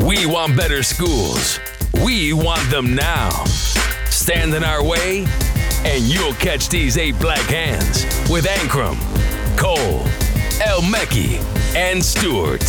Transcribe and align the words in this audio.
We 0.00 0.26
want 0.26 0.56
better 0.56 0.82
schools. 0.82 1.58
We 2.04 2.32
want 2.32 2.68
them 2.70 2.94
now. 2.94 3.30
Stand 4.10 4.54
in 4.54 4.64
our 4.64 4.82
way, 4.82 5.26
and 5.84 6.02
you'll 6.04 6.34
catch 6.34 6.68
these 6.68 6.96
eight 6.98 7.18
black 7.18 7.42
hands 7.48 8.04
with 8.30 8.46
Ankrum, 8.46 8.96
Cole, 9.56 10.00
El 10.62 10.82
Mekki, 10.82 11.42
and 11.74 12.04
Stewart. 12.04 12.64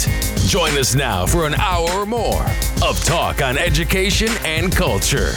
Join 0.48 0.78
us 0.78 0.96
now 0.96 1.26
for 1.26 1.46
an 1.48 1.56
hour 1.56 1.90
or 1.92 2.06
more 2.06 2.46
of 2.84 3.04
talk 3.04 3.42
on 3.42 3.58
education 3.58 4.30
and 4.44 4.76
culture. 4.76 5.34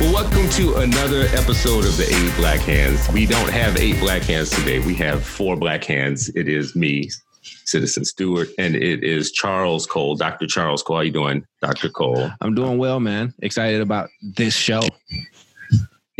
Welcome 0.00 0.48
to 0.48 0.76
another 0.76 1.22
episode 1.36 1.84
of 1.84 1.96
the 1.98 2.04
Eight 2.04 2.36
Black 2.36 2.60
Hands. 2.60 3.06
We 3.12 3.26
don't 3.26 3.50
have 3.50 3.76
eight 3.76 4.00
black 4.00 4.22
hands 4.22 4.48
today. 4.48 4.78
We 4.78 4.94
have 4.94 5.22
four 5.22 5.56
black 5.56 5.84
hands. 5.84 6.30
It 6.30 6.48
is 6.48 6.74
me, 6.74 7.10
Citizen 7.42 8.06
Stewart, 8.06 8.48
and 8.58 8.74
it 8.74 9.04
is 9.04 9.30
Charles 9.30 9.86
Cole, 9.86 10.16
Dr. 10.16 10.46
Charles 10.46 10.82
Cole. 10.82 10.96
How 10.96 11.02
you 11.02 11.10
doing, 11.10 11.44
Dr. 11.60 11.90
Cole? 11.90 12.30
I'm 12.40 12.54
doing 12.54 12.78
well, 12.78 12.98
man. 12.98 13.34
Excited 13.42 13.82
about 13.82 14.08
this 14.22 14.54
show. 14.54 14.80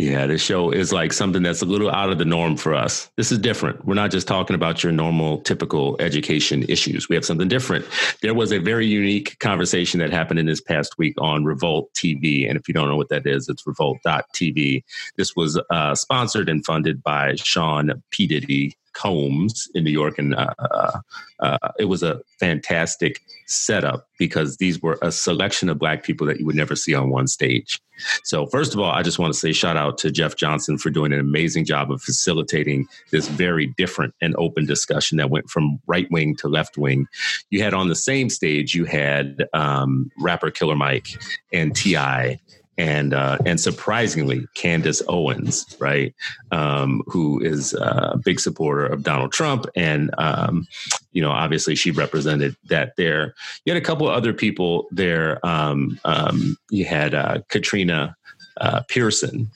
Yeah, 0.01 0.25
this 0.25 0.41
show 0.41 0.71
is 0.71 0.91
like 0.91 1.13
something 1.13 1.43
that's 1.43 1.61
a 1.61 1.65
little 1.65 1.91
out 1.91 2.09
of 2.09 2.17
the 2.17 2.25
norm 2.25 2.57
for 2.57 2.73
us. 2.73 3.11
This 3.17 3.31
is 3.31 3.37
different. 3.37 3.85
We're 3.85 3.93
not 3.93 4.09
just 4.09 4.27
talking 4.27 4.55
about 4.55 4.81
your 4.81 4.91
normal, 4.91 5.41
typical 5.41 5.95
education 5.99 6.65
issues. 6.67 7.07
We 7.07 7.13
have 7.13 7.23
something 7.23 7.47
different. 7.47 7.85
There 8.23 8.33
was 8.33 8.51
a 8.51 8.57
very 8.57 8.87
unique 8.87 9.37
conversation 9.37 9.99
that 9.99 10.09
happened 10.09 10.39
in 10.39 10.47
this 10.47 10.59
past 10.59 10.97
week 10.97 11.13
on 11.21 11.45
Revolt 11.45 11.93
TV. 11.93 12.49
And 12.49 12.57
if 12.57 12.67
you 12.67 12.73
don't 12.73 12.89
know 12.89 12.97
what 12.97 13.09
that 13.09 13.27
is, 13.27 13.47
it's 13.47 13.67
revolt.tv. 13.67 14.83
This 15.17 15.35
was 15.35 15.61
uh, 15.69 15.93
sponsored 15.93 16.49
and 16.49 16.65
funded 16.65 17.03
by 17.03 17.35
Sean 17.35 18.01
P. 18.09 18.25
Diddy 18.25 18.75
Combs 18.93 19.69
in 19.73 19.83
New 19.83 19.91
York, 19.91 20.17
and 20.17 20.35
uh, 20.35 20.53
uh, 20.59 20.99
uh, 21.39 21.71
it 21.79 21.85
was 21.85 22.03
a 22.03 22.21
fantastic 22.39 23.21
setup 23.47 24.07
because 24.17 24.57
these 24.57 24.81
were 24.81 24.97
a 25.01 25.11
selection 25.11 25.69
of 25.69 25.79
Black 25.79 26.03
people 26.03 26.27
that 26.27 26.39
you 26.39 26.45
would 26.45 26.55
never 26.55 26.75
see 26.75 26.93
on 26.93 27.09
one 27.09 27.27
stage. 27.27 27.79
So, 28.23 28.47
first 28.47 28.73
of 28.73 28.79
all, 28.79 28.91
I 28.91 29.03
just 29.03 29.19
want 29.19 29.33
to 29.33 29.39
say 29.39 29.51
shout 29.51 29.77
out 29.77 29.97
to 29.99 30.11
Jeff 30.11 30.35
Johnson 30.35 30.77
for 30.77 30.89
doing 30.89 31.13
an 31.13 31.19
amazing 31.19 31.65
job 31.65 31.91
of 31.91 32.01
facilitating 32.01 32.87
this 33.11 33.27
very 33.27 33.67
different 33.77 34.13
and 34.21 34.35
open 34.37 34.65
discussion 34.65 35.17
that 35.17 35.29
went 35.29 35.49
from 35.49 35.79
right 35.87 36.09
wing 36.11 36.35
to 36.37 36.47
left 36.47 36.77
wing. 36.77 37.07
You 37.49 37.61
had 37.61 37.73
on 37.73 37.89
the 37.89 37.95
same 37.95 38.29
stage, 38.29 38.75
you 38.75 38.85
had 38.85 39.45
um, 39.53 40.11
rapper 40.19 40.51
Killer 40.51 40.75
Mike 40.75 41.07
and 41.53 41.75
T.I 41.75 42.39
and 42.77 43.13
uh, 43.13 43.37
and 43.45 43.59
surprisingly, 43.59 44.47
Candace 44.53 45.01
Owens, 45.07 45.75
right, 45.79 46.15
um, 46.51 47.03
who 47.05 47.41
is 47.41 47.73
a 47.73 48.19
big 48.23 48.39
supporter 48.39 48.85
of 48.85 49.03
Donald 49.03 49.31
Trump, 49.31 49.65
and 49.75 50.09
um, 50.17 50.67
you 51.11 51.21
know, 51.21 51.31
obviously 51.31 51.75
she 51.75 51.91
represented 51.91 52.55
that 52.65 52.95
there. 52.95 53.35
You 53.65 53.73
had 53.73 53.81
a 53.81 53.85
couple 53.85 54.07
other 54.07 54.33
people 54.33 54.87
there. 54.91 55.45
Um, 55.45 55.99
um 56.05 56.57
you 56.69 56.85
had 56.85 57.13
uh, 57.13 57.39
Katrina 57.49 58.15
uh, 58.59 58.81
Pearson, 58.87 59.49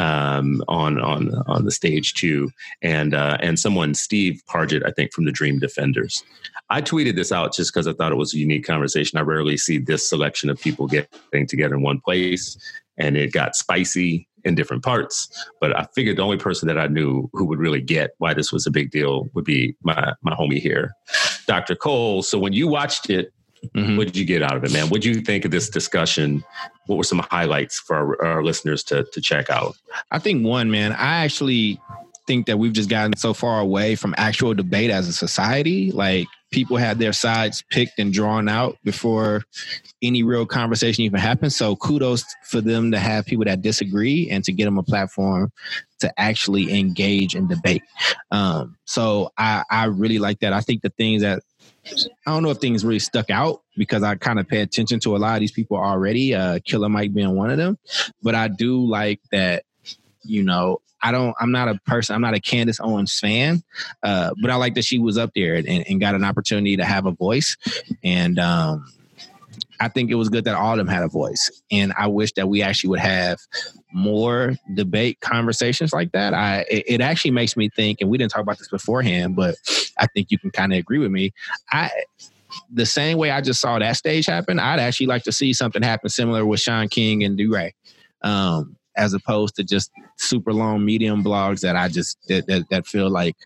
um, 0.00 0.64
on 0.66 0.98
on 0.98 1.34
on 1.46 1.64
the 1.64 1.70
stage 1.70 2.14
too, 2.14 2.50
and 2.82 3.14
uh, 3.14 3.36
and 3.40 3.58
someone 3.58 3.94
Steve 3.94 4.42
Pargett, 4.48 4.84
I 4.86 4.90
think 4.90 5.12
from 5.12 5.26
the 5.26 5.32
Dream 5.32 5.58
Defenders. 5.58 6.24
I 6.70 6.80
tweeted 6.80 7.16
this 7.16 7.32
out 7.32 7.54
just 7.54 7.72
because 7.72 7.86
I 7.86 7.92
thought 7.92 8.12
it 8.12 8.16
was 8.16 8.32
a 8.34 8.38
unique 8.38 8.64
conversation. 8.64 9.18
I 9.18 9.22
rarely 9.22 9.56
see 9.56 9.78
this 9.78 10.08
selection 10.08 10.48
of 10.48 10.60
people 10.60 10.86
getting 10.86 11.46
together 11.46 11.74
in 11.74 11.82
one 11.82 12.00
place, 12.00 12.56
and 12.96 13.16
it 13.16 13.32
got 13.32 13.54
spicy 13.54 14.26
in 14.44 14.54
different 14.54 14.82
parts. 14.82 15.28
But 15.60 15.76
I 15.76 15.86
figured 15.94 16.16
the 16.16 16.22
only 16.22 16.38
person 16.38 16.66
that 16.68 16.78
I 16.78 16.86
knew 16.86 17.28
who 17.34 17.44
would 17.44 17.58
really 17.58 17.82
get 17.82 18.12
why 18.18 18.32
this 18.32 18.52
was 18.52 18.66
a 18.66 18.70
big 18.70 18.90
deal 18.90 19.28
would 19.34 19.44
be 19.44 19.76
my 19.82 20.14
my 20.22 20.34
homie 20.34 20.60
here, 20.60 20.92
Dr. 21.46 21.76
Cole. 21.76 22.22
So 22.22 22.38
when 22.38 22.54
you 22.54 22.68
watched 22.68 23.10
it, 23.10 23.34
Mm-hmm. 23.74 23.96
What 23.96 24.06
did 24.06 24.16
you 24.16 24.24
get 24.24 24.42
out 24.42 24.56
of 24.56 24.64
it, 24.64 24.72
man? 24.72 24.88
What 24.88 25.02
did 25.02 25.14
you 25.14 25.22
think 25.22 25.44
of 25.44 25.50
this 25.50 25.68
discussion? 25.68 26.42
What 26.86 26.96
were 26.96 27.04
some 27.04 27.18
highlights 27.30 27.78
for 27.78 27.96
our, 27.96 28.24
our, 28.24 28.42
listeners 28.42 28.82
to 28.84 29.04
to 29.12 29.20
check 29.20 29.50
out? 29.50 29.76
I 30.10 30.18
think 30.18 30.44
one, 30.44 30.70
man, 30.70 30.92
I 30.92 31.24
actually 31.24 31.80
think 32.26 32.46
that 32.46 32.58
we've 32.58 32.72
just 32.72 32.88
gotten 32.88 33.16
so 33.16 33.34
far 33.34 33.60
away 33.60 33.96
from 33.96 34.14
actual 34.16 34.54
debate 34.54 34.90
as 34.90 35.08
a 35.08 35.12
society. 35.12 35.90
Like 35.92 36.26
people 36.52 36.76
had 36.76 36.98
their 36.98 37.12
sides 37.12 37.64
picked 37.70 37.98
and 37.98 38.12
drawn 38.12 38.48
out 38.48 38.76
before 38.84 39.42
any 40.02 40.22
real 40.22 40.46
conversation 40.46 41.04
even 41.04 41.20
happened. 41.20 41.52
So 41.52 41.76
kudos 41.76 42.24
for 42.44 42.60
them 42.60 42.90
to 42.92 42.98
have 42.98 43.26
people 43.26 43.44
that 43.44 43.62
disagree 43.62 44.28
and 44.30 44.42
to 44.44 44.52
get 44.52 44.64
them 44.64 44.78
a 44.78 44.82
platform 44.82 45.52
to 46.00 46.20
actually 46.20 46.78
engage 46.78 47.34
in 47.34 47.46
debate. 47.46 47.82
Um, 48.30 48.76
so 48.84 49.32
I, 49.36 49.64
I 49.70 49.84
really 49.86 50.18
like 50.18 50.40
that. 50.40 50.52
I 50.52 50.60
think 50.60 50.82
the 50.82 50.90
things 50.90 51.22
that 51.22 51.42
I 52.26 52.32
don't 52.32 52.42
know 52.42 52.50
if 52.50 52.58
things 52.58 52.84
really 52.84 52.98
stuck 52.98 53.30
out 53.30 53.62
because 53.76 54.02
I 54.02 54.14
kind 54.16 54.38
of 54.38 54.46
pay 54.46 54.60
attention 54.60 55.00
to 55.00 55.16
a 55.16 55.18
lot 55.18 55.34
of 55.34 55.40
these 55.40 55.52
people 55.52 55.76
already. 55.76 56.34
Uh, 56.34 56.58
Killer 56.64 56.88
Mike 56.88 57.14
being 57.14 57.34
one 57.36 57.50
of 57.50 57.56
them, 57.56 57.78
but 58.22 58.34
I 58.34 58.48
do 58.48 58.86
like 58.86 59.20
that. 59.32 59.64
You 60.22 60.42
know, 60.42 60.82
I 61.02 61.12
don't. 61.12 61.34
I'm 61.40 61.50
not 61.50 61.68
a 61.68 61.80
person. 61.86 62.14
I'm 62.14 62.20
not 62.20 62.34
a 62.34 62.40
Candace 62.40 62.78
Owens 62.80 63.18
fan, 63.18 63.62
uh, 64.02 64.32
but 64.42 64.50
I 64.50 64.56
like 64.56 64.74
that 64.74 64.84
she 64.84 64.98
was 64.98 65.16
up 65.16 65.32
there 65.34 65.54
and, 65.54 65.66
and 65.68 66.00
got 66.00 66.14
an 66.14 66.24
opportunity 66.24 66.76
to 66.76 66.84
have 66.84 67.06
a 67.06 67.12
voice. 67.12 67.56
And 68.04 68.38
um, 68.38 68.84
I 69.80 69.88
think 69.88 70.10
it 70.10 70.16
was 70.16 70.28
good 70.28 70.44
that 70.44 70.54
all 70.54 70.72
of 70.72 70.78
them 70.78 70.88
had 70.88 71.02
a 71.02 71.08
voice. 71.08 71.50
And 71.70 71.92
I 71.96 72.08
wish 72.08 72.32
that 72.34 72.48
we 72.48 72.62
actually 72.62 72.90
would 72.90 73.00
have 73.00 73.38
more 73.92 74.54
debate 74.74 75.20
conversations 75.20 75.92
like 75.92 76.12
that. 76.12 76.34
I 76.34 76.64
it, 76.70 76.84
it 76.86 77.00
actually 77.00 77.32
makes 77.32 77.56
me 77.56 77.68
think, 77.68 78.00
and 78.00 78.10
we 78.10 78.18
didn't 78.18 78.32
talk 78.32 78.42
about 78.42 78.58
this 78.58 78.68
beforehand, 78.68 79.36
but 79.36 79.56
I 79.98 80.06
think 80.06 80.30
you 80.30 80.38
can 80.38 80.50
kind 80.50 80.72
of 80.72 80.78
agree 80.78 80.98
with 80.98 81.10
me. 81.10 81.32
I 81.70 81.90
the 82.72 82.86
same 82.86 83.18
way 83.18 83.30
I 83.30 83.40
just 83.40 83.60
saw 83.60 83.78
that 83.78 83.96
stage 83.96 84.26
happen, 84.26 84.58
I'd 84.58 84.80
actually 84.80 85.06
like 85.06 85.22
to 85.24 85.32
see 85.32 85.52
something 85.52 85.82
happen 85.82 86.08
similar 86.08 86.44
with 86.44 86.60
Shaun 86.60 86.88
King 86.88 87.22
and 87.22 87.38
DeRay. 87.38 87.72
Um, 88.22 88.76
as 88.96 89.14
opposed 89.14 89.56
to 89.56 89.64
just 89.64 89.90
super 90.16 90.52
long 90.52 90.84
medium 90.84 91.22
blogs 91.22 91.60
that 91.60 91.76
I 91.76 91.88
just 91.88 92.18
that, 92.28 92.46
that, 92.48 92.68
that 92.70 92.86
feel 92.86 93.08
like 93.08 93.36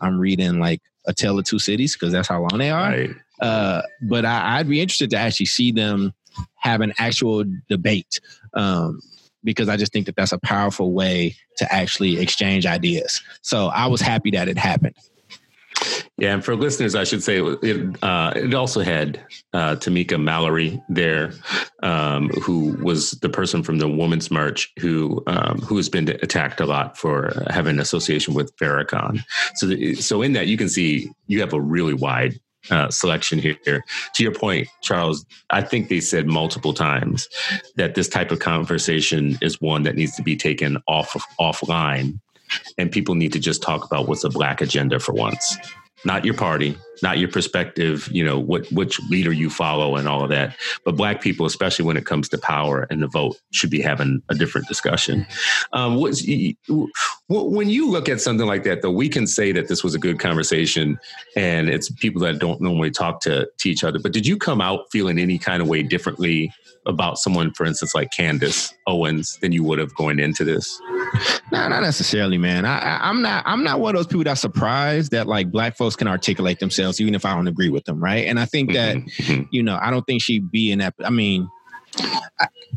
I'm 0.00 0.18
reading 0.18 0.58
like 0.58 0.80
a 1.06 1.12
tale 1.12 1.38
of 1.38 1.44
two 1.44 1.58
cities 1.58 1.94
because 1.94 2.12
that's 2.12 2.28
how 2.28 2.40
long 2.40 2.58
they 2.58 2.70
are. 2.70 2.90
Right. 2.90 3.10
Uh, 3.40 3.82
but 4.02 4.24
I, 4.24 4.58
would 4.58 4.68
be 4.68 4.80
interested 4.80 5.10
to 5.10 5.16
actually 5.16 5.46
see 5.46 5.72
them 5.72 6.14
have 6.56 6.80
an 6.80 6.92
actual 6.98 7.44
debate 7.68 8.20
um, 8.54 9.00
because 9.44 9.68
I 9.68 9.76
just 9.76 9.92
think 9.92 10.06
that 10.06 10.16
that's 10.16 10.32
a 10.32 10.38
powerful 10.38 10.92
way 10.92 11.36
to 11.56 11.72
actually 11.72 12.20
exchange 12.20 12.66
ideas. 12.66 13.22
So 13.42 13.66
I 13.68 13.86
was 13.86 14.00
happy 14.00 14.30
that 14.32 14.48
it 14.48 14.58
happened. 14.58 14.94
Yeah, 16.18 16.34
and 16.34 16.44
for 16.44 16.54
listeners, 16.54 16.94
I 16.94 17.04
should 17.04 17.22
say 17.22 17.40
it, 17.40 18.02
uh, 18.02 18.32
it 18.36 18.54
also 18.54 18.82
had 18.82 19.18
uh, 19.52 19.76
Tamika 19.76 20.22
Mallory 20.22 20.80
there, 20.88 21.32
um, 21.82 22.28
who 22.28 22.76
was 22.82 23.12
the 23.12 23.28
person 23.28 23.62
from 23.62 23.78
the 23.78 23.88
Women's 23.88 24.30
March 24.30 24.72
who 24.78 25.22
um, 25.26 25.60
who 25.60 25.76
has 25.76 25.88
been 25.88 26.08
attacked 26.08 26.60
a 26.60 26.66
lot 26.66 26.96
for 26.96 27.32
having 27.50 27.76
an 27.76 27.80
association 27.80 28.34
with 28.34 28.54
Farrakhan. 28.56 29.24
So, 29.56 29.74
so 29.94 30.22
in 30.22 30.34
that 30.34 30.46
you 30.46 30.56
can 30.56 30.68
see 30.68 31.10
you 31.26 31.40
have 31.40 31.54
a 31.54 31.60
really 31.60 31.94
wide 31.94 32.38
uh, 32.70 32.90
selection 32.90 33.38
here. 33.38 33.84
To 34.14 34.22
your 34.22 34.32
point, 34.32 34.68
Charles, 34.82 35.24
I 35.50 35.62
think 35.62 35.88
they 35.88 36.00
said 36.00 36.26
multiple 36.26 36.74
times 36.74 37.28
that 37.76 37.94
this 37.94 38.08
type 38.08 38.30
of 38.30 38.38
conversation 38.40 39.38
is 39.40 39.60
one 39.60 39.82
that 39.84 39.96
needs 39.96 40.16
to 40.16 40.22
be 40.22 40.36
taken 40.36 40.78
off 40.86 41.16
offline, 41.40 42.20
and 42.78 42.90
people 42.92 43.14
need 43.14 43.32
to 43.32 43.38
just 43.38 43.62
talk 43.62 43.84
about 43.84 44.08
what's 44.08 44.24
a 44.24 44.30
black 44.30 44.60
agenda 44.60 45.00
for 45.00 45.12
once 45.12 45.56
not 46.04 46.24
your 46.24 46.34
party, 46.34 46.76
not 47.02 47.18
your 47.18 47.28
perspective, 47.28 48.08
you 48.10 48.24
know, 48.24 48.38
what 48.38 48.70
which 48.72 49.00
leader 49.10 49.32
you 49.32 49.50
follow 49.50 49.96
and 49.96 50.08
all 50.08 50.22
of 50.22 50.30
that. 50.30 50.56
But 50.84 50.96
black 50.96 51.20
people, 51.20 51.46
especially 51.46 51.84
when 51.84 51.96
it 51.96 52.06
comes 52.06 52.28
to 52.30 52.38
power 52.38 52.86
and 52.90 53.02
the 53.02 53.08
vote, 53.08 53.36
should 53.52 53.70
be 53.70 53.80
having 53.80 54.22
a 54.28 54.34
different 54.34 54.68
discussion. 54.68 55.26
Um, 55.72 55.96
what's, 55.96 56.24
when 57.28 57.68
you 57.68 57.90
look 57.90 58.08
at 58.08 58.20
something 58.20 58.46
like 58.46 58.64
that, 58.64 58.82
though, 58.82 58.90
we 58.90 59.08
can 59.08 59.26
say 59.26 59.52
that 59.52 59.68
this 59.68 59.82
was 59.82 59.94
a 59.94 59.98
good 59.98 60.18
conversation 60.18 60.98
and 61.36 61.68
it's 61.68 61.90
people 61.90 62.20
that 62.22 62.38
don't 62.38 62.60
normally 62.60 62.90
talk 62.90 63.20
to, 63.22 63.48
to 63.58 63.70
each 63.70 63.84
other. 63.84 63.98
But 63.98 64.12
did 64.12 64.26
you 64.26 64.36
come 64.36 64.60
out 64.60 64.86
feeling 64.90 65.18
any 65.18 65.38
kind 65.38 65.62
of 65.62 65.68
way 65.68 65.82
differently 65.82 66.52
about 66.86 67.18
someone, 67.18 67.52
for 67.54 67.64
instance, 67.64 67.94
like 67.94 68.10
Candace 68.10 68.74
Owens 68.86 69.38
than 69.40 69.52
you 69.52 69.62
would 69.64 69.78
have 69.78 69.94
going 69.94 70.18
into 70.18 70.44
this? 70.44 70.80
No, 71.52 71.68
not 71.68 71.82
necessarily, 71.82 72.38
man. 72.38 72.64
I, 72.64 73.08
am 73.08 73.22
not. 73.22 73.44
I'm 73.46 73.62
not 73.62 73.80
one 73.80 73.94
of 73.94 73.98
those 73.98 74.06
people 74.06 74.24
that's 74.24 74.40
surprised 74.40 75.12
that 75.12 75.26
like 75.26 75.50
black 75.50 75.76
folks 75.76 75.96
can 75.96 76.08
articulate 76.08 76.58
themselves, 76.58 77.00
even 77.00 77.14
if 77.14 77.24
I 77.24 77.34
don't 77.34 77.48
agree 77.48 77.68
with 77.68 77.84
them, 77.84 78.02
right? 78.02 78.26
And 78.26 78.40
I 78.40 78.46
think 78.46 78.72
that 78.72 78.96
mm-hmm. 78.96 79.32
mm-hmm. 79.32 79.42
you 79.50 79.62
know, 79.62 79.78
I 79.80 79.90
don't 79.90 80.06
think 80.06 80.22
she'd 80.22 80.50
be 80.50 80.72
in 80.72 80.78
that. 80.80 80.94
I 81.04 81.10
mean, 81.10 81.48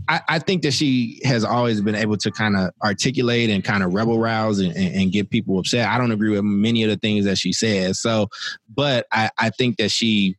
I, 0.07 0.21
I, 0.27 0.39
think 0.39 0.61
that 0.63 0.73
she 0.73 1.21
has 1.23 1.45
always 1.45 1.81
been 1.81 1.95
able 1.95 2.17
to 2.17 2.31
kind 2.31 2.57
of 2.57 2.71
articulate 2.83 3.49
and 3.49 3.63
kind 3.63 3.81
of 3.81 3.93
rebel 3.93 4.19
rouse 4.19 4.59
and, 4.59 4.75
and, 4.75 4.93
and, 4.93 5.11
get 5.11 5.29
people 5.29 5.57
upset. 5.57 5.87
I 5.87 5.97
don't 5.97 6.11
agree 6.11 6.31
with 6.31 6.43
many 6.43 6.83
of 6.83 6.89
the 6.89 6.97
things 6.97 7.23
that 7.25 7.37
she 7.37 7.53
says. 7.53 7.99
So, 7.99 8.27
but 8.75 9.07
I, 9.11 9.29
I 9.37 9.51
think 9.51 9.77
that 9.77 9.89
she 9.89 10.35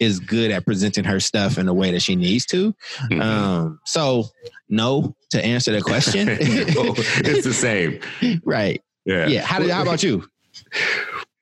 is 0.00 0.20
good 0.20 0.50
at 0.50 0.64
presenting 0.64 1.04
her 1.04 1.20
stuff 1.20 1.58
in 1.58 1.66
the 1.66 1.74
way 1.74 1.90
that 1.90 2.00
she 2.00 2.16
needs 2.16 2.46
to. 2.46 2.74
Mm-hmm. 3.10 3.20
Um, 3.20 3.80
so 3.84 4.24
no 4.68 5.14
to 5.30 5.44
answer 5.44 5.72
the 5.72 5.80
question. 5.80 6.28
it's 6.30 7.44
the 7.44 7.54
same. 7.54 8.00
right. 8.44 8.82
Yeah. 9.04 9.26
Yeah. 9.26 9.42
How, 9.42 9.58
did, 9.58 9.70
how 9.70 9.82
about 9.82 10.02
you? 10.02 10.28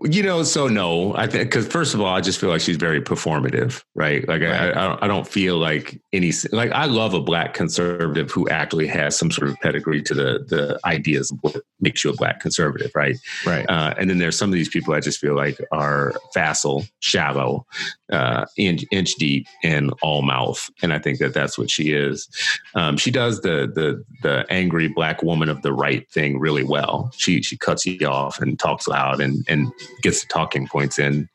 You 0.07 0.23
know, 0.23 0.43
so 0.43 0.69
no, 0.69 1.17
I 1.17 1.27
think 1.27 1.45
because 1.45 1.67
first 1.67 1.95
of 1.95 2.01
all, 2.01 2.15
I 2.15 2.21
just 2.21 2.39
feel 2.39 2.51
like 2.51 2.61
she's 2.61 2.77
very 2.77 3.01
performative, 3.01 3.83
right? 3.95 4.27
Like 4.29 4.43
right. 4.43 4.77
I, 4.77 4.99
I, 5.01 5.07
don't 5.07 5.27
feel 5.27 5.57
like 5.57 5.99
any 6.13 6.31
like 6.53 6.73
I 6.73 6.85
love 6.85 7.15
a 7.15 7.23
black 7.23 7.55
conservative 7.55 8.31
who 8.31 8.47
actually 8.51 8.87
has 8.89 9.17
some 9.17 9.31
sort 9.31 9.49
of 9.49 9.57
pedigree 9.61 10.03
to 10.03 10.13
the 10.13 10.45
the 10.47 10.79
ideas 10.85 11.31
of 11.31 11.39
what 11.41 11.57
makes 11.81 12.05
you 12.05 12.11
a 12.11 12.17
black 12.17 12.41
conservative, 12.41 12.91
right? 12.95 13.17
Right. 13.47 13.65
Uh, 13.67 13.95
and 13.97 14.11
then 14.11 14.19
there's 14.19 14.37
some 14.37 14.51
of 14.51 14.55
these 14.55 14.69
people 14.69 14.93
I 14.93 15.01
just 15.01 15.21
feel 15.21 15.37
like 15.37 15.59
are 15.73 16.13
facile, 16.35 16.85
shallow, 16.99 17.65
uh, 18.13 18.45
inch, 18.57 18.85
inch 18.91 19.15
deep, 19.15 19.47
and 19.63 19.93
all 20.03 20.23
mouth, 20.23 20.69
and 20.83 20.93
I 20.93 20.99
think 20.99 21.19
that 21.19 21.35
that's 21.35 21.59
what 21.59 21.71
she 21.71 21.93
is. 21.93 22.29
Um, 22.75 22.97
she 22.97 23.11
does 23.11 23.41
the 23.41 23.71
the 23.75 24.05
the 24.23 24.47
angry 24.51 24.89
black 24.89 25.23
woman 25.23 25.49
of 25.49 25.63
the 25.63 25.73
right 25.73 26.11
thing 26.11 26.39
really 26.39 26.65
well. 26.65 27.11
She 27.17 27.43
she 27.43 27.57
cuts 27.57 27.87
you 27.87 28.07
off 28.07 28.41
and 28.41 28.59
talks 28.59 28.87
loud 28.87 29.21
and 29.21 29.45
and 29.49 29.73
gets 30.03 30.21
the 30.21 30.27
talking 30.29 30.67
points 30.67 30.99
in. 30.99 31.29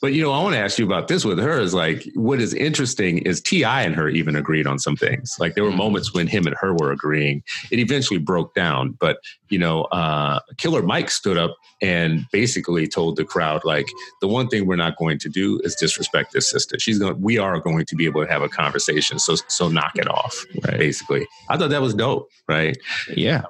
But 0.00 0.12
you 0.12 0.22
know, 0.22 0.32
I 0.32 0.42
want 0.42 0.54
to 0.54 0.60
ask 0.60 0.78
you 0.78 0.84
about 0.84 1.08
this 1.08 1.24
with 1.24 1.38
her 1.38 1.60
is 1.60 1.74
like 1.74 2.08
what 2.14 2.40
is 2.40 2.54
interesting 2.54 3.18
is 3.18 3.40
T.I. 3.40 3.82
and 3.82 3.94
her 3.94 4.08
even 4.08 4.36
agreed 4.36 4.66
on 4.66 4.78
some 4.78 4.96
things. 4.96 5.36
Like 5.38 5.54
there 5.54 5.64
were 5.64 5.70
mm-hmm. 5.70 5.78
moments 5.78 6.12
when 6.12 6.26
him 6.26 6.46
and 6.46 6.56
her 6.60 6.74
were 6.74 6.92
agreeing. 6.92 7.42
It 7.70 7.78
eventually 7.78 8.18
broke 8.18 8.54
down, 8.54 8.96
but 8.98 9.18
you 9.48 9.58
know, 9.58 9.82
uh, 9.84 10.40
Killer 10.56 10.82
Mike 10.82 11.10
stood 11.10 11.36
up 11.36 11.54
and 11.80 12.26
basically 12.32 12.88
told 12.88 13.16
the 13.16 13.24
crowd 13.24 13.62
like 13.64 13.86
the 14.20 14.28
one 14.28 14.48
thing 14.48 14.66
we're 14.66 14.76
not 14.76 14.96
going 14.96 15.18
to 15.18 15.28
do 15.28 15.60
is 15.62 15.74
disrespect 15.74 16.32
this 16.32 16.50
sister. 16.50 16.78
She's 16.78 16.98
going 16.98 17.20
we 17.20 17.38
are 17.38 17.60
going 17.60 17.84
to 17.84 17.96
be 17.96 18.06
able 18.06 18.24
to 18.24 18.30
have 18.30 18.42
a 18.42 18.48
conversation. 18.48 19.18
So 19.18 19.36
so 19.48 19.68
knock 19.68 19.92
it 19.96 20.08
off. 20.08 20.44
Right. 20.64 20.78
Basically. 20.78 21.26
I 21.48 21.56
thought 21.56 21.70
that 21.70 21.82
was 21.82 21.94
dope, 21.94 22.30
right? 22.48 22.76
Yeah. 23.14 23.42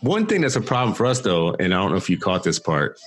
One 0.00 0.26
thing 0.26 0.42
that's 0.42 0.56
a 0.56 0.60
problem 0.60 0.94
for 0.94 1.06
us 1.06 1.20
though, 1.20 1.54
and 1.54 1.74
I 1.74 1.78
don't 1.78 1.90
know 1.90 1.96
if 1.96 2.08
you 2.08 2.18
caught 2.18 2.44
this 2.44 2.58
part, 2.58 2.98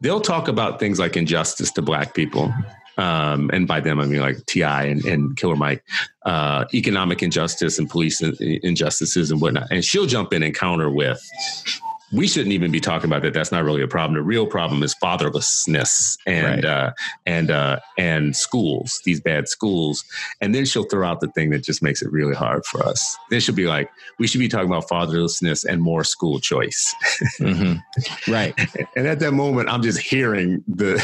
they'll 0.00 0.20
talk 0.20 0.48
about 0.48 0.78
things 0.78 0.98
like 0.98 1.16
injustice 1.16 1.70
to 1.72 1.82
black 1.82 2.14
people. 2.14 2.52
Um, 2.98 3.50
and 3.52 3.68
by 3.68 3.80
them, 3.80 4.00
I 4.00 4.06
mean 4.06 4.20
like 4.20 4.44
T.I. 4.46 4.84
and, 4.84 5.04
and 5.04 5.36
Killer 5.36 5.56
Mike, 5.56 5.84
uh, 6.24 6.64
economic 6.72 7.22
injustice 7.22 7.78
and 7.78 7.90
police 7.90 8.22
injustices 8.22 9.30
and 9.30 9.40
whatnot. 9.40 9.68
And 9.70 9.84
she'll 9.84 10.06
jump 10.06 10.32
in 10.32 10.42
and 10.42 10.54
counter 10.54 10.90
with, 10.90 11.22
we 12.12 12.28
shouldn't 12.28 12.52
even 12.52 12.70
be 12.70 12.80
talking 12.80 13.10
about 13.10 13.22
that. 13.22 13.34
That's 13.34 13.50
not 13.50 13.64
really 13.64 13.82
a 13.82 13.88
problem. 13.88 14.14
The 14.14 14.22
real 14.22 14.46
problem 14.46 14.82
is 14.82 14.94
fatherlessness 15.02 16.16
and 16.26 16.46
right. 16.46 16.64
uh, 16.64 16.92
and 17.24 17.50
uh, 17.50 17.80
and 17.98 18.36
schools, 18.36 19.00
these 19.04 19.20
bad 19.20 19.48
schools. 19.48 20.04
And 20.40 20.54
then 20.54 20.64
she'll 20.64 20.84
throw 20.84 21.06
out 21.06 21.20
the 21.20 21.28
thing 21.28 21.50
that 21.50 21.64
just 21.64 21.82
makes 21.82 22.02
it 22.02 22.12
really 22.12 22.34
hard 22.34 22.64
for 22.64 22.84
us. 22.86 23.16
Then 23.30 23.40
she'll 23.40 23.54
be 23.54 23.66
like, 23.66 23.90
we 24.18 24.28
should 24.28 24.38
be 24.38 24.48
talking 24.48 24.68
about 24.68 24.88
fatherlessness 24.88 25.64
and 25.64 25.82
more 25.82 26.04
school 26.04 26.38
choice. 26.38 26.94
mm-hmm. 27.40 28.32
Right. 28.32 28.54
and 28.96 29.06
at 29.08 29.18
that 29.20 29.32
moment, 29.32 29.68
I'm 29.68 29.82
just 29.82 29.98
hearing 29.98 30.62
the 30.68 30.96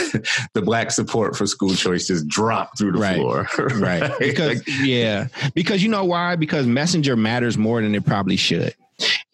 the 0.54 0.62
black 0.62 0.92
support 0.92 1.36
for 1.36 1.46
school 1.46 1.74
choice 1.74 2.06
just 2.06 2.28
drop 2.28 2.78
through 2.78 2.92
the 2.92 3.00
right. 3.00 3.16
floor. 3.16 3.48
right. 3.58 4.02
right. 4.02 4.18
Because 4.20 4.58
like, 4.58 4.68
yeah, 4.82 5.26
because 5.54 5.82
you 5.82 5.88
know 5.88 6.04
why? 6.04 6.36
Because 6.36 6.66
messenger 6.66 7.16
matters 7.16 7.58
more 7.58 7.82
than 7.82 7.94
it 7.94 8.06
probably 8.06 8.36
should. 8.36 8.74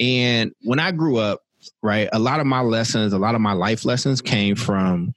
And 0.00 0.52
when 0.62 0.78
I 0.78 0.92
grew 0.92 1.18
up, 1.18 1.42
right? 1.82 2.08
A 2.12 2.18
lot 2.18 2.40
of 2.40 2.46
my 2.46 2.60
lessons, 2.60 3.12
a 3.12 3.18
lot 3.18 3.34
of 3.34 3.40
my 3.40 3.52
life 3.52 3.84
lessons 3.84 4.20
came 4.20 4.56
from, 4.56 5.14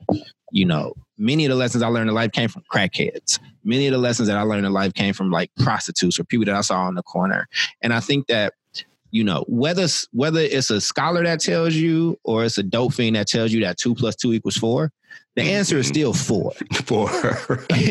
you 0.52 0.66
know, 0.66 0.94
many 1.18 1.46
of 1.46 1.50
the 1.50 1.56
lessons 1.56 1.84
I 1.84 1.88
learned 1.88 2.10
in 2.10 2.16
life 2.16 2.32
came 2.32 2.50
from 2.50 2.64
crackheads. 2.72 3.40
Many 3.64 3.88
of 3.88 3.92
the 3.94 4.00
lessons 4.00 4.28
that 4.28 4.38
I 4.38 4.42
learned 4.42 4.66
in 4.66 4.74
life 4.74 4.94
came 4.94 5.14
from 5.14 5.32
like 5.32 5.52
prostitutes 5.60 6.20
or 6.20 6.24
people 6.24 6.46
that 6.46 6.56
I 6.56 6.62
saw 6.62 6.82
on 6.82 6.96
the 6.96 7.04
corner. 7.04 7.48
And 7.82 7.94
I 7.94 8.00
think 8.00 8.28
that 8.28 8.54
you 9.12 9.24
know 9.24 9.46
whether 9.48 9.88
whether 10.12 10.40
it's 10.40 10.70
a 10.70 10.82
scholar 10.82 11.24
that 11.24 11.40
tells 11.40 11.76
you 11.76 12.18
or 12.24 12.46
it's 12.46 12.58
a 12.58 12.64
dope 12.64 12.94
fiend 12.94 13.16
that 13.16 13.28
tells 13.28 13.52
you 13.52 13.62
that 13.62 13.78
two 13.78 13.94
plus 13.94 14.16
two 14.16 14.34
equals 14.34 14.58
four 14.58 14.92
the 15.36 15.44
answer 15.44 15.78
is 15.78 15.86
mm-hmm. 15.86 15.94
still 15.94 16.14
four. 16.14 16.52
Four. 16.86 17.10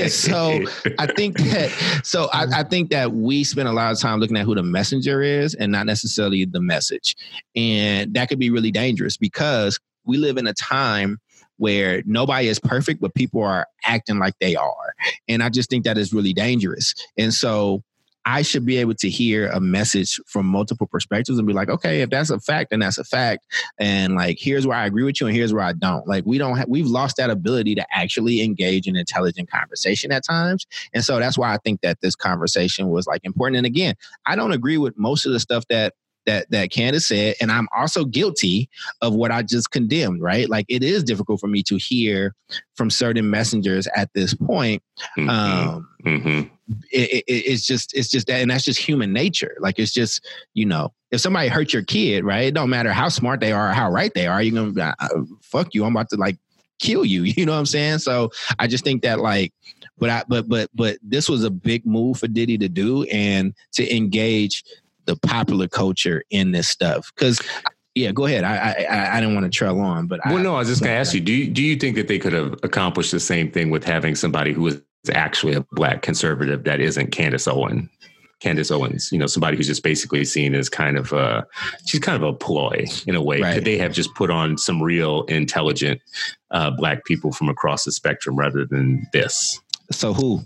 so 0.09 0.63
I 0.99 1.07
think 1.07 1.39
that 1.51 2.01
so 2.05 2.29
I, 2.33 2.61
I, 2.61 2.63
think 2.65 2.91
that 2.91 3.13
we 3.13 3.45
spend 3.45 3.67
a 3.67 3.73
lot 3.73 3.93
of 3.93 3.99
time 3.99 4.21
looking 4.21 4.37
at 4.37 4.45
who 4.45 4.55
the 4.55 4.63
messenger 4.63 5.23
is 5.23 5.55
and 5.55 5.73
not 5.73 5.87
necessarily 5.87 6.45
the 6.45 6.61
message. 6.61 7.17
And 7.57 8.13
that 8.15 8.29
could 8.29 8.39
be 8.39 8.51
really 8.51 8.71
dangerous 8.71 9.17
because 9.17 9.81
we 10.05 10.19
live 10.19 10.37
in 10.37 10.47
a 10.47 10.53
time 10.53 11.19
where 11.57 12.03
nobody 12.05 12.49
is 12.49 12.59
perfect, 12.59 13.01
but 13.01 13.15
people 13.15 13.43
are 13.43 13.67
acting 13.85 14.19
like 14.19 14.35
they 14.41 14.57
are. 14.57 14.95
And 15.29 15.43
I 15.43 15.49
just 15.49 15.71
think 15.71 15.85
that 15.85 15.99
is 15.99 16.13
really 16.13 16.33
dangerous. 16.33 16.95
And 17.17 17.33
so 17.33 17.83
I 18.25 18.43
should 18.43 18.67
be 18.67 18.77
able 18.77 18.95
to 18.95 19.09
hear 19.09 19.49
a 19.49 19.61
message 19.61 20.21
from 20.27 20.47
multiple 20.47 20.87
perspectives 20.87 21.39
and 21.39 21.47
be 21.47 21.55
like, 21.55 21.69
okay, 21.69 22.03
if 22.03 22.11
that's 22.11 22.31
a 22.31 22.39
fact, 22.39 22.71
then 22.71 22.81
that's 22.81 22.99
a 22.99 23.05
fact. 23.05 23.47
And 23.79 24.15
like, 24.15 24.39
here's 24.39 24.67
where 24.67 24.77
I 24.77 24.87
agree 24.87 25.05
with 25.05 25.21
you 25.21 25.27
and 25.27 25.35
here's 25.35 25.55
where 25.55 25.65
I 25.65 25.73
don't. 25.73 26.07
Like, 26.07 26.25
we 26.27 26.39
don't 26.39 26.57
have, 26.59 26.69
we've 26.69 26.87
lost 26.87 27.17
that 27.17 27.31
ability 27.31 27.75
to 27.77 27.87
actually 27.93 28.43
engage 28.43 28.87
in 28.87 28.97
intelligent 28.97 29.51
conversation 29.51 30.13
at 30.13 30.25
times. 30.25 30.67
And 30.93 31.05
so 31.05 31.19
that's 31.19 31.39
why 31.39 31.55
I 31.55 31.59
think 31.59 31.81
that 31.81 32.01
this 32.03 32.15
conversation 32.15 32.89
was 32.89 33.07
like 33.07 33.25
important. 33.25 33.57
And 33.57 33.67
again, 33.67 33.95
I 34.27 34.37
don't 34.37 34.53
agree 34.53 34.79
with 34.79 34.99
most 34.99 35.25
of 35.25 35.33
the 35.33 35.41
stuff 35.41 35.65
that 35.69 35.95
that 36.31 36.51
that 36.51 36.71
Candace 36.71 37.09
said, 37.09 37.35
and 37.41 37.51
I'm 37.51 37.69
also 37.77 38.05
guilty 38.05 38.69
of 39.03 39.15
what 39.15 39.31
I 39.31 39.43
just 39.43 39.71
condemned. 39.71 40.23
Right, 40.23 40.49
like 40.49 40.67
it 40.69 40.83
is 40.83 41.03
difficult 41.03 41.41
for 41.41 41.49
me 41.49 41.63
to 41.65 41.77
hear 41.77 42.35
from 42.75 42.91
certain 42.91 43.29
messengers 43.29 43.89
at 43.97 44.13
this 44.15 44.35
point. 44.35 44.83
Mm-hmm. 45.19 45.29
Um, 45.29 45.89
mm-hmm. 46.05 46.75
It, 46.93 47.11
it, 47.11 47.25
it's 47.27 47.67
just 47.67 47.95
it's 47.95 48.09
just 48.09 48.29
that, 48.29 48.41
and 48.41 48.51
that's 48.51 48.65
just 48.65 48.81
human 48.81 49.13
nature. 49.13 49.57
Like 49.61 49.79
it's 49.79 49.93
just 49.93 50.25
you 50.55 50.67
know, 50.67 50.93
if 51.11 51.21
somebody 51.21 51.49
hurt 51.49 51.73
your 51.73 51.83
kid, 51.83 52.25
right? 52.25 52.45
It 52.45 52.55
don't 52.55 52.71
matter 52.71 52.93
how 52.93 53.09
smart 53.09 53.41
they 53.41 53.53
are, 53.53 53.71
or 53.71 53.73
how 53.73 53.91
right 53.91 54.13
they 54.15 54.27
are. 54.27 54.41
You're 54.41 54.73
gonna 54.73 54.95
uh, 54.99 55.09
fuck 55.43 55.75
you. 55.75 55.85
I'm 55.85 55.97
about 55.97 56.11
to 56.11 56.17
like 56.17 56.39
kill 56.79 57.05
you. 57.05 57.23
You 57.37 57.47
know 57.47 57.53
what 57.53 57.59
I'm 57.59 57.67
saying? 57.67 57.99
So 57.99 58.31
I 58.59 58.67
just 58.67 58.85
think 58.85 59.03
that 59.03 59.21
like 59.21 59.53
but 59.99 60.11
I 60.11 60.25
but 60.29 60.49
but 60.49 60.71
but 60.75 60.99
this 61.03 61.29
was 61.29 61.45
a 61.45 61.51
big 61.51 61.87
move 61.87 62.19
for 62.19 62.27
Diddy 62.27 62.59
to 62.59 62.69
do 62.69 63.05
and 63.05 63.55
to 63.73 63.97
engage 63.97 64.65
the 65.11 65.17
popular 65.27 65.67
culture 65.67 66.23
in 66.31 66.53
this 66.53 66.69
stuff 66.69 67.11
because 67.15 67.41
yeah, 67.97 68.13
go 68.13 68.27
ahead. 68.27 68.45
I 68.45 68.87
I, 68.89 69.17
I 69.17 69.21
didn't 69.21 69.35
want 69.35 69.45
to 69.45 69.57
trail 69.57 69.81
on, 69.81 70.07
but 70.07 70.21
well, 70.25 70.39
I, 70.39 70.43
no, 70.43 70.55
I 70.55 70.59
was 70.61 70.69
just 70.69 70.83
going 70.83 70.93
to 70.93 70.99
ask 70.99 71.13
you 71.13 71.21
do 71.21 71.33
you, 71.33 71.51
do 71.51 71.63
you 71.63 71.77
think 71.77 71.97
that 71.97 72.07
they 72.07 72.19
could 72.19 72.33
have 72.33 72.55
accomplished 72.63 73.11
the 73.11 73.21
same 73.21 73.51
thing 73.51 73.71
with 73.71 73.85
having 73.85 74.15
somebody 74.15 74.53
who 74.53 74.69
is 74.69 74.81
actually 75.13 75.55
a 75.55 75.67
black 75.73 76.03
conservative 76.03 76.65
that 76.65 76.81
isn't 76.81 77.11
Candace 77.11 77.49
Owen? 77.49 77.91
Candace 78.39 78.71
Owens, 78.71 79.13
you 79.13 79.19
know, 79.19 79.27
somebody 79.27 79.59
who's 79.59 79.67
just 79.67 79.83
basically 79.83 80.25
seen 80.25 80.55
as 80.55 80.71
kind 80.71 80.97
of 80.97 81.13
a, 81.13 81.47
she's 81.85 82.01
kind 82.01 82.17
of 82.17 82.27
a 82.27 82.33
ploy 82.33 82.87
in 83.07 83.15
a 83.15 83.23
way. 83.23 83.39
Right. 83.39 83.55
Could 83.57 83.67
they 83.67 83.77
have 83.77 83.93
just 83.93 84.15
put 84.15 84.31
on 84.31 84.57
some 84.57 84.83
real 84.83 85.25
intelligent 85.25 86.01
uh, 86.51 86.71
black 86.71 87.05
people 87.05 87.33
from 87.33 87.51
across 87.51 87.85
the 87.85 87.93
spectrum 87.93 88.37
rather 88.37 88.65
than 88.65 89.07
this? 89.13 89.61
So 89.93 90.15
who? 90.15 90.41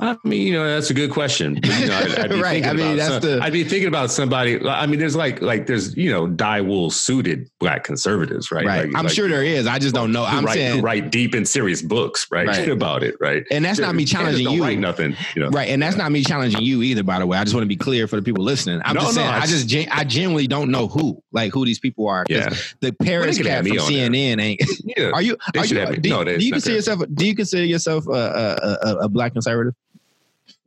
I 0.00 0.16
mean, 0.24 0.46
you 0.46 0.52
know, 0.52 0.66
that's 0.66 0.90
a 0.90 0.94
good 0.94 1.10
question. 1.10 1.54
But, 1.54 1.80
you 1.80 1.86
know, 1.86 1.96
I'd, 1.96 2.18
I'd 2.18 2.34
right. 2.40 2.64
I 2.64 2.72
mean, 2.72 2.96
that's 2.96 3.10
some, 3.10 3.20
the. 3.20 3.40
I'd 3.42 3.52
be 3.52 3.64
thinking 3.64 3.88
about 3.88 4.10
somebody. 4.10 4.66
I 4.66 4.86
mean, 4.86 4.98
there's 4.98 5.16
like, 5.16 5.40
like 5.40 5.66
there's 5.66 5.96
you 5.96 6.10
know, 6.10 6.26
die 6.26 6.60
wool 6.60 6.90
suited 6.90 7.48
black 7.60 7.84
conservatives, 7.84 8.50
right? 8.50 8.64
Right. 8.64 8.86
Like, 8.86 8.96
I'm 8.96 9.04
like, 9.04 9.14
sure 9.14 9.28
there 9.28 9.44
is. 9.44 9.66
I 9.66 9.78
just 9.78 9.94
don't 9.94 10.12
know. 10.12 10.24
I'm 10.24 10.44
write, 10.44 10.54
saying 10.54 10.82
write 10.82 11.10
deep 11.10 11.34
and 11.34 11.46
serious 11.46 11.80
books, 11.80 12.26
right, 12.30 12.46
right. 12.46 12.68
about 12.74 13.02
it, 13.02 13.16
right? 13.20 13.44
And 13.50 13.64
that's 13.64 13.78
not 13.78 13.94
me 13.94 14.04
challenging 14.04 14.48
you. 14.48 14.62
Write 14.62 14.78
nothing, 14.78 15.16
you 15.34 15.42
know. 15.42 15.50
Right. 15.50 15.68
And 15.68 15.82
that's 15.82 15.96
not 15.96 16.10
me 16.10 16.24
challenging 16.24 16.62
you 16.62 16.82
either. 16.82 17.02
By 17.02 17.18
the 17.18 17.26
way, 17.26 17.38
I 17.38 17.44
just 17.44 17.54
want 17.54 17.64
to 17.64 17.68
be 17.68 17.76
clear 17.76 18.08
for 18.08 18.16
the 18.16 18.22
people 18.22 18.42
listening. 18.42 18.80
I'm 18.84 18.94
no, 18.94 19.02
just 19.02 19.14
saying. 19.14 19.30
No, 19.30 19.36
I 19.36 19.46
just 19.46 19.74
I 19.92 20.04
genuinely 20.04 20.46
don't 20.46 20.70
know 20.70 20.88
who, 20.88 21.22
like, 21.32 21.52
who 21.52 21.64
these 21.64 21.78
people 21.78 22.08
are. 22.08 22.24
Yeah. 22.28 22.52
The 22.80 22.92
Paris 22.92 23.40
cat 23.40 23.66
from 23.66 23.76
CNN 23.76 24.36
there. 24.36 24.46
ain't. 24.46 24.60
Yeah. 24.96 25.10
Are 25.10 25.22
you? 25.22 25.36
Are 25.56 25.64
you? 25.64 25.86
Do, 25.96 26.10
no, 26.10 26.24
do 26.24 26.44
you 26.44 26.52
consider 26.52 26.76
yourself? 26.76 27.02
Do 27.14 27.26
you 27.26 27.34
consider 27.34 27.64
yourself 27.64 28.06
a, 28.06 28.12
a, 28.12 28.88
a, 28.88 28.96
a 29.04 29.08
black 29.08 29.32
conservative? 29.32 29.74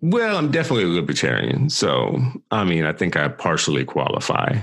Well, 0.02 0.38
I'm 0.38 0.52
definitely 0.52 0.84
a 0.84 0.96
libertarian. 0.96 1.70
So, 1.70 2.20
I 2.52 2.64
mean, 2.64 2.86
I 2.86 2.94
think 2.94 3.18
I 3.18 3.28
partially 3.30 3.84
qualify. 3.84 4.60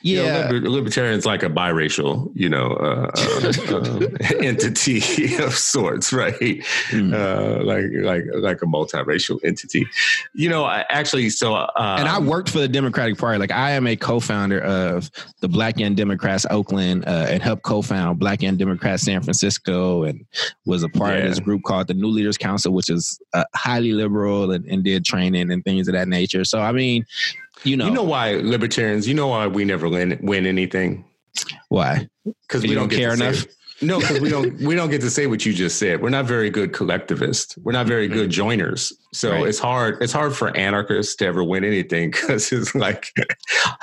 Yeah, 0.00 0.52
you 0.52 0.60
know, 0.60 0.70
libertarian 0.70 1.18
is 1.18 1.26
like 1.26 1.42
a 1.42 1.48
biracial, 1.48 2.30
you 2.34 2.48
know, 2.48 2.72
uh, 2.74 3.10
uh, 3.16 3.74
uh, 3.74 4.08
entity 4.40 5.36
of 5.42 5.54
sorts, 5.54 6.12
right? 6.12 6.34
Mm. 6.34 7.64
like 7.64 7.84
like 8.04 8.24
like 8.34 8.62
a 8.62 8.66
multiracial 8.66 9.40
entity. 9.42 9.86
You 10.34 10.48
know, 10.48 10.64
I 10.64 10.84
actually, 10.88 11.30
so 11.30 11.54
um, 11.54 11.68
and 11.76 12.08
I 12.08 12.20
worked 12.20 12.50
for 12.50 12.58
the 12.58 12.68
Democratic 12.68 13.18
Party. 13.18 13.38
Like 13.38 13.50
I 13.50 13.72
am 13.72 13.86
a 13.86 13.96
co-founder 13.96 14.60
of 14.60 15.10
the 15.40 15.48
Black 15.48 15.78
Young 15.78 15.94
Democrats 15.94 16.46
Oakland, 16.50 17.04
uh, 17.06 17.26
and 17.28 17.42
helped 17.42 17.62
co-found 17.62 18.20
Black 18.20 18.42
Young 18.42 18.56
Democrats 18.56 19.02
San 19.02 19.22
Francisco, 19.22 20.04
and 20.04 20.24
was 20.64 20.84
a 20.84 20.88
part 20.88 21.14
yeah. 21.14 21.22
of 21.22 21.30
this 21.30 21.40
group 21.40 21.64
called 21.64 21.88
the 21.88 21.94
New 21.94 22.08
Leaders 22.08 22.38
Council, 22.38 22.72
which 22.72 22.88
is 22.88 23.20
uh, 23.34 23.44
highly 23.54 23.92
liberal 23.92 24.52
and, 24.52 24.64
and 24.66 24.84
did 24.84 25.04
training 25.04 25.50
and 25.50 25.64
things 25.64 25.88
of 25.88 25.94
that 25.94 26.06
nature. 26.06 26.44
So 26.44 26.60
I 26.60 26.70
mean 26.70 27.04
you 27.66 27.76
know, 27.76 27.86
you 27.86 27.90
know 27.90 28.04
why 28.04 28.34
libertarians. 28.36 29.08
You 29.08 29.14
know 29.14 29.28
why 29.28 29.46
we 29.46 29.64
never 29.64 29.88
win 29.88 30.18
win 30.22 30.46
anything. 30.46 31.04
Why? 31.68 32.08
Because 32.24 32.62
we 32.62 32.74
don't, 32.74 32.88
don't 32.88 32.98
care 32.98 33.12
enough. 33.12 33.36
Say, 33.36 33.48
No, 33.82 34.00
because 34.00 34.20
we 34.20 34.30
don't 34.30 34.58
we 34.60 34.74
don't 34.74 34.90
get 34.90 35.00
to 35.02 35.10
say 35.10 35.26
what 35.26 35.44
you 35.44 35.52
just 35.52 35.78
said. 35.78 36.00
We're 36.00 36.10
not 36.10 36.24
very 36.24 36.48
good 36.48 36.72
collectivists. 36.72 37.58
We're 37.58 37.72
not 37.72 37.86
very 37.86 38.08
good 38.08 38.30
joiners. 38.30 38.92
So 39.12 39.32
right. 39.32 39.46
it's 39.46 39.58
hard. 39.58 40.02
It's 40.02 40.12
hard 40.12 40.34
for 40.34 40.56
anarchists 40.56 41.14
to 41.16 41.26
ever 41.26 41.44
win 41.44 41.64
anything 41.64 42.10
because 42.10 42.52
it's 42.52 42.74
like 42.74 43.12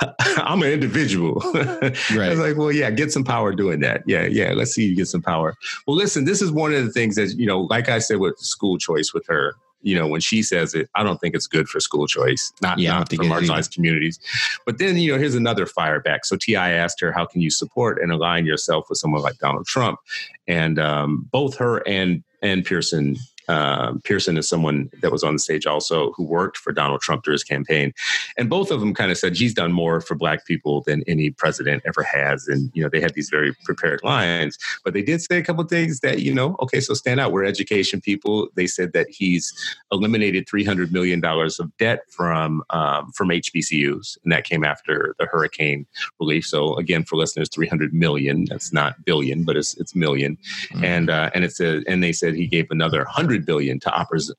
I'm 0.36 0.62
an 0.62 0.72
individual. 0.72 1.40
right. 1.54 1.92
It's 1.92 2.40
like, 2.40 2.56
well, 2.56 2.72
yeah, 2.72 2.90
get 2.90 3.12
some 3.12 3.24
power 3.24 3.54
doing 3.54 3.80
that. 3.80 4.02
Yeah, 4.06 4.26
yeah. 4.26 4.52
Let's 4.52 4.72
see 4.72 4.86
you 4.86 4.96
get 4.96 5.08
some 5.08 5.22
power. 5.22 5.54
Well, 5.86 5.96
listen, 5.96 6.24
this 6.24 6.42
is 6.42 6.50
one 6.50 6.74
of 6.74 6.84
the 6.84 6.90
things 6.90 7.16
that 7.16 7.36
you 7.38 7.46
know, 7.46 7.62
like 7.62 7.88
I 7.88 7.98
said 7.98 8.18
with 8.18 8.38
school 8.38 8.78
choice 8.78 9.12
with 9.12 9.26
her 9.26 9.54
you 9.84 9.94
know, 9.94 10.06
when 10.08 10.20
she 10.20 10.42
says 10.42 10.74
it, 10.74 10.88
I 10.94 11.02
don't 11.02 11.20
think 11.20 11.34
it's 11.34 11.46
good 11.46 11.68
for 11.68 11.78
school 11.78 12.06
choice, 12.06 12.52
not, 12.62 12.78
yeah, 12.78 12.94
not 12.94 13.10
for 13.10 13.16
marginalized 13.16 13.74
communities. 13.74 14.18
But 14.64 14.78
then, 14.78 14.96
you 14.96 15.12
know, 15.12 15.18
here's 15.18 15.34
another 15.34 15.66
fire 15.66 16.00
back. 16.00 16.24
So 16.24 16.36
T.I. 16.36 16.70
asked 16.70 17.00
her, 17.00 17.12
how 17.12 17.26
can 17.26 17.42
you 17.42 17.50
support 17.50 18.00
and 18.00 18.10
align 18.10 18.46
yourself 18.46 18.86
with 18.88 18.98
someone 18.98 19.20
like 19.20 19.36
Donald 19.38 19.66
Trump? 19.66 20.00
And 20.48 20.78
um, 20.78 21.28
both 21.30 21.56
her 21.58 21.86
and 21.86 22.24
and 22.42 22.64
Pearson 22.64 23.16
uh, 23.48 23.92
Pearson 24.04 24.36
is 24.36 24.48
someone 24.48 24.90
that 25.02 25.12
was 25.12 25.22
on 25.22 25.34
the 25.34 25.38
stage 25.38 25.66
also 25.66 26.12
who 26.12 26.24
worked 26.24 26.56
for 26.56 26.72
Donald 26.72 27.00
Trump 27.00 27.24
during 27.24 27.34
his 27.34 27.44
campaign, 27.44 27.92
and 28.36 28.48
both 28.48 28.70
of 28.70 28.80
them 28.80 28.94
kind 28.94 29.10
of 29.10 29.18
said 29.18 29.36
he's 29.36 29.54
done 29.54 29.72
more 29.72 30.00
for 30.00 30.14
Black 30.14 30.46
people 30.46 30.82
than 30.86 31.02
any 31.06 31.30
president 31.30 31.82
ever 31.86 32.02
has. 32.02 32.46
And 32.48 32.70
you 32.74 32.82
know 32.82 32.88
they 32.88 33.00
had 33.00 33.14
these 33.14 33.30
very 33.30 33.54
prepared 33.64 34.02
lines, 34.02 34.58
but 34.84 34.94
they 34.94 35.02
did 35.02 35.20
say 35.22 35.38
a 35.38 35.42
couple 35.42 35.64
things 35.64 36.00
that 36.00 36.20
you 36.20 36.32
know 36.32 36.56
okay, 36.60 36.80
so 36.80 36.94
stand 36.94 37.20
out. 37.20 37.32
We're 37.32 37.44
education 37.44 38.00
people. 38.00 38.48
They 38.54 38.66
said 38.66 38.92
that 38.92 39.08
he's 39.08 39.52
eliminated 39.92 40.48
three 40.48 40.64
hundred 40.64 40.92
million 40.92 41.20
dollars 41.20 41.58
of 41.60 41.76
debt 41.78 42.00
from 42.10 42.62
um, 42.70 43.12
from 43.12 43.28
HBCUs, 43.28 44.18
and 44.22 44.32
that 44.32 44.44
came 44.44 44.64
after 44.64 45.14
the 45.18 45.26
hurricane 45.26 45.86
relief. 46.20 46.46
So 46.46 46.74
again, 46.76 47.04
for 47.04 47.16
listeners, 47.16 47.48
three 47.48 47.68
hundred 47.68 47.92
million. 47.92 48.46
That's 48.46 48.72
not 48.72 49.04
billion, 49.04 49.44
but 49.44 49.56
it's 49.56 49.74
it's 49.74 49.92
1000000 49.92 50.38
mm-hmm. 50.38 50.84
and 50.84 51.10
uh, 51.10 51.30
and 51.34 51.44
it's 51.44 51.60
a 51.60 51.82
and 51.86 52.02
they 52.02 52.12
said 52.12 52.34
he 52.34 52.46
gave 52.46 52.70
another 52.70 53.04
hundred 53.04 53.33
100 53.34 53.46
billion 53.46 53.80
to 53.80 53.92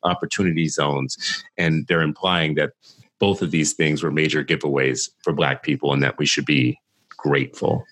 opportunity 0.03 0.67
zones 0.67 1.43
and 1.57 1.85
they're 1.87 2.01
implying 2.01 2.55
that 2.55 2.71
both 3.19 3.41
of 3.41 3.51
these 3.51 3.73
things 3.73 4.03
were 4.03 4.11
major 4.11 4.43
giveaways 4.43 5.09
for 5.23 5.33
black 5.33 5.63
people 5.63 5.93
and 5.93 6.01
that 6.03 6.17
we 6.17 6.25
should 6.25 6.45
be 6.45 6.79
grateful. 7.17 7.85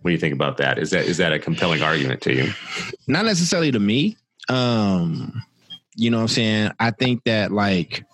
What 0.00 0.10
do 0.10 0.12
you 0.12 0.18
think 0.18 0.34
about 0.34 0.58
that? 0.58 0.78
Is 0.78 0.90
that 0.90 1.06
is 1.06 1.16
that 1.16 1.32
a 1.32 1.38
compelling 1.38 1.82
argument 1.82 2.20
to 2.22 2.34
you? 2.34 2.52
Not 3.06 3.24
necessarily 3.24 3.72
to 3.72 3.78
me. 3.80 4.16
Um 4.48 5.42
you 5.96 6.10
know 6.10 6.18
what 6.18 6.22
i'm 6.22 6.28
saying? 6.28 6.70
I 6.78 6.90
think 6.90 7.24
that 7.24 7.50
like 7.50 8.04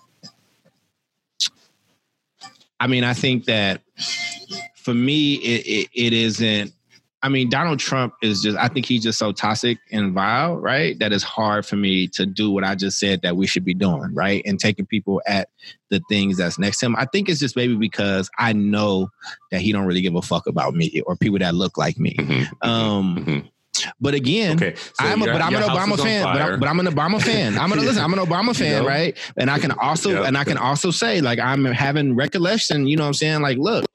i 2.79 2.87
mean 2.87 3.03
i 3.03 3.13
think 3.13 3.45
that 3.45 3.81
for 4.75 4.93
me 4.93 5.35
it, 5.35 5.65
it, 5.65 5.89
it 5.93 6.13
isn't 6.13 6.73
I 7.23 7.29
mean, 7.29 7.49
Donald 7.49 7.79
Trump 7.79 8.13
is 8.21 8.41
just, 8.43 8.57
I 8.57 8.67
think 8.67 8.85
he's 8.85 9.01
just 9.01 9.17
so 9.17 9.31
toxic 9.31 9.79
and 9.91 10.13
vile, 10.13 10.55
right? 10.55 10.97
That 10.99 11.11
it's 11.11 11.23
hard 11.23 11.65
for 11.65 11.75
me 11.75 12.07
to 12.09 12.25
do 12.27 12.51
what 12.51 12.63
I 12.63 12.75
just 12.75 12.99
said 12.99 13.21
that 13.23 13.35
we 13.35 13.47
should 13.47 13.65
be 13.65 13.73
doing, 13.73 14.13
right? 14.13 14.43
And 14.45 14.59
taking 14.59 14.85
people 14.85 15.21
at 15.25 15.49
the 15.89 15.99
things 16.09 16.37
that's 16.37 16.59
next 16.59 16.79
to 16.79 16.85
him. 16.85 16.95
I 16.95 17.05
think 17.05 17.27
it's 17.27 17.39
just 17.39 17.55
maybe 17.55 17.75
because 17.75 18.29
I 18.37 18.53
know 18.53 19.09
that 19.51 19.61
he 19.61 19.71
don't 19.71 19.85
really 19.85 20.01
give 20.01 20.15
a 20.15 20.21
fuck 20.21 20.45
about 20.45 20.75
me 20.75 21.01
or 21.07 21.15
people 21.15 21.39
that 21.39 21.55
look 21.55 21.77
like 21.77 21.97
me. 21.97 22.15
Mm-hmm, 22.19 22.31
mm-hmm 22.31 22.69
um, 22.69 23.15
mm-hmm. 23.17 23.47
But 24.01 24.13
again, 24.13 24.55
okay, 24.55 24.75
so 24.75 24.93
I'm 24.99 25.21
a, 25.21 25.25
but 25.25 25.41
I'm 25.41 25.55
an 25.55 25.61
Obama 25.61 25.99
fan. 25.99 26.23
But 26.23 26.41
I'm, 26.41 26.59
but 26.59 26.69
I'm, 26.69 26.79
an 26.79 26.87
Obama 26.87 27.21
fan. 27.21 27.57
I'm 27.57 27.69
gonna 27.69 27.81
listen. 27.83 28.03
I'm 28.03 28.13
an 28.13 28.19
Obama 28.19 28.55
fan, 28.55 28.83
right? 28.85 29.15
And 29.37 29.51
I 29.51 29.59
can 29.59 29.71
also 29.71 30.09
yep. 30.09 30.25
and 30.25 30.37
I 30.37 30.43
can 30.43 30.57
also 30.57 30.89
say 30.89 31.21
like 31.21 31.37
I'm 31.37 31.63
having 31.65 32.15
recollection. 32.15 32.87
You 32.87 32.97
know 32.97 33.03
what 33.03 33.09
I'm 33.09 33.13
saying? 33.13 33.41
Like, 33.41 33.57
look, 33.57 33.85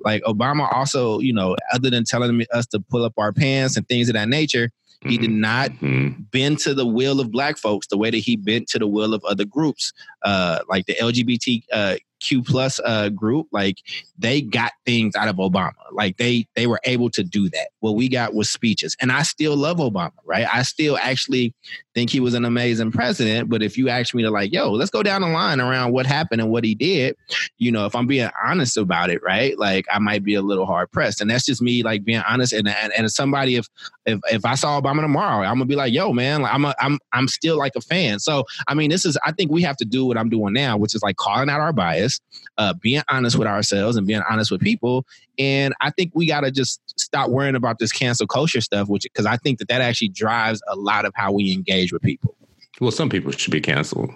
like 0.00 0.22
Obama 0.22 0.72
also, 0.72 1.20
you 1.20 1.32
know, 1.32 1.56
other 1.72 1.90
than 1.90 2.04
telling 2.04 2.44
us 2.52 2.66
to 2.68 2.80
pull 2.80 3.04
up 3.04 3.14
our 3.16 3.32
pants 3.32 3.76
and 3.76 3.88
things 3.88 4.08
of 4.08 4.14
that 4.14 4.28
nature, 4.28 4.66
mm-hmm. 4.66 5.08
he 5.08 5.18
did 5.18 5.30
mm-hmm. 5.30 5.40
not 5.40 5.70
mm-hmm. 5.70 6.22
bend 6.30 6.58
to 6.60 6.74
the 6.74 6.86
will 6.86 7.20
of 7.20 7.30
black 7.30 7.58
folks 7.58 7.86
the 7.86 7.96
way 7.96 8.10
that 8.10 8.18
he 8.18 8.36
bent 8.36 8.68
to 8.68 8.78
the 8.78 8.86
will 8.86 9.14
of 9.14 9.24
other 9.24 9.44
groups, 9.44 9.92
uh, 10.22 10.60
like 10.68 10.86
the 10.86 10.94
LGBT 10.94 11.62
uh, 11.72 11.96
Q 12.20 12.42
plus 12.42 12.80
uh, 12.84 13.10
group, 13.10 13.46
like 13.52 13.78
they 14.18 14.40
got 14.40 14.72
things 14.84 15.14
out 15.16 15.28
of 15.28 15.36
Obama. 15.36 15.72
Like 15.92 16.16
they 16.16 16.46
they 16.54 16.66
were 16.66 16.80
able 16.84 17.10
to 17.10 17.22
do 17.22 17.48
that. 17.50 17.68
What 17.80 17.94
we 17.94 18.08
got 18.08 18.34
was 18.34 18.50
speeches, 18.50 18.96
and 19.00 19.12
I 19.12 19.22
still 19.22 19.56
love 19.56 19.78
Obama. 19.78 20.12
Right, 20.24 20.46
I 20.50 20.62
still 20.62 20.96
actually 21.00 21.54
think 21.96 22.10
he 22.10 22.20
was 22.20 22.34
an 22.34 22.44
amazing 22.44 22.92
president. 22.92 23.48
But 23.48 23.62
if 23.62 23.78
you 23.78 23.88
ask 23.88 24.14
me 24.14 24.22
to 24.22 24.30
like, 24.30 24.52
yo, 24.52 24.70
let's 24.70 24.90
go 24.90 25.02
down 25.02 25.22
the 25.22 25.28
line 25.28 25.62
around 25.62 25.92
what 25.92 26.04
happened 26.04 26.42
and 26.42 26.50
what 26.50 26.62
he 26.62 26.74
did, 26.74 27.16
you 27.56 27.72
know, 27.72 27.86
if 27.86 27.96
I'm 27.96 28.06
being 28.06 28.28
honest 28.44 28.76
about 28.76 29.08
it, 29.08 29.22
right, 29.22 29.58
like 29.58 29.86
I 29.90 29.98
might 29.98 30.22
be 30.22 30.34
a 30.34 30.42
little 30.42 30.66
hard 30.66 30.92
pressed, 30.92 31.22
and 31.22 31.30
that's 31.30 31.46
just 31.46 31.62
me 31.62 31.82
like 31.82 32.04
being 32.04 32.22
honest. 32.28 32.52
And 32.52 32.68
and, 32.68 32.92
and 32.92 33.10
somebody, 33.10 33.56
if 33.56 33.66
if 34.04 34.20
if 34.30 34.44
I 34.44 34.56
saw 34.56 34.78
Obama 34.78 35.00
tomorrow, 35.00 35.46
I'm 35.46 35.54
gonna 35.54 35.64
be 35.64 35.74
like, 35.74 35.94
yo, 35.94 36.12
man, 36.12 36.42
like, 36.42 36.52
I'm 36.52 36.66
a, 36.66 36.74
I'm 36.78 36.98
I'm 37.12 37.28
still 37.28 37.56
like 37.56 37.72
a 37.76 37.80
fan. 37.80 38.18
So 38.18 38.44
I 38.68 38.74
mean, 38.74 38.90
this 38.90 39.06
is 39.06 39.16
I 39.24 39.32
think 39.32 39.50
we 39.50 39.62
have 39.62 39.78
to 39.78 39.86
do 39.86 40.04
what 40.04 40.18
I'm 40.18 40.28
doing 40.28 40.52
now, 40.52 40.76
which 40.76 40.94
is 40.94 41.02
like 41.02 41.16
calling 41.16 41.48
out 41.48 41.60
our 41.60 41.72
bias, 41.72 42.20
uh, 42.58 42.74
being 42.74 43.02
honest 43.08 43.38
with 43.38 43.48
ourselves, 43.48 43.96
and 43.96 44.06
being 44.06 44.22
honest 44.28 44.50
with 44.50 44.60
people. 44.60 45.06
And 45.38 45.74
I 45.80 45.90
think 45.90 46.12
we 46.14 46.26
got 46.26 46.40
to 46.40 46.50
just 46.50 46.80
stop 46.98 47.30
worrying 47.30 47.56
about 47.56 47.78
this 47.78 47.92
cancel 47.92 48.26
culture 48.26 48.60
stuff, 48.60 48.88
which 48.88 49.02
because 49.02 49.26
I 49.26 49.36
think 49.36 49.58
that 49.58 49.68
that 49.68 49.80
actually 49.80 50.08
drives 50.08 50.62
a 50.68 50.76
lot 50.76 51.04
of 51.04 51.12
how 51.14 51.32
we 51.32 51.52
engage 51.52 51.92
with 51.92 52.02
people. 52.02 52.34
Well, 52.80 52.90
some 52.90 53.08
people 53.08 53.32
should 53.32 53.52
be 53.52 53.60
canceled. 53.60 54.10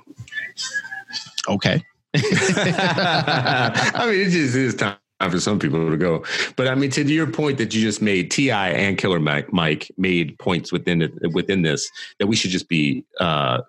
Okay. 1.48 1.82
I 2.14 4.06
mean, 4.06 4.20
it 4.20 4.30
just 4.30 4.54
is 4.54 4.74
time 4.74 4.96
for 5.28 5.40
some 5.40 5.58
people 5.58 5.90
to 5.90 5.96
go. 5.96 6.24
But 6.56 6.68
I 6.68 6.74
mean, 6.74 6.90
to 6.90 7.02
your 7.04 7.26
point 7.26 7.58
that 7.58 7.74
you 7.74 7.82
just 7.82 8.00
made, 8.00 8.30
T.I. 8.30 8.70
and 8.70 8.96
Killer 8.96 9.20
Mike, 9.20 9.52
Mike 9.52 9.90
made 9.98 10.38
points 10.38 10.72
within 10.72 11.02
it, 11.02 11.12
within 11.32 11.62
this 11.62 11.90
that 12.18 12.26
we 12.26 12.36
should 12.36 12.50
just 12.50 12.68
be 12.68 13.04
uh, 13.20 13.60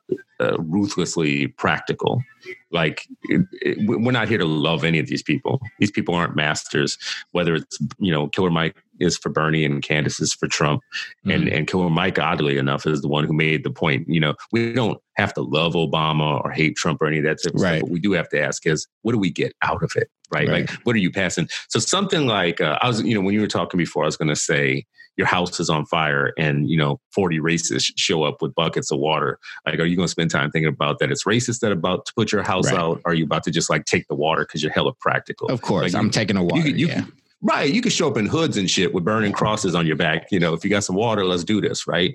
uh, 0.42 0.58
ruthlessly 0.60 1.48
practical. 1.48 2.24
Like 2.72 3.08
it, 3.24 3.46
it, 3.62 3.78
we're 3.86 4.12
not 4.12 4.28
here 4.28 4.38
to 4.38 4.46
love 4.46 4.84
any 4.84 4.98
of 4.98 5.08
these 5.08 5.22
people. 5.22 5.62
These 5.80 5.92
people 5.92 6.16
aren't 6.16 6.36
masters. 6.36 6.98
Whether 7.32 7.56
it's 7.56 7.78
you 8.00 8.12
know 8.12 8.28
Killer 8.30 8.50
Mike 8.50 8.76
is 9.00 9.18
for 9.18 9.30
Bernie 9.30 9.66
and 9.66 9.84
Candace 9.84 10.20
is 10.20 10.34
for 10.34 10.48
Trump, 10.48 10.82
mm-hmm. 11.26 11.32
and 11.32 11.48
and 11.48 11.68
Killer 11.68 11.90
Mike, 11.90 12.18
oddly 12.18 12.58
enough, 12.58 12.88
is 12.88 13.02
the 13.02 13.08
one 13.08 13.26
who 13.26 13.34
made 13.34 13.64
the 13.64 13.72
point. 13.72 14.08
You 14.08 14.20
know, 14.20 14.36
we 14.52 14.74
don't 14.74 15.00
have 15.18 15.34
to 15.36 15.42
love 15.42 15.74
Obama 15.74 16.44
or 16.44 16.52
hate 16.52 16.76
Trump 16.76 17.02
or 17.02 17.08
any 17.08 17.20
of 17.20 17.26
that 17.26 17.44
type 17.44 17.54
of 17.54 17.62
right. 17.62 17.78
stuff. 17.78 17.82
But 17.82 17.92
we 17.92 18.00
do 18.00 18.14
have 18.14 18.30
to 18.30 18.42
ask 18.42 18.66
is 18.66 18.88
what 19.04 19.12
do 19.12 19.20
we 19.20 19.30
get 19.30 19.54
out 19.62 19.84
of 19.84 19.92
it? 19.96 20.10
Right? 20.34 20.48
right. 20.48 20.70
Like 20.70 20.72
what 20.84 20.96
are 20.96 21.00
you 21.00 21.12
passing? 21.12 21.48
So 21.68 21.80
something 21.80 22.26
like 22.26 22.62
uh, 22.62 22.80
I 22.82 22.88
was, 22.88 23.04
you 23.04 23.14
know, 23.14 23.22
when 23.22 23.34
you 23.34 23.42
were 23.42 23.48
talking 23.48 23.78
before, 23.78 24.04
I 24.04 24.08
was 24.08 24.18
going 24.18 24.30
to 24.30 24.36
say 24.36 24.86
your 25.22 25.28
house 25.28 25.60
is 25.60 25.70
on 25.70 25.86
fire 25.86 26.34
and 26.36 26.68
you 26.68 26.76
know 26.76 27.00
40 27.14 27.40
racists 27.40 27.92
show 27.96 28.24
up 28.24 28.42
with 28.42 28.56
buckets 28.56 28.92
of 28.92 28.98
water 28.98 29.38
like 29.68 29.78
are 29.78 29.86
you 29.86 29.96
going 29.96 30.08
to 30.08 30.12
spend 30.12 30.32
time 30.32 30.50
thinking 30.50 30.68
about 30.68 30.98
that 30.98 31.12
it's 31.12 31.26
racist 31.26 31.60
that 31.60 31.72
about 31.72 32.08
to 32.08 32.14
put 32.16 32.32
your 32.32 32.42
house 32.42 32.72
right. 32.72 32.80
out 32.80 33.00
are 33.06 33.14
you 33.14 33.24
about 33.24 33.44
to 33.44 33.52
just 33.52 33.70
like 33.70 33.86
take 33.86 34.08
the 34.08 34.16
water 34.16 34.46
because 34.46 34.64
you're 34.64 34.72
hella 34.72 34.94
practical 35.00 35.48
of 35.50 35.62
course 35.62 35.94
like, 35.94 36.00
i'm 36.00 36.06
you, 36.06 36.12
taking 36.12 36.38
a 36.38 36.44
water 36.44 36.68
you, 36.68 36.76
you, 36.76 36.88
yeah. 36.88 37.06
Right. 37.44 37.74
You 37.74 37.82
could 37.82 37.92
show 37.92 38.08
up 38.08 38.18
in 38.18 38.28
hoods 38.28 38.56
and 38.56 38.70
shit 38.70 38.94
with 38.94 39.04
burning 39.04 39.32
crosses 39.32 39.74
on 39.74 39.88
your 39.88 39.96
back. 39.96 40.28
You 40.32 40.40
know, 40.40 40.54
if 40.54 40.64
you 40.64 40.70
got 40.70 40.84
some 40.84 40.96
water, 40.96 41.26
let's 41.26 41.44
do 41.44 41.60
this. 41.60 41.88
Right. 41.88 42.14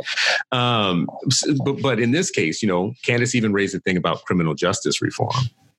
Um, 0.53 1.09
but, 1.65 1.83
but 1.83 1.99
in 1.99 2.13
this 2.13 2.31
case, 2.31 2.63
you 2.63 2.69
know, 2.69 2.95
Candace 3.03 3.35
even 3.35 3.53
raised 3.53 3.75
the 3.75 3.81
thing 3.81 3.97
about 3.97 4.25
criminal 4.25 4.55
justice 4.55 5.03
reform. 5.03 5.35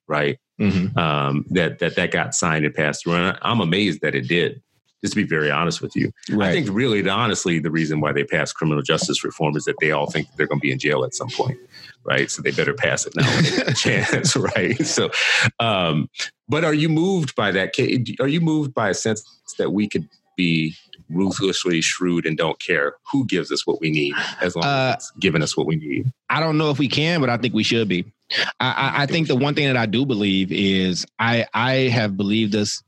Right. 0.06 0.38
Mm-hmm. 0.60 0.98
Um, 0.98 1.46
that, 1.48 1.78
that, 1.78 1.96
that 1.96 2.10
got 2.10 2.34
signed 2.34 2.66
and 2.66 2.74
passed 2.74 3.04
through. 3.04 3.14
And 3.14 3.38
I'm 3.40 3.60
amazed 3.60 4.02
that 4.02 4.14
it 4.14 4.28
did 4.28 4.60
just 5.02 5.14
to 5.14 5.22
be 5.22 5.26
very 5.26 5.50
honest 5.50 5.80
with 5.80 5.94
you. 5.94 6.12
Right. 6.30 6.48
I 6.48 6.52
think 6.52 6.68
really, 6.70 7.06
honestly, 7.08 7.58
the 7.58 7.70
reason 7.70 8.00
why 8.00 8.12
they 8.12 8.24
passed 8.24 8.54
criminal 8.54 8.82
justice 8.82 9.24
reform 9.24 9.56
is 9.56 9.64
that 9.64 9.76
they 9.80 9.92
all 9.92 10.10
think 10.10 10.28
that 10.28 10.36
they're 10.36 10.46
going 10.46 10.60
to 10.60 10.62
be 10.62 10.72
in 10.72 10.78
jail 10.78 11.04
at 11.04 11.14
some 11.14 11.28
point, 11.30 11.58
right? 12.04 12.30
So 12.30 12.42
they 12.42 12.50
better 12.50 12.74
pass 12.74 13.06
it 13.06 13.14
now 13.16 13.26
when 13.26 13.44
they 13.44 13.50
get 13.50 13.70
a 13.70 13.74
chance, 13.74 14.36
right? 14.56 14.76
So, 14.84 15.10
um, 15.60 16.08
but 16.48 16.64
are 16.64 16.74
you 16.74 16.88
moved 16.88 17.34
by 17.36 17.52
that? 17.52 17.78
Are 18.20 18.28
you 18.28 18.40
moved 18.40 18.74
by 18.74 18.90
a 18.90 18.94
sense 18.94 19.24
that 19.58 19.70
we 19.70 19.88
could 19.88 20.08
be 20.36 20.74
ruthlessly 21.10 21.80
shrewd 21.80 22.26
and 22.26 22.36
don't 22.36 22.60
care 22.60 22.94
who 23.10 23.24
gives 23.26 23.50
us 23.50 23.66
what 23.66 23.80
we 23.80 23.90
need 23.90 24.14
as 24.40 24.54
long 24.54 24.64
uh, 24.64 24.68
as 24.68 24.94
it's 24.94 25.10
giving 25.18 25.42
us 25.42 25.56
what 25.56 25.66
we 25.66 25.76
need? 25.76 26.12
I 26.28 26.40
don't 26.40 26.58
know 26.58 26.70
if 26.70 26.78
we 26.78 26.88
can, 26.88 27.20
but 27.20 27.30
I 27.30 27.36
think 27.36 27.54
we 27.54 27.62
should 27.62 27.88
be. 27.88 28.04
I, 28.60 29.02
I, 29.02 29.06
think 29.06 29.26
the 29.26 29.36
one 29.36 29.54
thing 29.54 29.66
that 29.68 29.76
I 29.78 29.86
do 29.86 30.04
believe 30.04 30.52
is 30.52 31.06
I 31.18 31.46
I 31.54 31.72
have 31.88 32.18
believed 32.18 32.52
this 32.52 32.82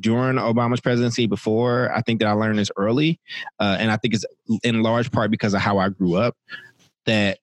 during 0.00 0.36
Obama's 0.36 0.80
presidency 0.80 1.26
before. 1.26 1.92
I 1.94 2.02
think 2.02 2.20
that 2.20 2.28
I 2.28 2.32
learned 2.32 2.58
this 2.58 2.70
early, 2.76 3.20
uh, 3.58 3.76
and 3.78 3.90
I 3.90 3.96
think 3.96 4.14
it's 4.14 4.24
in 4.62 4.82
large 4.82 5.10
part 5.10 5.30
because 5.30 5.54
of 5.54 5.60
how 5.60 5.78
I 5.78 5.88
grew 5.88 6.16
up. 6.16 6.36
That, 7.06 7.38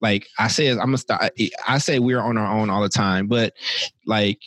like 0.00 0.28
I 0.38 0.48
say, 0.48 0.70
I'm 0.70 0.78
gonna 0.78 0.98
stop. 0.98 1.22
I 1.66 1.78
say 1.78 1.98
we're 1.98 2.20
on 2.20 2.36
our 2.36 2.58
own 2.58 2.70
all 2.70 2.82
the 2.82 2.88
time, 2.88 3.26
but 3.26 3.54
like 4.06 4.38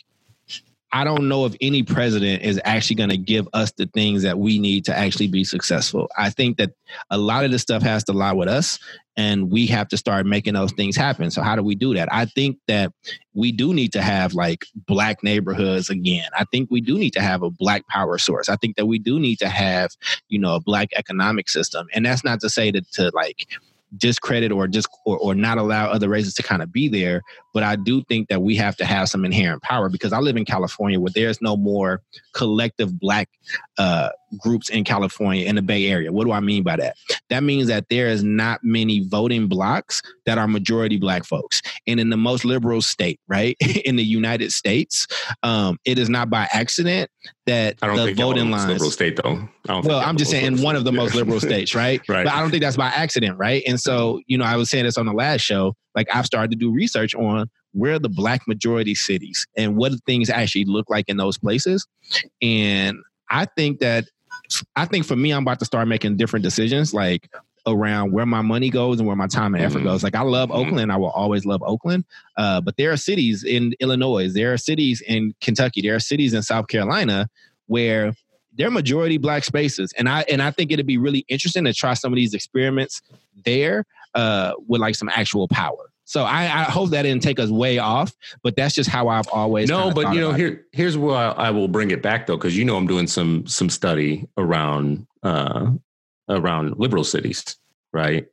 I 0.92 1.04
don't 1.04 1.28
know 1.28 1.44
if 1.44 1.54
any 1.60 1.82
president 1.82 2.42
is 2.42 2.60
actually 2.64 2.96
going 2.96 3.10
to 3.10 3.18
give 3.18 3.46
us 3.52 3.72
the 3.72 3.86
things 3.86 4.22
that 4.22 4.38
we 4.38 4.58
need 4.58 4.86
to 4.86 4.96
actually 4.96 5.28
be 5.28 5.44
successful. 5.44 6.08
I 6.16 6.30
think 6.30 6.56
that 6.56 6.70
a 7.10 7.18
lot 7.18 7.44
of 7.44 7.50
this 7.50 7.60
stuff 7.60 7.82
has 7.82 8.04
to 8.04 8.12
lie 8.12 8.32
with 8.32 8.48
us 8.48 8.78
and 9.18 9.50
we 9.50 9.66
have 9.66 9.88
to 9.88 9.96
start 9.96 10.26
making 10.26 10.54
those 10.54 10.70
things 10.70 10.96
happen. 10.96 11.32
So 11.32 11.42
how 11.42 11.56
do 11.56 11.62
we 11.64 11.74
do 11.74 11.92
that? 11.94 12.08
I 12.12 12.24
think 12.24 12.56
that 12.68 12.92
we 13.34 13.50
do 13.50 13.74
need 13.74 13.92
to 13.94 14.00
have 14.00 14.32
like 14.32 14.64
black 14.86 15.24
neighborhoods 15.24 15.90
again. 15.90 16.28
I 16.38 16.44
think 16.44 16.70
we 16.70 16.80
do 16.80 16.96
need 16.96 17.14
to 17.14 17.20
have 17.20 17.42
a 17.42 17.50
black 17.50 17.86
power 17.88 18.16
source. 18.18 18.48
I 18.48 18.54
think 18.54 18.76
that 18.76 18.86
we 18.86 19.00
do 19.00 19.18
need 19.18 19.40
to 19.40 19.48
have, 19.48 19.90
you 20.28 20.38
know, 20.38 20.54
a 20.54 20.60
black 20.60 20.90
economic 20.96 21.48
system. 21.48 21.88
And 21.92 22.06
that's 22.06 22.22
not 22.22 22.38
to 22.40 22.48
say 22.48 22.70
that 22.70 22.92
to 22.92 23.10
like 23.12 23.48
discredit 23.96 24.52
or 24.52 24.68
just 24.68 24.88
or, 25.04 25.18
or 25.18 25.34
not 25.34 25.58
allow 25.58 25.90
other 25.90 26.08
races 26.08 26.34
to 26.34 26.42
kind 26.42 26.60
of 26.60 26.70
be 26.70 26.88
there 26.88 27.22
but 27.54 27.62
i 27.62 27.74
do 27.74 28.02
think 28.04 28.28
that 28.28 28.42
we 28.42 28.54
have 28.54 28.76
to 28.76 28.84
have 28.84 29.08
some 29.08 29.24
inherent 29.24 29.62
power 29.62 29.88
because 29.88 30.12
i 30.12 30.18
live 30.18 30.36
in 30.36 30.44
california 30.44 31.00
where 31.00 31.10
there's 31.14 31.40
no 31.40 31.56
more 31.56 32.02
collective 32.34 33.00
black 33.00 33.30
uh, 33.78 34.10
groups 34.38 34.68
in 34.68 34.84
california 34.84 35.46
in 35.46 35.54
the 35.54 35.62
bay 35.62 35.86
area 35.86 36.12
what 36.12 36.24
do 36.24 36.32
i 36.32 36.40
mean 36.40 36.62
by 36.62 36.76
that 36.76 36.96
that 37.30 37.42
means 37.42 37.68
that 37.68 37.88
there 37.88 38.08
is 38.08 38.22
not 38.22 38.60
many 38.62 39.06
voting 39.08 39.48
blocks 39.48 40.02
that 40.26 40.38
are 40.38 40.46
majority 40.46 40.98
black 40.98 41.24
folks 41.24 41.62
and 41.86 41.98
in 41.98 42.10
the 42.10 42.16
most 42.16 42.44
liberal 42.44 42.82
state 42.82 43.20
right 43.28 43.56
in 43.84 43.96
the 43.96 44.04
united 44.04 44.52
states 44.52 45.06
um, 45.42 45.78
it 45.84 45.98
is 45.98 46.08
not 46.08 46.30
by 46.30 46.48
accident 46.52 47.10
that 47.48 47.76
I 47.80 47.86
don't 47.86 47.96
the 47.96 48.04
think 48.06 48.18
voting 48.18 48.50
lines 48.50 48.68
liberal 48.68 48.90
state 48.90 49.18
though. 49.22 49.48
I 49.68 49.72
don't 49.72 49.82
think 49.82 49.86
well, 49.86 50.00
I'm 50.00 50.16
just 50.16 50.30
saying 50.30 50.52
liberal 50.52 50.64
one 50.64 50.76
of 50.76 50.84
the 50.84 50.92
most 50.92 51.14
liberal 51.14 51.40
states, 51.40 51.74
right? 51.74 52.00
Right. 52.08 52.24
But 52.24 52.32
I 52.32 52.40
don't 52.40 52.50
think 52.50 52.62
that's 52.62 52.76
by 52.76 52.88
accident, 52.88 53.38
right? 53.38 53.62
And 53.66 53.80
so, 53.80 54.20
you 54.26 54.38
know, 54.38 54.44
I 54.44 54.56
was 54.56 54.70
saying 54.70 54.84
this 54.84 54.96
on 54.96 55.06
the 55.06 55.12
last 55.12 55.40
show. 55.40 55.74
Like 55.94 56.14
I've 56.14 56.26
started 56.26 56.50
to 56.52 56.56
do 56.56 56.70
research 56.70 57.14
on 57.14 57.50
where 57.72 57.94
are 57.94 57.98
the 57.98 58.08
black 58.08 58.46
majority 58.46 58.94
cities 58.94 59.46
and 59.56 59.76
what 59.76 59.92
do 59.92 59.98
things 60.06 60.30
actually 60.30 60.64
look 60.64 60.88
like 60.88 61.08
in 61.08 61.16
those 61.16 61.38
places. 61.38 61.86
And 62.40 62.98
I 63.30 63.46
think 63.56 63.80
that 63.80 64.04
I 64.76 64.84
think 64.86 65.04
for 65.04 65.16
me, 65.16 65.30
I'm 65.32 65.42
about 65.42 65.58
to 65.60 65.64
start 65.64 65.88
making 65.88 66.16
different 66.16 66.42
decisions, 66.42 66.94
like 66.94 67.28
around 67.66 68.12
where 68.12 68.24
my 68.24 68.40
money 68.40 68.70
goes 68.70 68.98
and 68.98 69.06
where 69.06 69.16
my 69.16 69.26
time 69.26 69.54
and 69.54 69.62
effort 69.62 69.80
Mhm. 69.80 69.84
goes. 69.84 70.02
Like 70.02 70.14
I 70.14 70.22
love 70.22 70.48
Mhm. 70.48 70.54
Oakland, 70.66 70.92
I 70.92 70.96
will 70.96 71.10
always 71.10 71.44
love 71.44 71.62
Oakland. 71.62 72.04
Uh, 72.36 72.60
but 72.62 72.76
there 72.78 72.90
are 72.90 72.96
cities 72.96 73.44
in 73.44 73.74
Illinois, 73.80 74.32
there 74.32 74.52
are 74.52 74.56
cities 74.56 75.02
in 75.06 75.34
Kentucky, 75.42 75.82
there 75.82 75.94
are 75.94 76.00
cities 76.00 76.32
in 76.32 76.42
South 76.42 76.68
Carolina 76.68 77.28
where 77.66 78.14
they're 78.56 78.70
majority 78.70 79.18
black 79.18 79.44
spaces, 79.44 79.92
and 79.98 80.08
I 80.08 80.22
and 80.30 80.42
I 80.42 80.50
think 80.50 80.72
it'd 80.72 80.86
be 80.86 80.96
really 80.98 81.24
interesting 81.28 81.64
to 81.64 81.74
try 81.74 81.92
some 81.94 82.12
of 82.12 82.16
these 82.16 82.32
experiments 82.34 83.02
there 83.44 83.84
uh, 84.14 84.52
with 84.66 84.80
like 84.80 84.94
some 84.94 85.10
actual 85.10 85.46
power. 85.46 85.90
So 86.08 86.24
I, 86.24 86.44
I 86.44 86.62
hope 86.62 86.88
that 86.90 87.02
didn't 87.02 87.22
take 87.22 87.38
us 87.38 87.50
way 87.50 87.76
off, 87.76 88.16
but 88.42 88.56
that's 88.56 88.74
just 88.74 88.88
how 88.88 89.08
I've 89.08 89.28
always 89.28 89.68
No, 89.68 89.92
but 89.92 90.14
you 90.14 90.20
know, 90.22 90.30
about 90.30 90.40
it. 90.40 90.64
here's 90.72 90.96
where 90.96 91.14
I, 91.14 91.32
I 91.32 91.50
will 91.50 91.68
bring 91.68 91.90
it 91.90 92.00
back 92.00 92.26
though, 92.26 92.38
because 92.38 92.56
you 92.56 92.64
know 92.64 92.78
I'm 92.78 92.86
doing 92.86 93.06
some 93.06 93.46
some 93.46 93.68
study 93.68 94.26
around 94.38 95.06
uh, 95.22 95.70
around 96.30 96.78
liberal 96.78 97.04
cities, 97.04 97.58
right? 97.92 98.26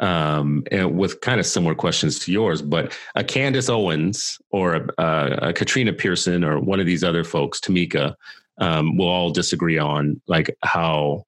Um, 0.00 0.64
and 0.72 0.98
with 0.98 1.20
kind 1.20 1.38
of 1.38 1.46
similar 1.46 1.76
questions 1.76 2.18
to 2.18 2.32
yours, 2.32 2.60
but 2.60 2.98
a 3.14 3.22
Candace 3.22 3.68
Owens 3.68 4.36
or 4.50 4.74
a, 4.74 4.88
a, 4.98 5.48
a 5.50 5.52
Katrina 5.52 5.92
Pearson 5.92 6.42
or 6.42 6.58
one 6.58 6.80
of 6.80 6.86
these 6.86 7.04
other 7.04 7.22
folks, 7.22 7.60
Tamika, 7.60 8.16
um, 8.58 8.96
will 8.96 9.06
all 9.06 9.30
disagree 9.30 9.78
on 9.78 10.20
like 10.26 10.56
how 10.64 11.26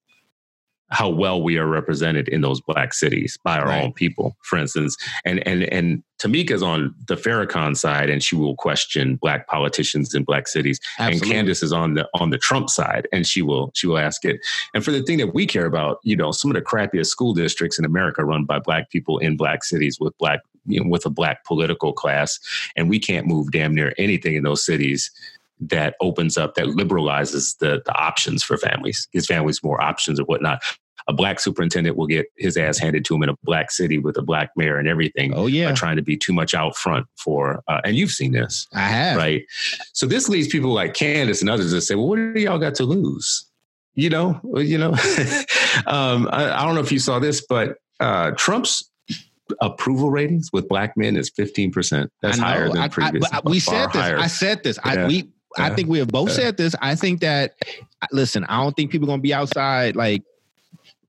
how 0.90 1.09
well 1.09 1.43
we 1.43 1.59
are 1.59 1.66
represented 1.66 2.28
in 2.28 2.40
those 2.43 2.61
black 2.61 2.95
cities 2.95 3.38
by 3.43 3.59
our 3.59 3.66
Right. 3.66 3.85
own 3.85 3.93
people, 3.93 4.37
for 4.43 4.57
instance. 4.59 4.97
And 5.25 5.47
and 5.47 5.64
and 5.64 6.02
Tamika's 6.19 6.62
on 6.62 6.95
the 7.09 7.16
Farrakhan 7.16 7.76
side, 7.76 8.09
and 8.09 8.23
she 8.23 8.37
will 8.37 8.55
question 8.57 9.16
black 9.16 9.49
politicians 9.49 10.14
in 10.14 10.25
black 10.25 10.49
cities. 10.49 10.81
And 10.99 11.14
Absolutely. 11.14 11.35
Candace 11.35 11.62
is 11.62 11.73
on 11.73 11.95
the 11.95 12.09
on 12.14 12.31
the 12.31 12.38
Trump 12.38 12.71
side, 12.71 13.09
and 13.12 13.26
she 13.26 13.43
will 13.43 13.73
she 13.75 13.87
will 13.87 13.99
ask 13.99 14.25
it. 14.25 14.40
And 14.75 14.85
for 14.85 14.93
the 14.93 15.02
thing 15.02 15.19
that 15.19 15.35
we 15.35 15.47
care 15.47 15.66
about, 15.66 15.99
you 16.05 16.16
know, 16.16 16.31
some 16.31 16.50
of 16.50 16.55
the 16.55 16.62
crappiest 16.62 17.07
school 17.07 17.35
districts 17.35 17.78
in 17.78 17.85
America 17.85 18.25
run 18.25 18.45
by 18.45 18.59
black 18.61 18.90
people 18.90 19.19
in 19.19 19.37
black 19.37 19.64
cities 19.64 19.99
with 20.00 20.16
black 20.19 20.40
you 20.69 20.83
know, 20.83 20.90
with 20.90 21.07
a 21.07 21.11
black 21.11 21.45
political 21.45 21.93
class, 21.93 22.40
and 22.76 22.88
we 22.88 22.99
can't 22.99 23.26
move 23.26 23.52
damn 23.52 23.75
near 23.75 23.93
anything 23.99 24.35
in 24.35 24.43
those 24.43 24.64
cities 24.64 25.11
that 25.60 25.94
opens 26.00 26.36
up 26.36 26.54
that 26.54 26.66
liberalizes 26.66 27.56
the 27.58 27.82
the 27.84 27.94
options 27.98 28.42
for 28.42 28.56
families, 28.56 29.08
gives 29.12 29.26
families 29.26 29.62
more 29.62 29.80
options 29.80 30.20
or 30.20 30.25
whatnot. 30.25 30.62
A 31.08 31.12
black 31.12 31.38
superintendent 31.38 31.96
will 31.96 32.08
get 32.08 32.26
his 32.36 32.56
ass 32.56 32.78
handed 32.78 33.04
to 33.04 33.14
him 33.14 33.22
in 33.22 33.28
a 33.28 33.36
black 33.44 33.70
city 33.70 33.96
with 33.96 34.16
a 34.16 34.22
black 34.22 34.50
mayor 34.56 34.76
and 34.76 34.88
everything 34.88 35.32
Oh 35.36 35.46
yeah, 35.46 35.72
trying 35.72 35.94
to 35.96 36.02
be 36.02 36.16
too 36.16 36.32
much 36.32 36.52
out 36.52 36.76
front 36.76 37.06
for 37.16 37.62
uh, 37.68 37.80
and 37.84 37.94
you've 37.96 38.10
seen 38.10 38.32
this 38.32 38.66
I 38.75 38.80
have. 38.88 39.16
right 39.16 39.44
so 39.92 40.06
this 40.08 40.28
leads 40.28 40.48
people 40.48 40.72
like 40.72 40.94
candace 40.94 41.40
and 41.42 41.48
others 41.48 41.70
to 41.72 41.80
say 41.80 41.94
well 41.94 42.08
what 42.08 42.16
do 42.16 42.40
y'all 42.40 42.58
got 42.58 42.75
to 42.76 42.84
lose 42.84 43.46
you 43.94 44.10
know 44.10 44.40
you 44.56 44.78
know 44.78 44.90
um, 45.86 46.28
I, 46.32 46.50
I 46.60 46.64
don't 46.64 46.75
know 46.75 46.80
if 46.80 46.90
you 46.90 46.98
saw 46.98 47.20
this 47.20 47.44
but 47.48 47.76
uh, 48.00 48.32
trump's 48.32 48.90
approval 49.60 50.10
ratings 50.10 50.50
with 50.52 50.66
black 50.68 50.96
men 50.96 51.16
is 51.16 51.30
15% 51.30 52.08
that's 52.21 52.38
higher 52.38 52.69
than 52.69 52.78
I- 52.78 52.84
I- 52.86 52.88
previous 52.88 53.30
but 53.30 53.45
we 53.45 53.60
said 53.60 53.86
this. 53.92 54.02
higher. 54.02 54.19
I 54.19 54.26
said 54.26 54.64
this. 54.64 54.76
I 54.82 55.06
we. 55.06 55.30
I 55.59 55.71
think 55.71 55.89
we 55.89 55.99
have 55.99 56.09
both 56.09 56.32
said 56.32 56.56
this. 56.56 56.75
I 56.80 56.95
think 56.95 57.21
that. 57.21 57.54
Listen, 58.13 58.45
I 58.45 58.63
don't 58.63 58.75
think 58.76 58.91
people 58.91 59.09
are 59.09 59.13
gonna 59.13 59.23
be 59.23 59.35
outside 59.35 59.97
like 59.97 60.23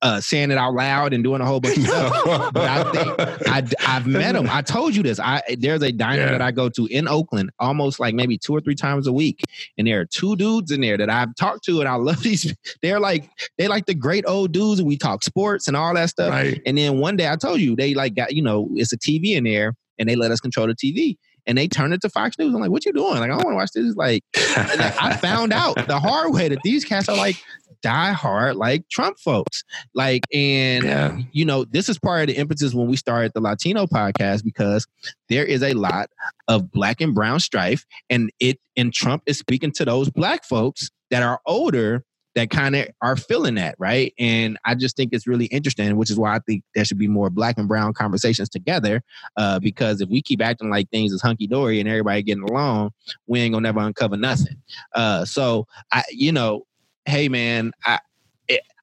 uh, 0.03 0.21
saying 0.21 0.51
it 0.51 0.57
out 0.57 0.73
loud 0.73 1.11
and 1.11 1.23
doing 1.23 1.41
a 1.41 1.45
whole 1.45 1.59
bunch 1.59 1.77
of 1.77 1.83
stuff. 1.85 2.51
But 2.53 2.69
I 2.69 2.91
think 2.91 3.47
I, 3.47 3.95
I've 3.95 4.05
met 4.07 4.33
them. 4.33 4.47
I 4.49 4.61
told 4.61 4.95
you 4.95 5.01
this. 5.03 5.19
I 5.19 5.41
there's 5.59 5.81
a 5.81 5.91
diner 5.91 6.21
Yeah. 6.23 6.31
that 6.31 6.41
I 6.41 6.51
go 6.51 6.69
to 6.69 6.85
in 6.87 7.07
Oakland 7.07 7.49
almost 7.59 7.99
like 7.99 8.13
maybe 8.13 8.37
two 8.37 8.55
or 8.55 8.61
three 8.61 8.75
times 8.75 9.07
a 9.07 9.11
week, 9.13 9.41
and 9.77 9.87
there 9.87 9.99
are 9.99 10.05
two 10.05 10.35
dudes 10.35 10.71
in 10.71 10.81
there 10.81 10.97
that 10.97 11.09
I've 11.09 11.35
talked 11.35 11.63
to, 11.65 11.79
and 11.79 11.89
I 11.89 11.95
love 11.95 12.21
these. 12.23 12.55
They're 12.81 12.99
like 12.99 13.29
they 13.57 13.67
like 13.67 13.85
the 13.85 13.95
great 13.95 14.23
old 14.27 14.51
dudes, 14.51 14.79
and 14.79 14.87
we 14.87 14.97
talk 14.97 15.23
sports 15.23 15.67
and 15.67 15.75
all 15.75 15.93
that 15.95 16.09
stuff. 16.09 16.31
right 16.31 16.61
And 16.65 16.77
then 16.77 16.99
one 16.99 17.17
day 17.17 17.27
I 17.29 17.35
told 17.35 17.59
you 17.59 17.75
they 17.75 17.93
like 17.95 18.15
got 18.15 18.33
you 18.33 18.43
know 18.43 18.69
it's 18.75 18.93
a 18.93 18.97
TV 18.97 19.35
in 19.35 19.43
there, 19.45 19.73
and 19.99 20.07
they 20.07 20.15
let 20.15 20.31
us 20.31 20.39
control 20.39 20.67
the 20.67 20.75
TV. 20.75 21.17
And 21.47 21.57
they 21.57 21.67
turned 21.67 21.93
it 21.93 22.01
to 22.01 22.09
Fox 22.09 22.37
News. 22.37 22.53
I'm 22.53 22.61
like, 22.61 22.69
what 22.69 22.85
you 22.85 22.93
doing? 22.93 23.15
Like, 23.15 23.23
I 23.23 23.27
don't 23.27 23.45
want 23.45 23.53
to 23.53 23.55
watch 23.55 23.71
this. 23.73 23.95
Like, 23.95 24.23
I 24.35 25.17
found 25.19 25.53
out 25.53 25.87
the 25.87 25.99
hard 25.99 26.33
way 26.33 26.49
that 26.49 26.59
these 26.63 26.85
cats 26.85 27.09
are 27.09 27.17
like 27.17 27.41
die 27.81 28.11
hard 28.11 28.55
like 28.55 28.89
Trump 28.89 29.17
folks. 29.19 29.63
Like, 29.93 30.23
and 30.33 30.83
yeah 30.83 31.17
you 31.31 31.45
know, 31.45 31.65
this 31.65 31.89
is 31.89 31.99
part 31.99 32.21
of 32.21 32.27
the 32.27 32.39
impetus 32.39 32.73
when 32.73 32.87
we 32.87 32.95
started 32.95 33.31
the 33.33 33.41
Latino 33.41 33.85
podcast 33.85 34.43
because 34.43 34.87
there 35.29 35.45
is 35.45 35.61
a 35.63 35.73
lot 35.73 36.09
of 36.47 36.71
black 36.71 37.01
and 37.01 37.13
brown 37.13 37.39
strife, 37.39 37.85
and 38.09 38.31
it 38.39 38.59
and 38.75 38.93
Trump 38.93 39.23
is 39.25 39.37
speaking 39.37 39.71
to 39.73 39.85
those 39.85 40.09
black 40.09 40.43
folks 40.43 40.89
that 41.11 41.23
are 41.23 41.39
older 41.45 42.03
that 42.37 42.51
kind 42.51 42.75
of 42.75 42.87
are 43.01 43.15
feeling 43.15 43.55
that, 43.55 43.73
right? 43.79 44.13
And 44.19 44.59
I 44.63 44.75
just 44.75 44.95
think 44.95 45.11
it's 45.11 45.25
really 45.25 45.45
interesting, 45.47 45.97
which 45.97 46.11
is 46.11 46.19
why 46.19 46.35
I 46.35 46.39
think 46.45 46.63
there 46.75 46.85
should 46.85 46.99
be 46.99 47.07
more 47.07 47.31
black 47.31 47.57
and 47.57 47.67
brown 47.67 47.93
conversations 47.93 48.47
together. 48.47 49.01
Uh, 49.37 49.59
because 49.59 50.01
if 50.01 50.09
we 50.09 50.21
keep 50.21 50.39
acting 50.39 50.69
like 50.69 50.87
things 50.91 51.11
is 51.11 51.21
hunky 51.21 51.47
dory 51.47 51.79
and 51.79 51.89
everybody 51.89 52.21
getting 52.21 52.43
along, 52.43 52.91
we 53.25 53.39
ain't 53.39 53.53
gonna 53.53 53.63
never 53.63 53.79
uncover 53.79 54.17
nothing. 54.17 54.55
Uh, 54.93 55.25
so 55.25 55.65
I, 55.91 56.03
you 56.11 56.31
know, 56.31 56.67
hey 57.05 57.27
man, 57.27 57.71
I. 57.83 57.99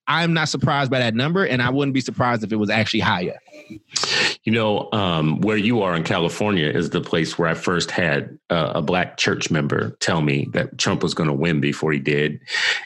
I'm 0.06 0.34
not 0.34 0.48
surprised 0.48 0.90
by 0.90 0.98
that 0.98 1.14
number, 1.14 1.46
and 1.46 1.62
I 1.62 1.70
wouldn't 1.70 1.94
be 1.94 2.00
surprised 2.00 2.44
if 2.44 2.52
it 2.52 2.56
was 2.56 2.70
actually 2.70 3.00
higher. 3.00 3.40
You 4.44 4.52
know, 4.52 4.90
um, 4.92 5.40
where 5.40 5.56
you 5.56 5.82
are 5.82 5.96
in 5.96 6.04
California 6.04 6.66
is 6.66 6.90
the 6.90 7.00
place 7.00 7.38
where 7.38 7.48
I 7.48 7.54
first 7.54 7.90
had 7.90 8.38
uh, 8.50 8.72
a 8.74 8.82
black 8.82 9.16
church 9.16 9.50
member 9.50 9.96
tell 10.00 10.20
me 10.20 10.48
that 10.52 10.76
Trump 10.76 11.02
was 11.02 11.14
going 11.14 11.28
to 11.28 11.34
win 11.34 11.60
before 11.60 11.92
he 11.92 11.98
did. 11.98 12.40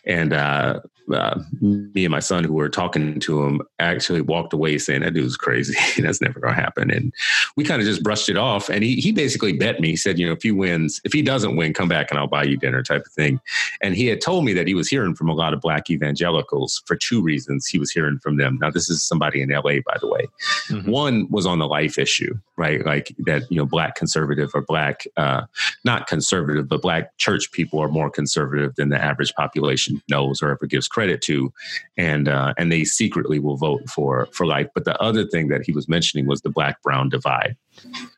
And 0.05 0.33
uh, 0.33 0.81
uh, 1.13 1.41
me 1.61 2.05
and 2.05 2.11
my 2.11 2.21
son, 2.21 2.45
who 2.45 2.55
were 2.55 2.69
talking 2.69 3.21
to 3.21 3.43
him, 3.43 3.63
actually 3.79 4.21
walked 4.21 4.53
away 4.53 4.79
saying, 4.79 5.03
That 5.03 5.15
dude's 5.15 5.37
crazy. 5.37 5.75
That's 6.03 6.21
never 6.21 6.41
going 6.41 6.55
to 6.55 6.61
happen. 6.61 6.91
And 6.91 7.13
we 7.57 7.65
kind 7.65 7.81
of 7.81 7.87
just 7.87 8.03
brushed 8.03 8.29
it 8.29 8.37
off. 8.37 8.69
And 8.69 8.83
he, 8.83 8.97
he 8.97 9.13
basically 9.13 9.53
bet 9.53 9.81
me, 9.81 9.91
he 9.91 9.97
said, 9.97 10.19
You 10.19 10.27
know, 10.27 10.33
if 10.33 10.43
he 10.43 10.51
wins, 10.51 11.01
if 11.05 11.13
he 11.13 11.23
doesn't 11.23 11.57
win, 11.57 11.75
come 11.75 11.89
back 11.89 12.11
and 12.11 12.19
I'll 12.19 12.27
buy 12.27 12.45
you 12.45 12.57
dinner 12.57 12.83
type 12.83 13.07
of 13.07 13.13
thing. 13.13 13.41
And 13.81 13.95
he 13.95 14.07
had 14.07 14.21
told 14.21 14.45
me 14.45 14.53
that 14.55 14.67
he 14.67 14.75
was 14.75 14.89
hearing 14.89 15.15
from 15.15 15.29
a 15.29 15.35
lot 15.35 15.53
of 15.53 15.61
black 15.61 15.91
evangelicals 15.91 16.83
for 16.87 16.97
two 16.97 17.23
reasons. 17.23 17.67
He 17.67 17.79
was 17.79 17.91
hearing 17.91 18.19
from 18.19 18.37
them. 18.37 18.59
Now, 18.61 18.71
this 18.71 18.91
is 18.91 19.03
somebody 19.03 19.43
in 19.43 19.51
LA, 19.51 19.81
by 19.87 19.97
the 20.01 20.09
way. 20.09 20.27
Mhm. 20.69 20.89
One 20.89 21.29
was 21.31 21.47
on 21.47 21.59
the 21.59 21.67
life 21.67 21.99
issue, 21.99 22.39
right? 22.57 22.85
Like 22.85 23.15
that, 23.21 23.51
you 23.51 23.57
know, 23.57 23.67
black 23.67 23.95
conservative 23.95 24.51
or 24.55 24.63
black, 24.63 25.07
uh, 25.17 25.43
not 25.85 26.07
conservative, 26.07 26.69
but 26.69 26.83
black 26.83 27.17
church 27.19 27.51
people 27.53 27.81
are 27.81 27.89
more 27.89 28.11
conservative 28.11 28.75
than 28.77 28.89
the 28.89 29.03
average 29.03 29.35
population 29.35 30.03
knows 30.09 30.43
or 30.43 30.51
ever 30.51 30.67
gives 30.67 30.89
credit 30.99 31.23
to, 31.23 31.53
and 31.97 32.29
uh, 32.29 32.55
and 32.59 32.73
they 32.73 32.85
secretly 32.85 33.39
will 33.39 33.57
vote 33.57 33.89
for 33.89 34.29
for 34.33 34.47
life. 34.47 34.69
But 34.75 34.85
the 34.85 35.01
other 35.01 35.25
thing 35.27 35.49
that 35.49 35.63
he 35.65 35.73
was 35.73 35.89
mentioning 35.89 36.27
was 36.27 36.41
the 36.41 36.51
black 36.51 36.83
brown 36.83 37.09
divide 37.09 37.57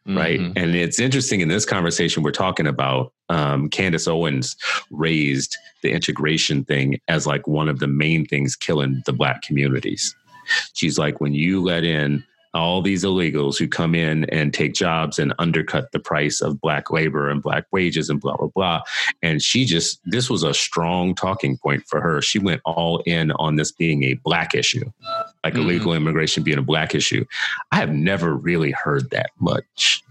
right? 0.06 0.40
Mhm. 0.40 0.52
And 0.56 0.74
it's 0.74 0.98
interesting 0.98 1.40
in 1.40 1.48
this 1.48 1.64
conversation 1.64 2.22
we're 2.22 2.30
talking 2.30 2.66
about. 2.66 3.12
Um, 3.28 3.68
Candace 3.68 4.08
Owens 4.08 4.56
raised 4.90 5.56
the 5.82 5.92
integration 5.92 6.64
thing 6.64 6.98
as 7.08 7.26
like 7.26 7.46
one 7.46 7.68
of 7.68 7.78
the 7.78 7.86
main 7.86 8.24
things 8.26 8.56
killing 8.56 9.02
the 9.06 9.12
black 9.12 9.42
communities. 9.42 10.14
She's 10.72 10.98
like, 10.98 11.20
when 11.20 11.34
you 11.34 11.62
let 11.62 11.84
in 11.84 12.24
all 12.54 12.82
these 12.82 13.04
illegals 13.04 13.58
who 13.58 13.68
come 13.68 13.94
in 13.94 14.24
and 14.30 14.52
take 14.52 14.74
jobs 14.74 15.18
and 15.18 15.34
undercut 15.38 15.92
the 15.92 16.00
price 16.00 16.40
of 16.40 16.60
black 16.60 16.90
labor 16.90 17.28
and 17.28 17.42
black 17.42 17.66
wages 17.72 18.08
and 18.08 18.20
blah 18.20 18.36
blah 18.36 18.48
blah. 18.54 18.80
And 19.22 19.42
she 19.42 19.64
just 19.64 20.00
this 20.04 20.28
was 20.28 20.42
a 20.42 20.54
strong 20.54 21.14
talking 21.14 21.56
point 21.58 21.84
for 21.86 22.00
her. 22.00 22.20
She 22.22 22.38
went 22.38 22.60
all 22.64 23.02
in 23.06 23.32
on 23.32 23.56
this 23.56 23.72
being 23.72 24.04
a 24.04 24.14
black 24.14 24.54
issue 24.54 24.90
like 25.44 25.54
mm-hmm. 25.54 25.62
illegal 25.62 25.94
immigration 25.94 26.42
being 26.42 26.58
a 26.58 26.62
black 26.62 26.94
issue. 26.94 27.24
I 27.72 27.76
have 27.76 27.90
never 27.90 28.34
really 28.34 28.72
heard 28.72 29.10
that 29.10 29.30
much. 29.38 30.02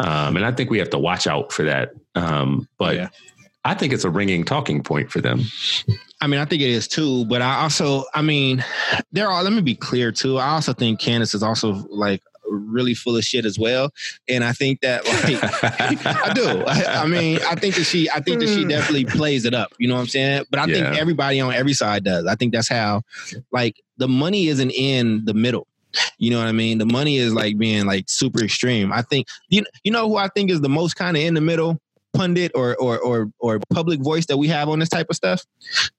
Um, 0.00 0.36
and 0.36 0.46
i 0.46 0.52
think 0.52 0.70
we 0.70 0.78
have 0.78 0.90
to 0.90 0.98
watch 0.98 1.26
out 1.26 1.52
for 1.52 1.64
that. 1.64 1.90
Um, 2.14 2.68
but 2.78 2.96
yeah. 2.96 3.08
I 3.64 3.74
think 3.74 3.92
it's 3.92 4.04
a 4.04 4.10
ringing 4.10 4.44
talking 4.44 4.82
point 4.82 5.10
for 5.10 5.20
them. 5.20 5.42
I 6.20 6.26
mean, 6.26 6.40
I 6.40 6.44
think 6.44 6.62
it 6.62 6.70
is 6.70 6.88
too, 6.88 7.24
but 7.26 7.42
I 7.42 7.62
also, 7.62 8.04
I 8.14 8.22
mean, 8.22 8.64
there 9.12 9.28
are, 9.28 9.42
let 9.42 9.52
me 9.52 9.60
be 9.60 9.74
clear 9.74 10.10
too. 10.10 10.38
I 10.38 10.50
also 10.50 10.72
think 10.72 11.00
Candace 11.00 11.34
is 11.34 11.42
also 11.42 11.86
like 11.90 12.22
really 12.50 12.94
full 12.94 13.16
of 13.16 13.24
shit 13.24 13.44
as 13.44 13.58
well. 13.58 13.90
And 14.28 14.44
I 14.44 14.52
think 14.52 14.80
that 14.80 15.04
like 15.04 16.04
I 16.06 16.32
do. 16.32 16.64
I, 16.66 17.02
I, 17.02 17.06
mean, 17.06 17.40
I 17.46 17.54
think 17.54 17.74
that 17.76 17.84
she 17.84 18.08
I 18.10 18.20
think 18.20 18.40
that 18.40 18.48
she 18.48 18.64
definitely 18.64 19.04
plays 19.04 19.44
it 19.44 19.54
up. 19.54 19.72
You 19.78 19.88
know 19.88 19.94
what 19.94 20.02
I'm 20.02 20.06
saying? 20.08 20.44
But 20.50 20.60
I 20.60 20.66
yeah. 20.66 20.74
think 20.74 20.98
everybody 20.98 21.40
on 21.40 21.52
every 21.52 21.74
side 21.74 22.04
does. 22.04 22.26
I 22.26 22.34
think 22.34 22.52
that's 22.52 22.68
how 22.68 23.02
like 23.52 23.80
the 23.98 24.08
money 24.08 24.48
isn't 24.48 24.70
in 24.70 25.24
the 25.24 25.34
middle. 25.34 25.66
You 26.18 26.30
know 26.30 26.38
what 26.38 26.48
I 26.48 26.52
mean? 26.52 26.78
The 26.78 26.86
money 26.86 27.16
is 27.16 27.32
like 27.32 27.56
being 27.58 27.86
like 27.86 28.04
super 28.08 28.42
extreme. 28.42 28.92
I 28.92 29.02
think 29.02 29.26
you 29.48 29.64
you 29.84 29.92
know 29.92 30.08
who 30.08 30.16
I 30.16 30.28
think 30.28 30.50
is 30.50 30.60
the 30.60 30.68
most 30.68 30.94
kind 30.94 31.16
of 31.16 31.22
in 31.22 31.34
the 31.34 31.40
middle 31.40 31.80
pundit 32.18 32.52
or, 32.54 32.76
or 32.76 32.98
or 32.98 33.30
or 33.38 33.60
public 33.72 34.00
voice 34.00 34.26
that 34.26 34.36
we 34.36 34.48
have 34.48 34.68
on 34.68 34.78
this 34.78 34.88
type 34.88 35.06
of 35.08 35.16
stuff? 35.16 35.44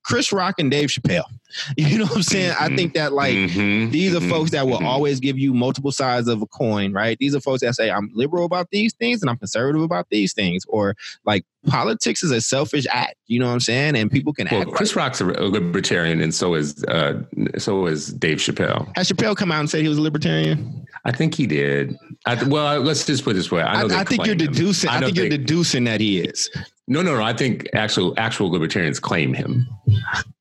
Chris 0.10 0.32
Rock 0.34 0.56
and 0.58 0.72
Dave 0.72 0.90
Chappelle. 0.90 1.24
You 1.78 1.98
know 1.98 2.06
what 2.06 2.18
I'm 2.18 2.22
saying? 2.22 2.52
Mm-hmm. 2.52 2.74
I 2.74 2.76
think 2.76 2.94
that 2.94 3.12
like 3.12 3.34
mm-hmm. 3.34 3.90
these 3.90 4.14
are 4.14 4.22
folks 4.22 4.52
that 4.52 4.68
will 4.68 4.78
mm-hmm. 4.78 4.86
always 4.86 5.20
give 5.20 5.40
you 5.40 5.52
multiple 5.52 5.92
sides 5.92 6.28
of 6.28 6.44
a 6.44 6.46
coin, 6.46 6.94
right? 6.94 7.18
These 7.20 7.34
are 7.34 7.40
folks 7.40 7.62
that 7.62 7.74
say 7.74 7.90
I'm 7.90 8.12
liberal 8.14 8.46
about 8.46 8.70
these 8.70 8.94
things 8.94 9.22
and 9.22 9.32
I'm 9.32 9.38
conservative 9.38 9.82
about 9.82 10.06
these 10.12 10.32
things, 10.32 10.64
or 10.68 10.94
like 11.26 11.44
politics 11.66 12.22
is 12.22 12.30
a 12.30 12.40
selfish 12.40 12.86
act. 12.92 13.16
You 13.26 13.40
know 13.40 13.48
what 13.48 13.54
I'm 13.54 13.60
saying? 13.62 13.96
And 13.96 14.12
people 14.12 14.32
can. 14.32 14.48
Well, 14.52 14.66
Chris 14.66 14.96
like 14.96 15.06
Rock's 15.06 15.22
a 15.22 15.26
libertarian, 15.26 16.22
and 16.22 16.36
so 16.36 16.54
is 16.54 16.84
uh, 16.84 17.20
so 17.58 17.88
is 17.88 18.14
Dave 18.14 18.38
Chappelle. 18.38 18.96
Has 18.96 19.10
Chappelle 19.10 19.36
come 19.36 19.52
out 19.52 19.62
and 19.62 19.70
said 19.72 19.82
he 19.82 19.90
was 19.90 19.98
a 19.98 20.04
libertarian? 20.04 20.86
I 21.06 21.12
think 21.12 21.34
he 21.34 21.48
did. 21.48 21.98
I, 22.28 22.44
well, 22.44 22.80
let's 22.82 23.08
just 23.08 23.24
put 23.24 23.32
it 23.32 23.34
this 23.36 23.50
way. 23.50 23.64
I, 23.64 23.82
I, 23.82 24.02
I 24.02 24.04
think 24.04 24.28
you're 24.28 24.36
deducing. 24.36 24.90
I, 24.92 24.98
I 24.98 25.00
think 25.00 25.18
you're 25.18 25.30
deducing 25.30 25.86
that 25.86 26.00
he 26.00 26.20
is. 26.20 26.48
No, 26.90 27.04
no, 27.04 27.16
no. 27.16 27.24
I 27.24 27.34
think 27.34 27.70
actual 27.74 28.16
actual 28.18 28.50
libertarians 28.50 29.00
claim 29.00 29.32
him. 29.34 29.70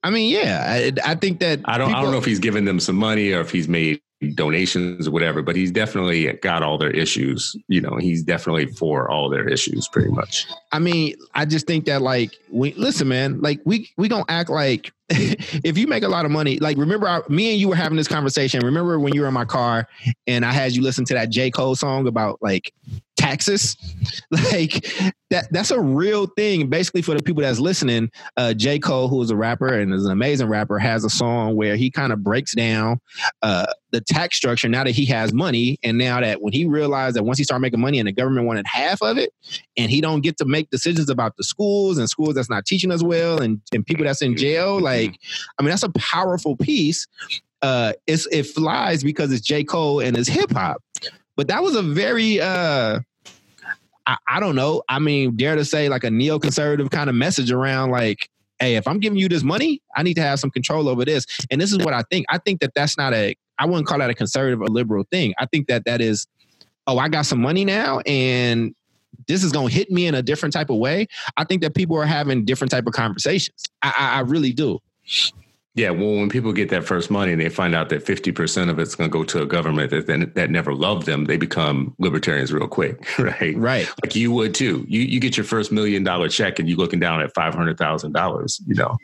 I 0.03 0.09
mean, 0.09 0.33
yeah, 0.33 0.65
I, 0.67 0.93
I 1.05 1.15
think 1.15 1.41
that 1.41 1.61
I 1.67 1.77
don't. 1.77 1.89
People, 1.89 2.01
I 2.01 2.03
don't 2.03 2.11
know 2.11 2.19
if 2.19 2.25
he's 2.25 2.39
given 2.39 2.65
them 2.65 2.81
some 2.81 2.97
money 2.97 3.33
or 3.33 3.41
if 3.41 3.51
he's 3.51 3.69
made 3.69 4.01
donations 4.35 5.07
or 5.07 5.11
whatever, 5.11 5.43
but 5.43 5.55
he's 5.55 5.71
definitely 5.71 6.33
got 6.39 6.63
all 6.63 6.79
their 6.79 6.91
issues. 6.91 7.55
You 7.69 7.83
know, 7.83 7.97
he's 7.97 8.23
definitely 8.23 8.67
for 8.67 9.11
all 9.11 9.29
their 9.29 9.47
issues, 9.47 9.89
pretty 9.89 10.09
much. 10.09 10.47
I 10.73 10.79
mean, 10.79 11.17
I 11.35 11.45
just 11.45 11.67
think 11.67 11.85
that 11.85 12.01
like 12.01 12.33
we 12.51 12.73
listen, 12.75 13.09
man. 13.09 13.43
Like 13.43 13.61
we 13.67 13.91
we 13.99 14.09
gonna 14.09 14.25
act 14.31 14.49
like 14.49 14.91
if 15.11 15.77
you 15.77 15.87
make 15.87 16.03
a 16.03 16.09
lot 16.09 16.25
of 16.25 16.31
money. 16.31 16.59
Like 16.59 16.79
remember, 16.79 17.25
me 17.29 17.53
and 17.53 17.61
you 17.61 17.69
were 17.69 17.77
having 17.77 17.97
this 17.97 18.09
conversation. 18.09 18.65
Remember 18.65 18.99
when 18.99 19.15
you 19.15 19.21
were 19.21 19.29
in 19.29 19.35
my 19.35 19.45
car 19.45 19.87
and 20.27 20.47
I 20.47 20.53
had 20.53 20.73
you 20.73 20.83
listen 20.83 21.05
to 21.07 21.15
that 21.15 21.29
J 21.29 21.51
Cole 21.51 21.75
song 21.75 22.07
about 22.07 22.39
like 22.41 22.73
taxes. 23.29 23.77
Like 24.31 24.85
that 25.31 25.49
that's 25.51 25.71
a 25.71 25.81
real 25.81 26.27
thing 26.27 26.69
basically 26.69 27.01
for 27.03 27.15
the 27.15 27.23
people 27.23 27.43
that's 27.43 27.59
listening. 27.59 28.11
Uh 28.37 28.53
j. 28.53 28.79
Cole 28.79 29.09
who 29.09 29.23
is 29.23 29.31
a 29.31 29.37
rapper 29.37 29.69
and 29.69 29.93
is 29.93 30.05
an 30.05 30.13
amazing 30.13 30.49
rapper 30.49 30.79
has 30.79 31.03
a 31.05 31.11
song 31.11 31.57
where 31.57 31.77
he 31.77 31.91
kind 31.91 32.13
of 32.13 32.23
breaks 32.23 32.55
down 32.55 33.01
uh 33.43 33.67
the 33.91 34.03
tax 34.03 34.37
structure 34.37 34.69
now 34.69 34.85
that 34.85 34.91
he 34.91 35.07
has 35.07 35.33
money 35.33 35.79
and 35.83 35.97
now 35.97 36.21
that 36.21 36.43
when 36.43 36.53
he 36.53 36.67
realized 36.67 37.17
that 37.17 37.25
once 37.25 37.39
he 37.39 37.45
started 37.45 37.63
making 37.63 37.81
money 37.81 37.99
and 37.99 38.07
the 38.07 38.13
government 38.13 38.47
wanted 38.47 38.67
half 38.67 39.03
of 39.03 39.17
it 39.17 39.33
and 39.77 39.91
he 39.91 40.01
don't 40.01 40.21
get 40.21 40.37
to 40.39 40.45
make 40.45 40.69
decisions 40.71 41.09
about 41.09 41.37
the 41.37 41.45
schools 41.45 41.97
and 41.97 42.09
schools 42.09 42.35
that's 42.35 42.51
not 42.51 42.67
teaching 42.67 42.93
us 42.93 43.03
well 43.03 43.41
and, 43.41 43.61
and 43.73 43.87
people 43.87 44.05
that's 44.05 44.23
in 44.23 44.37
jail 44.37 44.77
mm-hmm. 44.77 44.85
like 44.85 45.19
i 45.59 45.63
mean 45.63 45.71
that's 45.71 45.83
a 45.83 45.93
powerful 45.99 46.57
piece. 46.57 47.07
Uh 47.61 47.93
it's 48.07 48.27
it 48.27 48.45
flies 48.45 49.03
because 49.03 49.33
it's 49.33 49.45
j. 49.45 49.65
Cole 49.65 50.01
and 50.01 50.17
it's 50.17 50.29
hip-hop. 50.29 50.83
But 51.37 51.49
that 51.49 51.63
was 51.63 51.75
a 51.77 51.83
very 51.83 52.41
uh 52.41 53.01
I, 54.09 54.17
I 54.27 54.41
don't 54.41 54.57
know. 54.57 54.83
I 54.89 54.99
mean, 54.99 55.37
dare 55.37 55.55
to 55.55 55.65
say 55.65 55.89
like 55.89 56.03
a 56.03 56.09
neoconservative 56.09 56.91
kind 56.91 57.09
of 57.09 57.15
message 57.15 57.53
around 57.53 57.91
like, 57.91 58.29
hey, 58.59 58.75
if 58.75 58.89
I'm 58.89 58.99
giving 58.99 59.19
you 59.19 59.29
this 59.29 59.45
money, 59.45 59.81
I 59.95 60.03
need 60.03 60.15
to 60.15 60.23
have 60.23 60.41
some 60.41 60.51
control 60.51 60.89
over 60.89 61.05
this. 61.05 61.27
And 61.51 61.61
this 61.61 61.71
is 61.71 61.79
what 61.79 61.95
I 61.95 62.03
think. 62.11 62.27
I 62.29 62.39
think 62.39 62.61
that 62.61 62.73
that's 62.75 62.97
not 62.99 63.15
a. 63.15 63.37
I 63.59 63.67
wouldn't 63.67 63.87
call 63.87 63.99
that 63.99 64.11
a 64.11 64.15
conservative 64.15 64.61
or 64.61 64.67
liberal 64.67 65.05
thing. 65.11 65.35
I 65.39 65.47
think 65.47 65.69
that 65.69 65.85
that 65.85 66.01
is, 66.01 66.27
oh, 66.87 66.99
I 66.99 67.09
got 67.09 67.27
some 67.27 67.41
money 67.41 67.65
now, 67.65 67.99
and 68.01 68.75
this 69.27 69.43
is 69.43 69.53
going 69.53 69.69
to 69.69 69.75
hit 69.75 69.91
me 69.91 70.07
in 70.07 70.15
a 70.15 70.23
different 70.23 70.53
type 70.53 70.71
of 70.71 70.77
way. 70.77 71.07
I 71.37 71.45
think 71.45 71.63
that 71.63 71.75
people 71.75 71.97
are 71.97 72.07
having 72.07 72.45
different 72.45 72.71
type 72.71 72.87
of 72.87 72.93
conversations. 72.93 73.65
I, 73.83 73.95
I, 73.99 74.19
I 74.19 74.21
really 74.21 74.53
do. 74.53 74.79
Yeah, 75.79 75.91
well, 75.91 76.17
when 76.17 76.29
people 76.29 76.53
get 76.53 76.71
that 76.71 76.85
first 76.85 77.09
money 77.09 77.31
and 77.31 77.41
they 77.41 77.49
find 77.49 77.73
out 77.73 77.89
that 77.91 78.05
50% 78.05 78.69
of 78.69 78.81
it's 78.81 78.97
going 78.97 79.09
to 79.09 79.13
go 79.17 79.23
to 79.23 79.43
a 79.43 79.47
government 79.47 79.93
that 79.93 80.09
then, 80.09 80.33
that 80.35 80.51
never 80.51 80.75
loved 80.75 81.07
them, 81.07 81.27
they 81.27 81.37
become 81.37 81.95
libertarians 82.01 82.53
real 82.53 82.67
quick, 82.67 83.07
right? 83.21 83.57
Right. 83.57 83.89
Like 84.03 84.17
you 84.17 84.33
would 84.33 84.57
too. 84.57 84.85
You 84.89 85.03
you 85.03 85.21
get 85.21 85.37
your 85.37 85.45
first 85.45 85.71
million 85.71 86.03
dollar 86.03 86.29
check 86.29 86.59
and 86.59 86.69
you're 86.69 86.79
looking 86.79 86.99
down 86.99 87.21
at 87.21 87.33
$500,000, 87.33 88.61
you 88.67 88.75
know. 88.75 88.97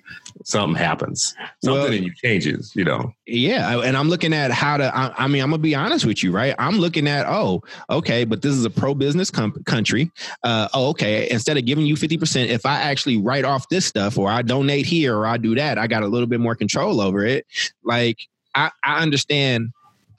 Something 0.42 0.74
happens. 0.74 1.36
Something 1.62 1.80
well, 1.80 1.92
in 1.92 2.02
you 2.02 2.12
changes, 2.12 2.74
you 2.74 2.84
know. 2.84 3.14
Yeah, 3.24 3.80
and 3.80 3.96
I'm 3.96 4.08
looking 4.08 4.34
at 4.34 4.50
how 4.50 4.76
to 4.76 4.94
I, 4.94 5.14
I, 5.16 5.28
mean, 5.28 5.42
I'm 5.44 5.50
going 5.50 5.60
to 5.60 5.62
be 5.62 5.76
honest 5.76 6.04
with 6.04 6.24
you, 6.24 6.32
right? 6.32 6.56
I'm 6.58 6.78
looking 6.78 7.06
at, 7.06 7.24
oh, 7.28 7.62
okay, 7.88 8.24
but 8.24 8.42
this 8.42 8.52
is 8.52 8.64
a 8.64 8.70
pro-business 8.70 9.30
com- 9.30 9.62
country. 9.64 10.10
Uh, 10.42 10.68
oh, 10.74 10.88
okay, 10.88 11.30
instead 11.30 11.56
of 11.56 11.64
giving 11.64 11.86
you 11.86 11.94
50%, 11.94 12.48
if 12.48 12.66
I 12.66 12.80
actually 12.80 13.18
write 13.18 13.44
off 13.44 13.68
this 13.68 13.86
stuff 13.86 14.18
or 14.18 14.28
I 14.28 14.42
donate 14.42 14.86
here 14.86 15.16
or 15.16 15.26
I 15.26 15.36
do 15.36 15.54
that, 15.54 15.78
I 15.78 15.86
got 15.86 16.02
a 16.02 16.08
little 16.08 16.26
bit 16.26 16.40
more 16.40 16.56
control 16.64 17.00
over 17.00 17.24
it. 17.24 17.46
Like 17.82 18.26
I, 18.54 18.70
I 18.82 19.02
understand, 19.02 19.70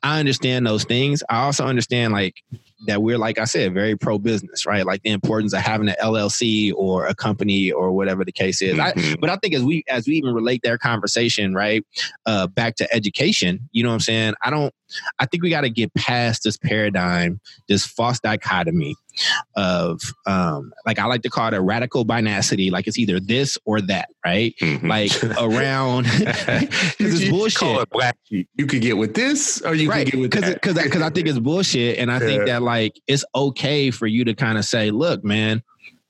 I 0.03 0.19
understand 0.19 0.65
those 0.67 0.83
things. 0.83 1.23
I 1.29 1.43
also 1.45 1.65
understand 1.65 2.13
like 2.13 2.35
that 2.85 3.01
we're 3.01 3.17
like 3.17 3.39
I 3.39 3.45
said, 3.45 3.73
very 3.73 3.95
pro 3.95 4.19
business, 4.19 4.65
right? 4.65 4.85
Like 4.85 5.01
the 5.01 5.09
importance 5.09 5.53
of 5.53 5.61
having 5.61 5.89
an 5.89 5.95
LLC 6.01 6.71
or 6.75 7.07
a 7.07 7.15
company 7.15 7.71
or 7.71 7.91
whatever 7.91 8.23
the 8.23 8.31
case 8.31 8.61
is. 8.61 8.77
Mm-hmm. 8.77 9.13
I, 9.13 9.15
but 9.19 9.29
I 9.29 9.37
think 9.37 9.55
as 9.55 9.63
we 9.63 9.83
as 9.89 10.07
we 10.07 10.15
even 10.15 10.33
relate 10.33 10.61
their 10.63 10.77
conversation, 10.77 11.53
right, 11.53 11.83
uh, 12.25 12.47
back 12.47 12.75
to 12.75 12.93
education, 12.93 13.67
you 13.71 13.83
know 13.83 13.89
what 13.89 13.95
I'm 13.95 13.99
saying? 14.01 14.33
I 14.41 14.49
don't. 14.49 14.73
I 15.17 15.25
think 15.25 15.41
we 15.43 15.49
got 15.49 15.61
to 15.61 15.69
get 15.69 15.93
past 15.95 16.43
this 16.43 16.57
paradigm, 16.57 17.39
this 17.67 17.85
false 17.85 18.19
dichotomy 18.19 18.95
of 19.55 20.01
um 20.25 20.71
like 20.85 20.99
I 20.99 21.05
like 21.05 21.21
to 21.23 21.29
call 21.29 21.47
it 21.47 21.53
a 21.53 21.61
radical 21.61 22.05
binacity 22.05 22.71
like 22.71 22.87
it's 22.87 22.97
either 22.97 23.19
this 23.19 23.57
or 23.65 23.81
that 23.81 24.09
right 24.25 24.53
mm-hmm. 24.61 24.87
like 24.87 25.11
around 25.41 26.03
because 26.19 27.21
it's 27.21 27.29
bullshit 27.29 27.59
call 27.59 27.79
it 27.79 27.89
black 27.89 28.17
sheep 28.23 28.49
you 28.55 28.65
could 28.65 28.81
get 28.81 28.97
with 28.97 29.13
this 29.13 29.61
or 29.61 29.75
you 29.75 29.89
right. 29.89 30.05
could 30.05 30.13
get 30.13 30.21
with 30.21 30.31
Cause, 30.31 30.41
that 30.41 30.61
because 30.61 30.75
because 30.75 31.01
I 31.01 31.09
think 31.09 31.27
it's 31.27 31.39
bullshit 31.39 31.97
and 31.97 32.11
I 32.11 32.15
yeah. 32.15 32.19
think 32.19 32.45
that 32.47 32.61
like 32.61 32.99
it's 33.07 33.25
okay 33.35 33.91
for 33.91 34.07
you 34.07 34.25
to 34.25 34.33
kind 34.33 34.57
of 34.57 34.65
say 34.65 34.91
look 34.91 35.23
man 35.23 35.63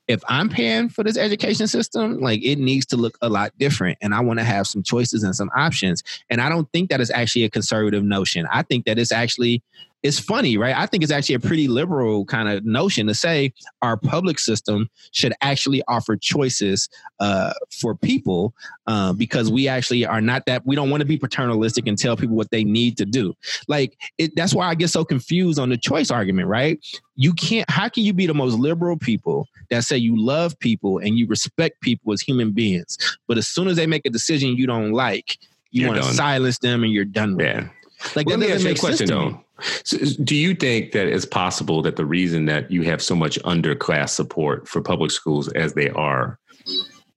if 0.08 0.22
I'm 0.28 0.48
paying 0.48 0.88
for 0.88 1.02
this 1.02 1.16
education 1.16 1.66
system, 1.66 2.20
like 2.20 2.42
it 2.44 2.56
needs 2.56 2.86
to 2.86 2.96
look 2.96 3.18
a 3.22 3.28
lot 3.28 3.52
different. 3.58 3.98
And 4.00 4.14
I 4.14 4.20
want 4.20 4.38
to 4.38 4.44
have 4.44 4.66
some 4.66 4.82
choices 4.82 5.22
and 5.22 5.34
some 5.34 5.50
options. 5.56 6.02
And 6.30 6.40
I 6.40 6.48
don't 6.48 6.70
think 6.72 6.90
that 6.90 7.00
is 7.00 7.10
actually 7.10 7.44
a 7.44 7.50
conservative 7.50 8.04
notion. 8.04 8.46
I 8.52 8.62
think 8.62 8.84
that 8.86 8.98
it's 8.98 9.12
actually 9.12 9.62
it's 10.06 10.20
funny, 10.20 10.56
right? 10.56 10.76
I 10.76 10.86
think 10.86 11.02
it's 11.02 11.12
actually 11.12 11.34
a 11.34 11.40
pretty 11.40 11.66
liberal 11.66 12.24
kind 12.24 12.48
of 12.48 12.64
notion 12.64 13.08
to 13.08 13.14
say 13.14 13.52
our 13.82 13.96
public 13.96 14.38
system 14.38 14.88
should 15.10 15.32
actually 15.42 15.82
offer 15.88 16.16
choices 16.16 16.88
uh, 17.18 17.52
for 17.70 17.96
people 17.96 18.54
uh, 18.86 19.12
because 19.12 19.50
we 19.50 19.66
actually 19.66 20.06
are 20.06 20.20
not 20.20 20.46
that 20.46 20.64
we 20.64 20.76
don't 20.76 20.90
want 20.90 21.00
to 21.00 21.06
be 21.06 21.18
paternalistic 21.18 21.86
and 21.86 21.98
tell 21.98 22.16
people 22.16 22.36
what 22.36 22.50
they 22.50 22.62
need 22.62 22.96
to 22.98 23.04
do. 23.04 23.34
Like 23.66 23.98
it, 24.18 24.36
that's 24.36 24.54
why 24.54 24.68
I 24.68 24.76
get 24.76 24.90
so 24.90 25.04
confused 25.04 25.58
on 25.58 25.70
the 25.70 25.76
choice 25.76 26.10
argument, 26.10 26.48
right? 26.48 26.78
You 27.16 27.32
can't. 27.32 27.68
How 27.68 27.88
can 27.88 28.04
you 28.04 28.12
be 28.12 28.26
the 28.26 28.34
most 28.34 28.58
liberal 28.58 28.96
people 28.96 29.48
that 29.70 29.84
say 29.84 29.96
you 29.96 30.14
love 30.16 30.56
people 30.60 30.98
and 30.98 31.18
you 31.18 31.26
respect 31.26 31.80
people 31.80 32.12
as 32.12 32.20
human 32.20 32.52
beings, 32.52 32.96
but 33.26 33.38
as 33.38 33.48
soon 33.48 33.66
as 33.66 33.76
they 33.76 33.86
make 33.86 34.06
a 34.06 34.10
decision 34.10 34.56
you 34.56 34.66
don't 34.66 34.92
like, 34.92 35.38
you 35.70 35.88
want 35.88 36.02
to 36.02 36.14
silence 36.14 36.58
them 36.58 36.84
and 36.84 36.92
you're 36.92 37.04
done 37.04 37.36
with 37.36 37.46
yeah. 37.46 37.68
Like 38.14 38.26
well, 38.26 38.38
that 38.38 38.48
doesn't 38.48 38.68
make 38.68 38.78
question, 38.78 39.08
though. 39.08 39.42
So 39.84 39.98
do 40.22 40.36
you 40.36 40.54
think 40.54 40.92
that 40.92 41.06
it's 41.06 41.24
possible 41.24 41.82
that 41.82 41.96
the 41.96 42.06
reason 42.06 42.46
that 42.46 42.70
you 42.70 42.82
have 42.82 43.02
so 43.02 43.14
much 43.14 43.38
underclass 43.42 44.10
support 44.10 44.68
for 44.68 44.82
public 44.82 45.10
schools 45.10 45.48
as 45.52 45.74
they 45.74 45.88
are 45.90 46.38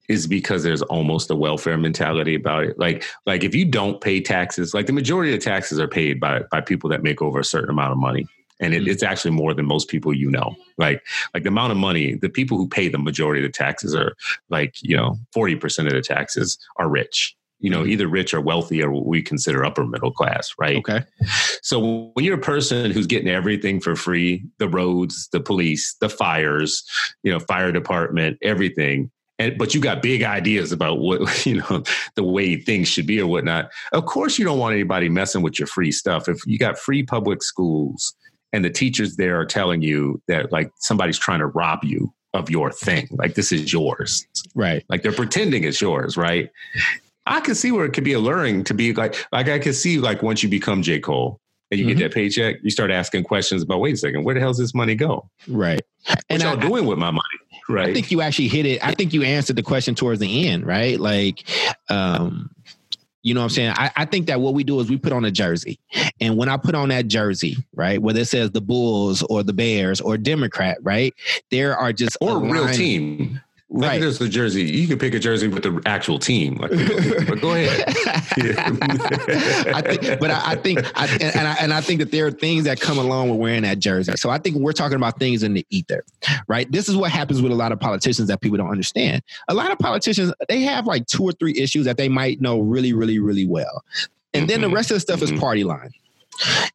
is 0.07 0.25
because 0.25 0.63
there's 0.63 0.81
almost 0.83 1.29
a 1.29 1.35
welfare 1.35 1.77
mentality 1.77 2.35
about 2.35 2.63
it? 2.63 2.79
Like, 2.79 3.05
like 3.25 3.43
if 3.43 3.53
you 3.53 3.65
don't 3.65 4.01
pay 4.01 4.21
taxes, 4.21 4.73
like 4.73 4.85
the 4.85 4.93
majority 4.93 5.33
of 5.33 5.41
taxes 5.41 5.79
are 5.79 5.87
paid 5.87 6.19
by 6.19 6.43
by 6.51 6.61
people 6.61 6.89
that 6.91 7.03
make 7.03 7.21
over 7.21 7.39
a 7.39 7.45
certain 7.45 7.69
amount 7.69 7.91
of 7.91 7.97
money. 7.97 8.25
And 8.61 8.73
it, 8.73 8.81
mm-hmm. 8.81 8.89
it's 8.89 9.03
actually 9.03 9.31
more 9.31 9.53
than 9.53 9.65
most 9.65 9.87
people 9.87 10.13
you 10.13 10.29
know. 10.29 10.53
Like, 10.77 11.05
like 11.33 11.43
the 11.43 11.49
amount 11.49 11.71
of 11.71 11.77
money, 11.77 12.15
the 12.15 12.27
people 12.27 12.57
who 12.57 12.67
pay 12.67 12.89
the 12.89 12.97
majority 12.97 13.41
of 13.41 13.49
the 13.49 13.57
taxes 13.57 13.95
are 13.95 14.17
like, 14.49 14.75
you 14.81 14.97
know, 14.97 15.17
40% 15.33 15.87
of 15.87 15.93
the 15.93 16.01
taxes 16.01 16.57
are 16.75 16.89
rich 16.89 17.37
you 17.59 17.69
know, 17.69 17.81
mm-hmm. 17.81 17.91
either 17.91 18.07
rich 18.07 18.33
or 18.33 18.41
wealthy 18.41 18.81
or 18.81 18.91
what 18.91 19.05
we 19.05 19.21
consider 19.21 19.65
upper 19.65 19.85
middle 19.85 20.11
class, 20.11 20.53
right? 20.57 20.77
Okay. 20.77 21.03
So 21.61 22.11
when 22.13 22.25
you're 22.25 22.37
a 22.37 22.41
person 22.41 22.91
who's 22.91 23.07
getting 23.07 23.27
everything 23.27 23.79
for 23.79 23.95
free, 23.95 24.45
the 24.59 24.69
roads, 24.69 25.27
the 25.31 25.39
police, 25.39 25.95
the 25.99 26.09
fires, 26.09 26.83
you 27.23 27.31
know, 27.31 27.39
fire 27.39 27.71
department, 27.71 28.37
everything, 28.41 29.11
and 29.39 29.57
but 29.57 29.73
you 29.73 29.81
got 29.81 30.01
big 30.01 30.21
ideas 30.21 30.71
about 30.71 30.99
what 30.99 31.45
you 31.45 31.57
know 31.57 31.83
the 32.15 32.23
way 32.23 32.57
things 32.57 32.87
should 32.87 33.07
be 33.07 33.19
or 33.19 33.27
whatnot. 33.27 33.71
Of 33.93 34.05
course, 34.05 34.37
you 34.37 34.45
don't 34.45 34.59
want 34.59 34.73
anybody 34.73 35.09
messing 35.09 35.41
with 35.41 35.57
your 35.57 35.67
free 35.67 35.91
stuff. 35.91 36.27
If 36.27 36.45
you 36.45 36.59
got 36.59 36.77
free 36.77 37.03
public 37.03 37.41
schools 37.41 38.13
and 38.53 38.63
the 38.63 38.69
teachers 38.69 39.15
there 39.15 39.39
are 39.39 39.45
telling 39.45 39.81
you 39.81 40.21
that 40.27 40.51
like 40.51 40.71
somebody's 40.77 41.17
trying 41.17 41.39
to 41.39 41.47
rob 41.47 41.83
you 41.83 42.13
of 42.33 42.49
your 42.49 42.71
thing, 42.71 43.07
like 43.11 43.33
this 43.33 43.51
is 43.51 43.73
yours, 43.73 44.27
right? 44.53 44.83
Like 44.89 45.01
they're 45.01 45.11
pretending 45.11 45.63
it's 45.63 45.81
yours, 45.81 46.15
right? 46.15 46.51
I 47.29 47.39
can 47.39 47.55
see 47.55 47.71
where 47.71 47.85
it 47.85 47.93
could 47.93 48.03
be 48.03 48.13
alluring 48.13 48.63
to 48.65 48.73
be 48.73 48.91
like, 48.93 49.15
like 49.31 49.47
I 49.47 49.59
can 49.59 49.73
see 49.73 49.99
like 49.99 50.23
once 50.23 50.43
you 50.43 50.49
become 50.49 50.81
J. 50.81 50.99
Cole 50.99 51.39
and 51.71 51.79
you 51.79 51.85
mm-hmm. 51.85 51.99
get 51.99 52.05
that 52.05 52.13
paycheck, 52.13 52.57
you 52.63 52.71
start 52.71 52.89
asking 52.89 53.23
questions 53.23 53.61
about, 53.61 53.79
wait 53.79 53.93
a 53.93 53.97
second, 53.97 54.23
where 54.23 54.33
the 54.33 54.41
hell's 54.41 54.57
this 54.57 54.73
money 54.73 54.95
go? 54.95 55.29
Right. 55.47 55.81
What 56.07 56.23
and 56.29 56.41
y'all 56.41 56.57
I, 56.57 56.61
doing 56.61 56.85
with 56.85 56.97
my 56.97 57.11
money? 57.11 57.23
Right. 57.69 57.89
I 57.89 57.93
think 57.93 58.09
you 58.09 58.21
actually 58.21 58.47
hit 58.47 58.65
it. 58.65 58.85
I 58.85 58.93
think 58.93 59.13
you 59.13 59.21
answered 59.21 59.55
the 59.55 59.63
question 59.63 59.93
towards 59.93 60.19
the 60.19 60.47
end, 60.47 60.65
right? 60.65 60.99
Like, 60.99 61.47
um, 61.89 62.49
you 63.21 63.35
know 63.35 63.41
what 63.41 63.45
I'm 63.45 63.49
saying? 63.49 63.73
I, 63.75 63.91
I, 63.95 64.05
think 64.05 64.27
that 64.27 64.41
what 64.41 64.53
we 64.53 64.63
do 64.63 64.79
is 64.79 64.89
we 64.89 64.97
put 64.97 65.11
on 65.11 65.25
a 65.25 65.29
jersey. 65.29 65.79
And 66.19 66.37
when 66.37 66.49
I 66.49 66.57
put 66.57 66.73
on 66.73 66.89
that 66.89 67.07
jersey, 67.07 67.57
right, 67.75 68.01
whether 68.01 68.21
it 68.21 68.27
says 68.27 68.51
the 68.51 68.61
Bulls 68.61 69.21
or 69.23 69.43
the 69.43 69.53
Bears 69.53 70.01
or 70.01 70.17
Democrat, 70.17 70.77
right, 70.81 71.13
there 71.51 71.77
are 71.77 71.93
just 71.93 72.17
or 72.21 72.37
a 72.37 72.39
real 72.39 72.67
team. 72.69 73.41
Right. 73.71 74.01
There's 74.01 74.17
the 74.17 74.27
jersey. 74.27 74.63
You 74.63 74.87
can 74.87 74.97
pick 74.97 75.13
a 75.13 75.19
jersey 75.19 75.47
with 75.47 75.61
the 75.61 75.79
actual 75.85 76.17
team. 76.17 76.55
Like, 76.55 76.71
but 77.27 77.39
go 77.39 77.53
ahead. 77.53 77.83
I 79.75 79.81
think, 79.81 80.19
but 80.19 80.31
I, 80.31 80.41
I 80.43 80.55
think, 80.55 80.79
I, 80.99 81.07
and, 81.21 81.47
I, 81.47 81.55
and 81.61 81.71
I 81.71 81.79
think 81.79 81.99
that 81.99 82.09
there 82.11 82.25
are 82.25 82.31
things 82.31 82.63
that 82.63 82.81
come 82.81 82.97
along 82.97 83.29
with 83.29 83.37
wearing 83.39 83.61
that 83.61 83.77
jersey. 83.77 84.13
So 84.15 84.31
I 84.31 84.39
think 84.39 84.55
we're 84.55 84.73
talking 84.73 84.95
about 84.95 85.19
things 85.19 85.43
in 85.43 85.53
the 85.53 85.67
ether, 85.69 86.03
right? 86.47 86.71
This 86.71 86.89
is 86.89 86.95
what 86.95 87.11
happens 87.11 87.43
with 87.43 87.51
a 87.51 87.55
lot 87.55 87.71
of 87.71 87.79
politicians 87.79 88.27
that 88.29 88.41
people 88.41 88.57
don't 88.57 88.71
understand. 88.71 89.21
A 89.49 89.53
lot 89.53 89.71
of 89.71 89.77
politicians, 89.77 90.33
they 90.47 90.61
have 90.61 90.87
like 90.87 91.05
two 91.05 91.23
or 91.23 91.31
three 91.33 91.53
issues 91.55 91.85
that 91.85 91.97
they 91.97 92.09
might 92.09 92.41
know 92.41 92.59
really, 92.59 92.93
really, 92.93 93.19
really 93.19 93.45
well. 93.45 93.83
And 94.33 94.43
mm-hmm. 94.43 94.47
then 94.47 94.61
the 94.61 94.67
mm-hmm. 94.67 94.77
rest 94.77 94.89
of 94.89 94.95
the 94.95 95.01
stuff 95.01 95.19
mm-hmm. 95.19 95.35
is 95.35 95.39
party 95.39 95.63
line. 95.63 95.91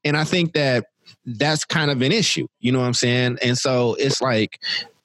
And 0.05 0.17
I 0.17 0.23
think 0.23 0.53
that 0.53 0.87
that's 1.27 1.65
kind 1.65 1.91
of 1.91 2.03
an 2.03 2.13
issue. 2.13 2.47
You 2.61 2.71
know 2.71 2.81
what 2.81 2.87
I'm 2.87 2.95
saying? 2.95 3.39
And 3.43 3.59
so 3.59 3.95
it's 3.95 4.21
like 4.21 4.61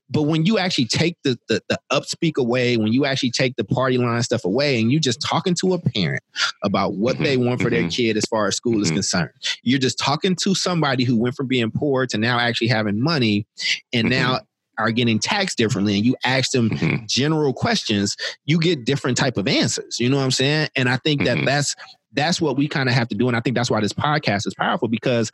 but 0.09 0.23
when 0.23 0.45
you 0.45 0.57
actually 0.57 0.85
take 0.85 1.17
the, 1.23 1.37
the, 1.47 1.61
the 1.69 1.77
upspeak 1.91 2.37
away, 2.37 2.77
when 2.77 2.91
you 2.91 3.05
actually 3.05 3.31
take 3.31 3.55
the 3.55 3.63
party 3.63 3.97
line 3.97 4.21
stuff 4.23 4.43
away, 4.43 4.79
and 4.79 4.91
you 4.91 4.99
just 4.99 5.21
talking 5.21 5.53
to 5.55 5.73
a 5.73 5.79
parent 5.79 6.23
about 6.63 6.95
what 6.95 7.15
mm-hmm. 7.15 7.23
they 7.23 7.37
want 7.37 7.61
for 7.61 7.69
mm-hmm. 7.69 7.81
their 7.81 7.89
kid 7.89 8.17
as 8.17 8.25
far 8.25 8.47
as 8.47 8.55
school 8.55 8.73
mm-hmm. 8.73 8.83
is 8.83 8.91
concerned, 8.91 9.31
you're 9.63 9.79
just 9.79 9.99
talking 9.99 10.35
to 10.35 10.55
somebody 10.55 11.03
who 11.03 11.17
went 11.17 11.35
from 11.35 11.47
being 11.47 11.71
poor 11.71 12.05
to 12.07 12.17
now 12.17 12.39
actually 12.39 12.67
having 12.67 13.01
money, 13.01 13.45
and 13.93 14.09
now 14.09 14.35
mm-hmm. 14.35 14.83
are 14.83 14.91
getting 14.91 15.19
taxed 15.19 15.57
differently 15.57 15.95
and 15.95 16.05
you 16.05 16.15
ask 16.23 16.51
them 16.51 16.69
mm-hmm. 16.69 17.05
general 17.07 17.53
questions 17.53 18.15
you 18.45 18.59
get 18.59 18.85
different 18.85 19.17
type 19.17 19.37
of 19.37 19.47
answers 19.47 19.99
you 19.99 20.09
know 20.09 20.17
what 20.17 20.23
i'm 20.23 20.31
saying 20.31 20.67
and 20.75 20.87
i 20.87 20.95
think 20.97 21.25
that 21.25 21.37
mm-hmm. 21.37 21.45
that's 21.45 21.75
that's 22.13 22.39
what 22.39 22.55
we 22.55 22.67
kind 22.67 22.87
of 22.87 22.95
have 22.95 23.07
to 23.07 23.15
do 23.15 23.27
and 23.27 23.35
i 23.35 23.39
think 23.39 23.55
that's 23.55 23.69
why 23.69 23.81
this 23.81 23.93
podcast 23.93 24.47
is 24.47 24.53
powerful 24.53 24.87
because 24.87 25.31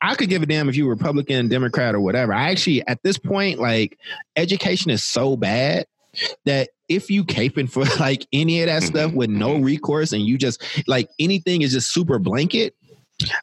I 0.00 0.14
could 0.14 0.28
give 0.28 0.42
a 0.42 0.46
damn 0.46 0.68
if 0.68 0.76
you 0.76 0.86
were 0.86 0.92
Republican, 0.92 1.48
Democrat, 1.48 1.94
or 1.94 2.00
whatever. 2.00 2.34
I 2.34 2.50
actually, 2.50 2.86
at 2.86 3.02
this 3.02 3.18
point, 3.18 3.58
like 3.58 3.98
education 4.36 4.90
is 4.90 5.04
so 5.04 5.36
bad 5.36 5.86
that 6.44 6.70
if 6.88 7.10
you 7.10 7.24
caping 7.24 7.70
for 7.70 7.84
like 8.00 8.26
any 8.32 8.60
of 8.62 8.66
that 8.66 8.82
mm-hmm. 8.82 8.96
stuff 8.96 9.12
with 9.12 9.30
no 9.30 9.56
recourse 9.56 10.12
and 10.12 10.22
you 10.22 10.38
just 10.38 10.62
like 10.86 11.08
anything 11.18 11.62
is 11.62 11.72
just 11.72 11.92
super 11.92 12.18
blanket, 12.18 12.74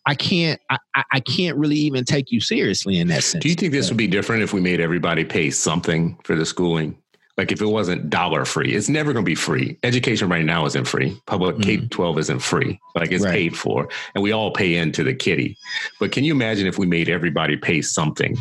I 0.05 0.15
can't 0.15 0.59
I, 0.69 1.03
I 1.11 1.19
can't 1.21 1.57
really 1.57 1.77
even 1.77 2.03
take 2.03 2.31
you 2.31 2.41
seriously 2.41 2.99
in 2.99 3.07
that 3.07 3.23
sense. 3.23 3.41
Do 3.41 3.49
you 3.49 3.55
think 3.55 3.71
this 3.71 3.89
would 3.89 3.97
be 3.97 4.07
different 4.07 4.43
if 4.43 4.53
we 4.53 4.61
made 4.61 4.81
everybody 4.81 5.23
pay 5.23 5.49
something 5.49 6.17
for 6.23 6.35
the 6.35 6.45
schooling? 6.45 6.97
Like 7.37 7.51
if 7.51 7.61
it 7.61 7.65
wasn't 7.65 8.09
dollar 8.09 8.45
free, 8.45 8.73
it's 8.73 8.89
never 8.89 9.13
going 9.13 9.25
to 9.25 9.29
be 9.29 9.35
free. 9.35 9.77
Education 9.83 10.29
right 10.29 10.45
now 10.45 10.65
isn't 10.65 10.85
free. 10.85 11.19
Public 11.25 11.55
mm-hmm. 11.55 11.81
K 11.81 11.87
twelve 11.87 12.17
isn't 12.19 12.39
free. 12.39 12.79
Like 12.95 13.11
it's 13.11 13.23
right. 13.23 13.33
paid 13.33 13.57
for, 13.57 13.89
and 14.15 14.23
we 14.23 14.31
all 14.31 14.51
pay 14.51 14.75
into 14.75 15.03
the 15.03 15.13
kitty. 15.13 15.57
But 15.99 16.11
can 16.11 16.23
you 16.23 16.33
imagine 16.33 16.67
if 16.67 16.77
we 16.77 16.85
made 16.85 17.09
everybody 17.09 17.57
pay 17.57 17.81
something, 17.81 18.37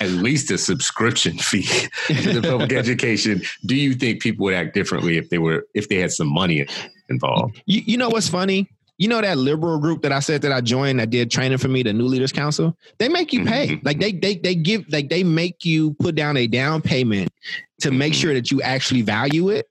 at 0.00 0.10
least 0.10 0.50
a 0.50 0.58
subscription 0.58 1.38
fee 1.38 1.88
to 2.06 2.40
the 2.40 2.42
public 2.42 2.72
education? 2.84 3.42
Do 3.66 3.76
you 3.76 3.94
think 3.94 4.22
people 4.22 4.44
would 4.44 4.54
act 4.54 4.74
differently 4.74 5.16
if 5.16 5.30
they 5.30 5.38
were 5.38 5.66
if 5.74 5.88
they 5.88 5.96
had 5.96 6.12
some 6.12 6.32
money 6.32 6.66
involved? 7.08 7.60
You, 7.66 7.82
you 7.84 7.96
know 7.96 8.08
what's 8.08 8.28
funny? 8.28 8.68
You 8.98 9.08
know 9.08 9.20
that 9.20 9.38
liberal 9.38 9.78
group 9.78 10.02
that 10.02 10.12
I 10.12 10.20
said 10.20 10.42
that 10.42 10.52
I 10.52 10.60
joined 10.60 11.00
that 11.00 11.10
did 11.10 11.30
training 11.30 11.58
for 11.58 11.68
me, 11.68 11.82
the 11.82 11.92
New 11.92 12.06
Leaders 12.06 12.32
Council. 12.32 12.76
They 12.98 13.08
make 13.08 13.32
you 13.32 13.44
pay. 13.44 13.68
Mm-hmm. 13.68 13.86
Like 13.86 13.98
they 13.98 14.12
they 14.12 14.36
they 14.36 14.54
give 14.54 14.84
like 14.90 15.08
they 15.08 15.24
make 15.24 15.64
you 15.64 15.94
put 15.94 16.14
down 16.14 16.36
a 16.36 16.46
down 16.46 16.80
payment 16.80 17.32
to 17.80 17.90
make 17.90 18.12
mm-hmm. 18.12 18.20
sure 18.20 18.34
that 18.34 18.50
you 18.50 18.62
actually 18.62 19.02
value 19.02 19.48
it. 19.50 19.66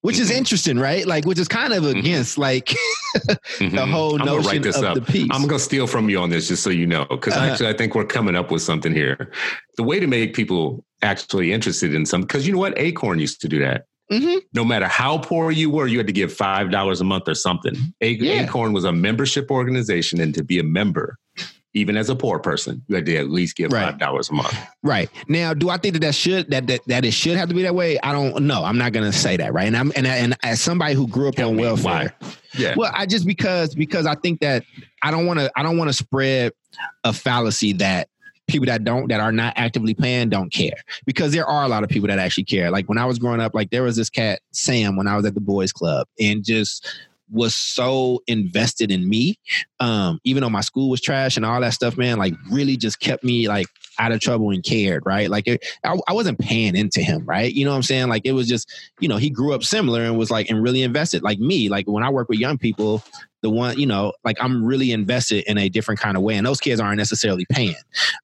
Which 0.00 0.18
is 0.18 0.30
mm-hmm. 0.30 0.38
interesting, 0.38 0.78
right? 0.80 1.06
Like, 1.06 1.26
which 1.26 1.38
is 1.38 1.46
kind 1.46 1.72
of 1.72 1.86
against 1.86 2.36
like 2.36 2.74
the 3.60 3.86
whole 3.88 4.20
I'm 4.20 4.26
notion 4.26 4.50
write 4.50 4.62
this 4.64 4.78
of 4.78 4.84
up. 4.84 4.94
the 4.96 5.00
piece. 5.00 5.28
I'm 5.30 5.46
gonna 5.46 5.60
steal 5.60 5.86
from 5.86 6.10
you 6.10 6.18
on 6.18 6.28
this, 6.28 6.48
just 6.48 6.64
so 6.64 6.70
you 6.70 6.88
know, 6.88 7.06
because 7.08 7.34
uh-huh. 7.34 7.46
actually, 7.46 7.68
I 7.68 7.74
think 7.74 7.94
we're 7.94 8.04
coming 8.04 8.34
up 8.34 8.50
with 8.50 8.62
something 8.62 8.92
here. 8.92 9.30
The 9.76 9.84
way 9.84 10.00
to 10.00 10.08
make 10.08 10.34
people 10.34 10.84
actually 11.02 11.52
interested 11.52 11.94
in 11.94 12.04
some, 12.04 12.22
because 12.22 12.48
you 12.48 12.52
know 12.52 12.58
what, 12.58 12.76
Acorn 12.78 13.20
used 13.20 13.40
to 13.42 13.48
do 13.48 13.60
that. 13.60 13.86
Mm-hmm. 14.12 14.38
No 14.54 14.64
matter 14.64 14.86
how 14.86 15.18
poor 15.18 15.50
you 15.50 15.70
were, 15.70 15.86
you 15.86 15.98
had 15.98 16.06
to 16.06 16.12
give 16.12 16.32
five 16.32 16.70
dollars 16.70 17.00
a 17.00 17.04
month 17.04 17.28
or 17.28 17.34
something. 17.34 17.74
A- 18.00 18.10
yeah. 18.10 18.44
Acorn 18.44 18.72
was 18.72 18.84
a 18.84 18.92
membership 18.92 19.50
organization, 19.50 20.20
and 20.20 20.34
to 20.34 20.44
be 20.44 20.58
a 20.58 20.62
member, 20.64 21.18
even 21.74 21.96
as 21.96 22.10
a 22.10 22.14
poor 22.14 22.38
person, 22.38 22.82
you 22.88 22.96
had 22.96 23.06
to 23.06 23.16
at 23.16 23.30
least 23.30 23.56
give 23.56 23.70
five 23.70 23.98
dollars 23.98 24.28
a 24.28 24.34
month. 24.34 24.54
Right 24.82 25.08
now, 25.28 25.54
do 25.54 25.70
I 25.70 25.78
think 25.78 25.94
that 25.94 26.00
that 26.00 26.14
should 26.14 26.50
that, 26.50 26.66
that 26.66 26.80
that 26.86 27.04
it 27.04 27.12
should 27.12 27.36
have 27.36 27.48
to 27.48 27.54
be 27.54 27.62
that 27.62 27.74
way? 27.74 27.98
I 28.00 28.12
don't 28.12 28.44
know. 28.44 28.64
I'm 28.64 28.76
not 28.76 28.92
going 28.92 29.10
to 29.10 29.16
say 29.16 29.36
that, 29.38 29.52
right? 29.52 29.66
And 29.66 29.76
I'm 29.76 29.92
and, 29.96 30.06
and 30.06 30.36
as 30.42 30.60
somebody 30.60 30.94
who 30.94 31.08
grew 31.08 31.28
up 31.28 31.36
Tell 31.36 31.48
on 31.48 31.56
welfare, 31.56 32.14
why? 32.20 32.28
yeah. 32.54 32.74
Well, 32.76 32.92
I 32.94 33.06
just 33.06 33.26
because 33.26 33.74
because 33.74 34.04
I 34.04 34.14
think 34.16 34.40
that 34.40 34.64
I 35.02 35.10
don't 35.10 35.26
want 35.26 35.40
to 35.40 35.50
I 35.56 35.62
don't 35.62 35.78
want 35.78 35.88
to 35.88 35.94
spread 35.94 36.52
a 37.04 37.12
fallacy 37.12 37.72
that 37.74 38.08
people 38.48 38.66
that 38.66 38.84
don't 38.84 39.08
that 39.08 39.20
are 39.20 39.32
not 39.32 39.54
actively 39.56 39.94
paying 39.94 40.28
don't 40.28 40.52
care. 40.52 40.76
Because 41.06 41.32
there 41.32 41.46
are 41.46 41.64
a 41.64 41.68
lot 41.68 41.84
of 41.84 41.90
people 41.90 42.08
that 42.08 42.18
actually 42.18 42.44
care. 42.44 42.70
Like 42.70 42.88
when 42.88 42.98
i 42.98 43.04
was 43.04 43.18
growing 43.18 43.40
up 43.40 43.54
like 43.54 43.70
there 43.70 43.82
was 43.82 43.96
this 43.96 44.10
cat 44.10 44.40
sam 44.52 44.96
when 44.96 45.06
i 45.06 45.16
was 45.16 45.24
at 45.24 45.34
the 45.34 45.40
boys 45.40 45.72
club 45.72 46.06
and 46.20 46.44
just 46.44 46.86
was 47.30 47.54
so 47.54 48.20
invested 48.26 48.90
in 48.90 49.08
me. 49.08 49.38
Um 49.80 50.20
even 50.24 50.42
though 50.42 50.50
my 50.50 50.60
school 50.60 50.90
was 50.90 51.00
trash 51.00 51.36
and 51.36 51.46
all 51.46 51.60
that 51.60 51.74
stuff 51.74 51.96
man 51.96 52.18
like 52.18 52.34
really 52.50 52.76
just 52.76 53.00
kept 53.00 53.24
me 53.24 53.48
like 53.48 53.66
out 53.98 54.12
of 54.12 54.20
trouble 54.20 54.50
and 54.50 54.64
cared 54.64 55.04
right? 55.06 55.30
Like 55.30 55.46
it, 55.46 55.64
I, 55.84 55.96
I 56.08 56.12
wasn't 56.12 56.38
paying 56.38 56.76
into 56.76 57.00
him 57.00 57.24
right? 57.24 57.52
You 57.52 57.64
know 57.64 57.70
what 57.70 57.76
i'm 57.76 57.82
saying? 57.82 58.08
Like 58.08 58.22
it 58.24 58.32
was 58.32 58.48
just 58.48 58.70
you 59.00 59.08
know 59.08 59.16
he 59.16 59.30
grew 59.30 59.54
up 59.54 59.62
similar 59.62 60.02
and 60.02 60.18
was 60.18 60.30
like 60.30 60.50
and 60.50 60.62
really 60.62 60.82
invested. 60.82 61.22
Like 61.22 61.38
me 61.38 61.68
like 61.68 61.86
when 61.86 62.02
i 62.02 62.10
work 62.10 62.28
with 62.28 62.38
young 62.38 62.58
people 62.58 63.02
the 63.42 63.50
one, 63.50 63.78
you 63.78 63.86
know, 63.86 64.12
like 64.24 64.36
I'm 64.40 64.64
really 64.64 64.92
invested 64.92 65.44
in 65.46 65.58
a 65.58 65.68
different 65.68 66.00
kind 66.00 66.16
of 66.16 66.22
way. 66.22 66.36
And 66.36 66.46
those 66.46 66.60
kids 66.60 66.80
aren't 66.80 66.98
necessarily 66.98 67.44
paying. 67.50 67.74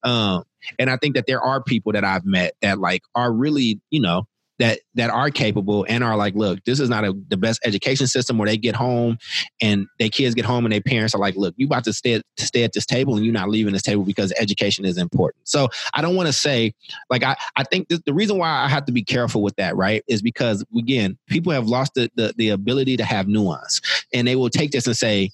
Um, 0.03 0.45
and 0.79 0.91
I 0.91 0.97
think 0.97 1.15
that 1.15 1.27
there 1.27 1.41
are 1.41 1.63
people 1.63 1.93
that 1.93 2.05
I've 2.05 2.25
met 2.25 2.55
that 2.63 2.79
like 2.79 3.03
are 3.15 3.33
really, 3.33 3.81
you 3.91 4.01
know, 4.01 4.27
that 4.59 4.81
that 4.95 5.11
are 5.11 5.31
capable 5.31 5.87
and 5.89 6.03
are 6.03 6.17
like, 6.17 6.35
look, 6.35 6.63
this 6.65 6.81
is 6.81 6.89
not 6.89 7.05
a, 7.05 7.15
the 7.29 7.37
best 7.37 7.61
education 7.65 8.07
system 8.07 8.39
where 8.39 8.49
they 8.49 8.57
get 8.57 8.75
home 8.75 9.19
and 9.61 9.87
their 9.99 10.09
kids 10.09 10.35
get 10.35 10.45
home 10.45 10.65
and 10.65 10.73
their 10.73 10.81
parents 10.81 11.15
are 11.15 11.19
like, 11.19 11.37
look, 11.37 11.55
you 11.57 11.67
about 11.67 11.85
to 11.85 11.93
stay 11.93 12.21
stay 12.39 12.65
at 12.65 12.73
this 12.73 12.87
table 12.87 13.17
and 13.17 13.25
you're 13.25 13.33
not 13.33 13.49
leaving 13.49 13.73
this 13.73 13.83
table 13.83 14.05
because 14.05 14.33
education 14.39 14.85
is 14.85 14.99
important. 14.99 15.49
So 15.49 15.69
I 15.95 16.03
don't 16.03 16.17
want 16.17 16.27
to 16.27 16.33
say 16.33 16.75
like 17.11 17.23
I 17.23 17.37
I 17.57 17.65
think 17.65 17.89
th- 17.89 18.03
the 18.05 18.15
reason 18.15 18.39
why 18.39 18.49
I 18.49 18.69
have 18.69 18.85
to 18.87 18.93
be 18.93 19.03
careful 19.03 19.43
with 19.43 19.57
that 19.57 19.77
right 19.77 20.03
is 20.09 20.23
because 20.23 20.65
again 20.77 21.19
people 21.29 21.53
have 21.53 21.67
lost 21.67 21.95
the, 21.95 22.11
the 22.17 22.35
the 22.37 22.49
ability 22.51 22.97
to 22.97 23.05
have 23.05 23.29
nuance 23.29 23.81
and 24.13 24.27
they 24.27 24.37
will 24.37 24.51
take 24.51 24.73
this 24.73 24.87
and 24.87 24.97
say 24.97 25.31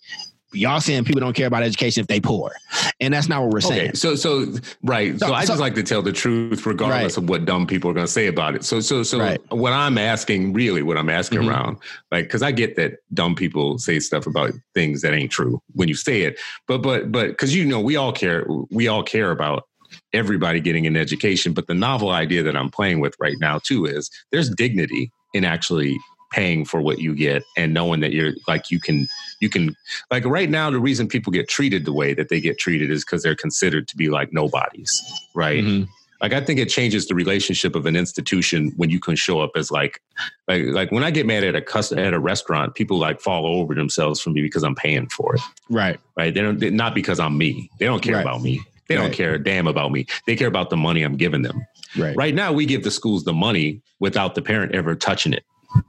y'all 0.54 0.80
saying 0.80 1.04
people 1.04 1.20
don't 1.20 1.34
care 1.34 1.46
about 1.46 1.62
education 1.62 2.00
if 2.00 2.06
they 2.06 2.20
poor, 2.20 2.52
and 3.00 3.12
that's 3.12 3.28
not 3.28 3.42
what 3.42 3.50
we're 3.50 3.60
saying. 3.60 3.88
Okay, 3.88 3.92
so 3.94 4.14
so 4.14 4.46
right. 4.82 5.18
So, 5.18 5.28
so 5.28 5.34
I 5.34 5.44
just 5.44 5.60
like 5.60 5.74
to 5.74 5.82
tell 5.82 6.02
the 6.02 6.12
truth 6.12 6.64
regardless 6.66 7.16
right. 7.16 7.22
of 7.22 7.28
what 7.28 7.44
dumb 7.44 7.66
people 7.66 7.90
are 7.90 7.94
going 7.94 8.06
to 8.06 8.12
say 8.12 8.26
about 8.26 8.54
it. 8.54 8.64
So 8.64 8.80
so 8.80 9.02
so 9.02 9.18
right. 9.18 9.40
what 9.50 9.72
I'm 9.72 9.98
asking, 9.98 10.52
really, 10.52 10.82
what 10.82 10.96
I'm 10.96 11.10
asking 11.10 11.40
mm-hmm. 11.40 11.50
around, 11.50 11.78
like, 12.10 12.24
because 12.24 12.42
I 12.42 12.52
get 12.52 12.76
that 12.76 12.98
dumb 13.12 13.34
people 13.34 13.78
say 13.78 14.00
stuff 14.00 14.26
about 14.26 14.52
things 14.74 15.02
that 15.02 15.12
ain't 15.12 15.30
true 15.30 15.60
when 15.72 15.88
you 15.88 15.94
say 15.94 16.22
it, 16.22 16.38
but 16.66 16.78
but 16.78 17.12
but 17.12 17.28
because 17.28 17.54
you 17.54 17.64
know 17.64 17.80
we 17.80 17.96
all 17.96 18.12
care, 18.12 18.46
we 18.70 18.88
all 18.88 19.02
care 19.02 19.30
about 19.30 19.64
everybody 20.12 20.60
getting 20.60 20.86
an 20.86 20.96
education. 20.96 21.52
But 21.52 21.66
the 21.66 21.74
novel 21.74 22.10
idea 22.10 22.42
that 22.42 22.56
I'm 22.56 22.70
playing 22.70 23.00
with 23.00 23.14
right 23.18 23.36
now 23.40 23.58
too 23.58 23.86
is 23.86 24.10
there's 24.32 24.50
dignity 24.50 25.10
in 25.34 25.44
actually 25.44 25.98
paying 26.32 26.64
for 26.64 26.80
what 26.80 26.98
you 26.98 27.14
get 27.14 27.42
and 27.56 27.72
knowing 27.72 28.00
that 28.00 28.12
you're 28.12 28.32
like 28.48 28.70
you 28.70 28.80
can 28.80 29.06
you 29.40 29.48
can 29.48 29.74
like 30.10 30.24
right 30.24 30.50
now 30.50 30.70
the 30.70 30.80
reason 30.80 31.06
people 31.06 31.30
get 31.30 31.48
treated 31.48 31.84
the 31.84 31.92
way 31.92 32.14
that 32.14 32.28
they 32.28 32.40
get 32.40 32.58
treated 32.58 32.90
is 32.90 33.04
because 33.04 33.22
they're 33.22 33.36
considered 33.36 33.86
to 33.88 33.96
be 33.96 34.08
like 34.08 34.32
nobodies 34.32 35.02
right 35.34 35.62
mm-hmm. 35.62 35.84
Like 36.24 36.32
I 36.32 36.40
think 36.40 36.58
it 36.58 36.70
changes 36.70 37.06
the 37.06 37.14
relationship 37.14 37.74
of 37.74 37.84
an 37.84 37.96
institution 37.96 38.72
when 38.76 38.88
you 38.88 38.98
can 38.98 39.14
show 39.14 39.40
up 39.40 39.50
as 39.56 39.70
like, 39.70 40.00
like, 40.48 40.62
like 40.68 40.90
when 40.90 41.04
I 41.04 41.10
get 41.10 41.26
mad 41.26 41.44
at 41.44 41.54
a 41.54 41.60
cus- 41.60 41.92
at 41.92 42.14
a 42.14 42.18
restaurant, 42.18 42.74
people 42.74 42.98
like 42.98 43.20
fall 43.20 43.44
over 43.44 43.74
themselves 43.74 44.22
for 44.22 44.30
me 44.30 44.40
because 44.40 44.62
I'm 44.62 44.74
paying 44.74 45.06
for 45.10 45.34
it. 45.34 45.42
Right. 45.68 46.00
Right. 46.16 46.32
They 46.32 46.40
don't. 46.40 46.58
They're 46.58 46.70
not 46.70 46.94
because 46.94 47.20
I'm 47.20 47.36
me. 47.36 47.68
They 47.78 47.84
don't 47.84 48.02
care 48.02 48.14
Right. 48.14 48.22
about 48.22 48.40
me. 48.40 48.62
They 48.88 48.94
don't 48.94 49.12
care 49.12 49.34
a 49.34 49.42
damn 49.42 49.66
about 49.66 49.92
me. 49.92 50.06
They 50.26 50.34
care 50.34 50.48
about 50.48 50.70
the 50.70 50.78
money 50.78 51.02
I'm 51.02 51.16
giving 51.16 51.42
them. 51.42 51.66
Right. 51.96 52.16
Right 52.16 52.34
now, 52.34 52.52
we 52.52 52.64
give 52.64 52.84
the 52.84 52.90
schools 52.90 53.24
the 53.24 53.32
money 53.34 53.82
without 54.00 54.34
the 54.34 54.42
parent 54.42 54.74
ever 54.74 54.94
touching 54.94 55.34
it. 55.34 55.44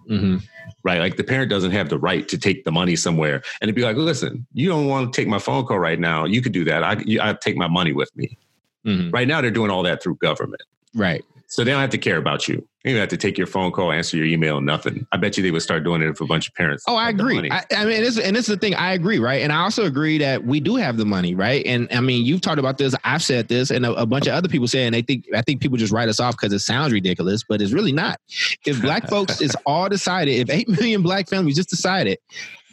Hmm 0.07 0.37
Right. 0.83 0.99
Like 0.99 1.17
the 1.17 1.23
parent 1.23 1.49
doesn't 1.49 1.71
have 1.71 1.89
the 1.89 1.97
right 1.97 2.27
to 2.27 2.37
take 2.37 2.63
the 2.63 2.71
money 2.71 2.95
somewhere 2.95 3.41
and 3.59 3.67
to 3.69 3.73
be 3.73 3.81
like, 3.81 3.97
listen, 3.97 4.45
you 4.53 4.69
don't 4.69 4.85
want 4.85 5.11
to 5.11 5.19
take 5.19 5.27
my 5.27 5.39
phone 5.39 5.65
call 5.65 5.79
right 5.79 5.99
now. 5.99 6.25
You 6.25 6.43
could 6.43 6.51
do 6.51 6.63
that. 6.65 6.83
I, 6.83 7.01
you, 7.03 7.19
I 7.19 7.33
take 7.33 7.57
my 7.57 7.67
money 7.67 7.91
with 7.91 8.15
me. 8.15 8.37
hmm 8.83 9.09
Right 9.09 9.27
now, 9.27 9.41
they're 9.41 9.49
doing 9.49 9.71
all 9.71 9.81
that 9.81 10.03
through 10.03 10.17
government. 10.17 10.61
Right. 10.93 11.23
So 11.47 11.63
they 11.63 11.71
don't 11.71 11.81
have 11.81 11.89
to 11.89 11.97
care 11.97 12.17
about 12.17 12.47
you. 12.47 12.67
They 12.85 12.91
don't 12.91 12.99
have 12.99 13.09
to 13.09 13.17
take 13.17 13.35
your 13.35 13.47
phone 13.47 13.71
call, 13.71 13.91
answer 13.91 14.15
your 14.15 14.27
email, 14.27 14.61
nothing. 14.61 15.07
I 15.11 15.17
bet 15.17 15.37
you 15.37 15.41
they 15.41 15.49
would 15.49 15.63
start 15.63 15.83
doing 15.83 16.03
it 16.03 16.07
if 16.07 16.21
a 16.21 16.25
bunch 16.27 16.47
of 16.47 16.53
parents. 16.53 16.83
Oh, 16.87 16.95
I 16.95 17.09
agree. 17.09 17.49
I, 17.49 17.63
I 17.75 17.83
mean, 17.83 18.03
this, 18.03 18.19
and 18.19 18.35
this 18.35 18.47
is 18.47 18.53
the 18.53 18.59
thing. 18.59 18.75
I 18.75 18.93
agree, 18.93 19.17
right? 19.17 19.41
And 19.41 19.51
I 19.51 19.63
also 19.63 19.85
agree 19.85 20.19
that 20.19 20.45
we 20.45 20.59
do 20.59 20.75
have 20.75 20.97
the 20.97 21.05
money, 21.05 21.33
right? 21.33 21.65
And 21.65 21.87
I 21.91 21.99
mean, 21.99 22.23
you've 22.23 22.41
talked 22.41 22.59
about 22.59 22.77
this. 22.77 22.93
I've 23.03 23.23
said 23.23 23.47
this, 23.47 23.71
and 23.71 23.87
a, 23.87 23.93
a 23.95 24.05
bunch 24.05 24.27
of 24.27 24.35
other 24.35 24.47
people 24.47 24.67
say, 24.67 24.85
and 24.85 24.93
they 24.93 25.01
think 25.01 25.25
I 25.33 25.41
think 25.41 25.61
people 25.61 25.79
just 25.79 25.91
write 25.91 26.09
us 26.09 26.19
off 26.19 26.35
because 26.39 26.53
it 26.53 26.59
sounds 26.59 26.93
ridiculous, 26.93 27.43
but 27.43 27.59
it's 27.59 27.71
really 27.71 27.91
not. 27.91 28.21
If 28.67 28.79
black 28.83 29.09
folks 29.09 29.41
is 29.41 29.57
all 29.65 29.89
decided, 29.89 30.47
if 30.47 30.51
eight 30.51 30.69
million 30.69 31.01
black 31.01 31.27
families 31.27 31.55
just 31.55 31.71
decided, 31.71 32.19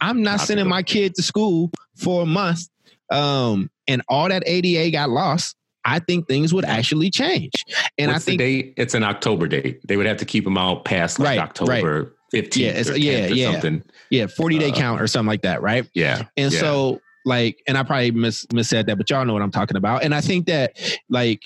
I'm 0.03 0.22
not 0.22 0.33
Not 0.33 0.40
sending 0.40 0.68
my 0.68 0.83
kid 0.83 1.14
to 1.14 1.22
school 1.22 1.70
for 1.96 2.25
a 2.25 2.27
month, 2.27 2.68
um, 3.11 3.70
and 3.88 4.03
all 4.11 4.29
that 4.29 4.42
ADA 4.44 4.90
got 4.90 5.09
lost. 5.09 5.57
I 5.85 5.99
think 5.99 6.29
things 6.29 6.55
would 6.55 6.64
actually 6.64 7.11
change, 7.11 7.53
and 7.99 8.11
What's 8.11 8.25
I 8.25 8.27
think 8.27 8.38
date? 8.38 8.75
It's 8.77 8.95
an 8.95 9.03
October 9.03 9.47
date. 9.49 9.81
They 9.87 9.97
would 9.97 10.07
have 10.07 10.18
to 10.18 10.25
keep 10.25 10.45
them 10.45 10.57
out 10.59 10.85
past 10.85 11.18
like 11.18 11.27
Right, 11.31 11.38
October 11.38 12.14
15th 12.33 12.57
Yeah, 12.57 12.68
it's- 12.68 12.88
or 12.88 12.95
10th 12.95 13.03
yeah, 13.03 13.27
yeah. 13.27 13.53
something. 13.53 13.83
yeah, 14.11 14.27
40 14.27 14.59
day 14.59 14.71
Uh, 14.71 14.75
count 14.75 15.01
or 15.03 15.07
something 15.07 15.27
like 15.29 15.42
that, 15.42 15.61
right? 15.62 15.87
Yeah. 15.95 16.23
And 16.37 16.53
yeah. 16.53 16.61
so, 16.61 17.01
like, 17.25 17.59
and 17.68 17.77
I 17.77 17.83
probably 17.83 18.11
mis 18.11 18.47
missaid 18.47 18.87
that, 18.87 18.97
but 18.97 19.09
y'all 19.11 19.25
know 19.25 19.33
what 19.33 19.42
I'm 19.42 19.51
talking 19.51 19.77
about. 19.77 20.03
And 20.05 20.14
I 20.14 20.21
think 20.21 20.47
that, 20.47 20.77
like, 21.11 21.42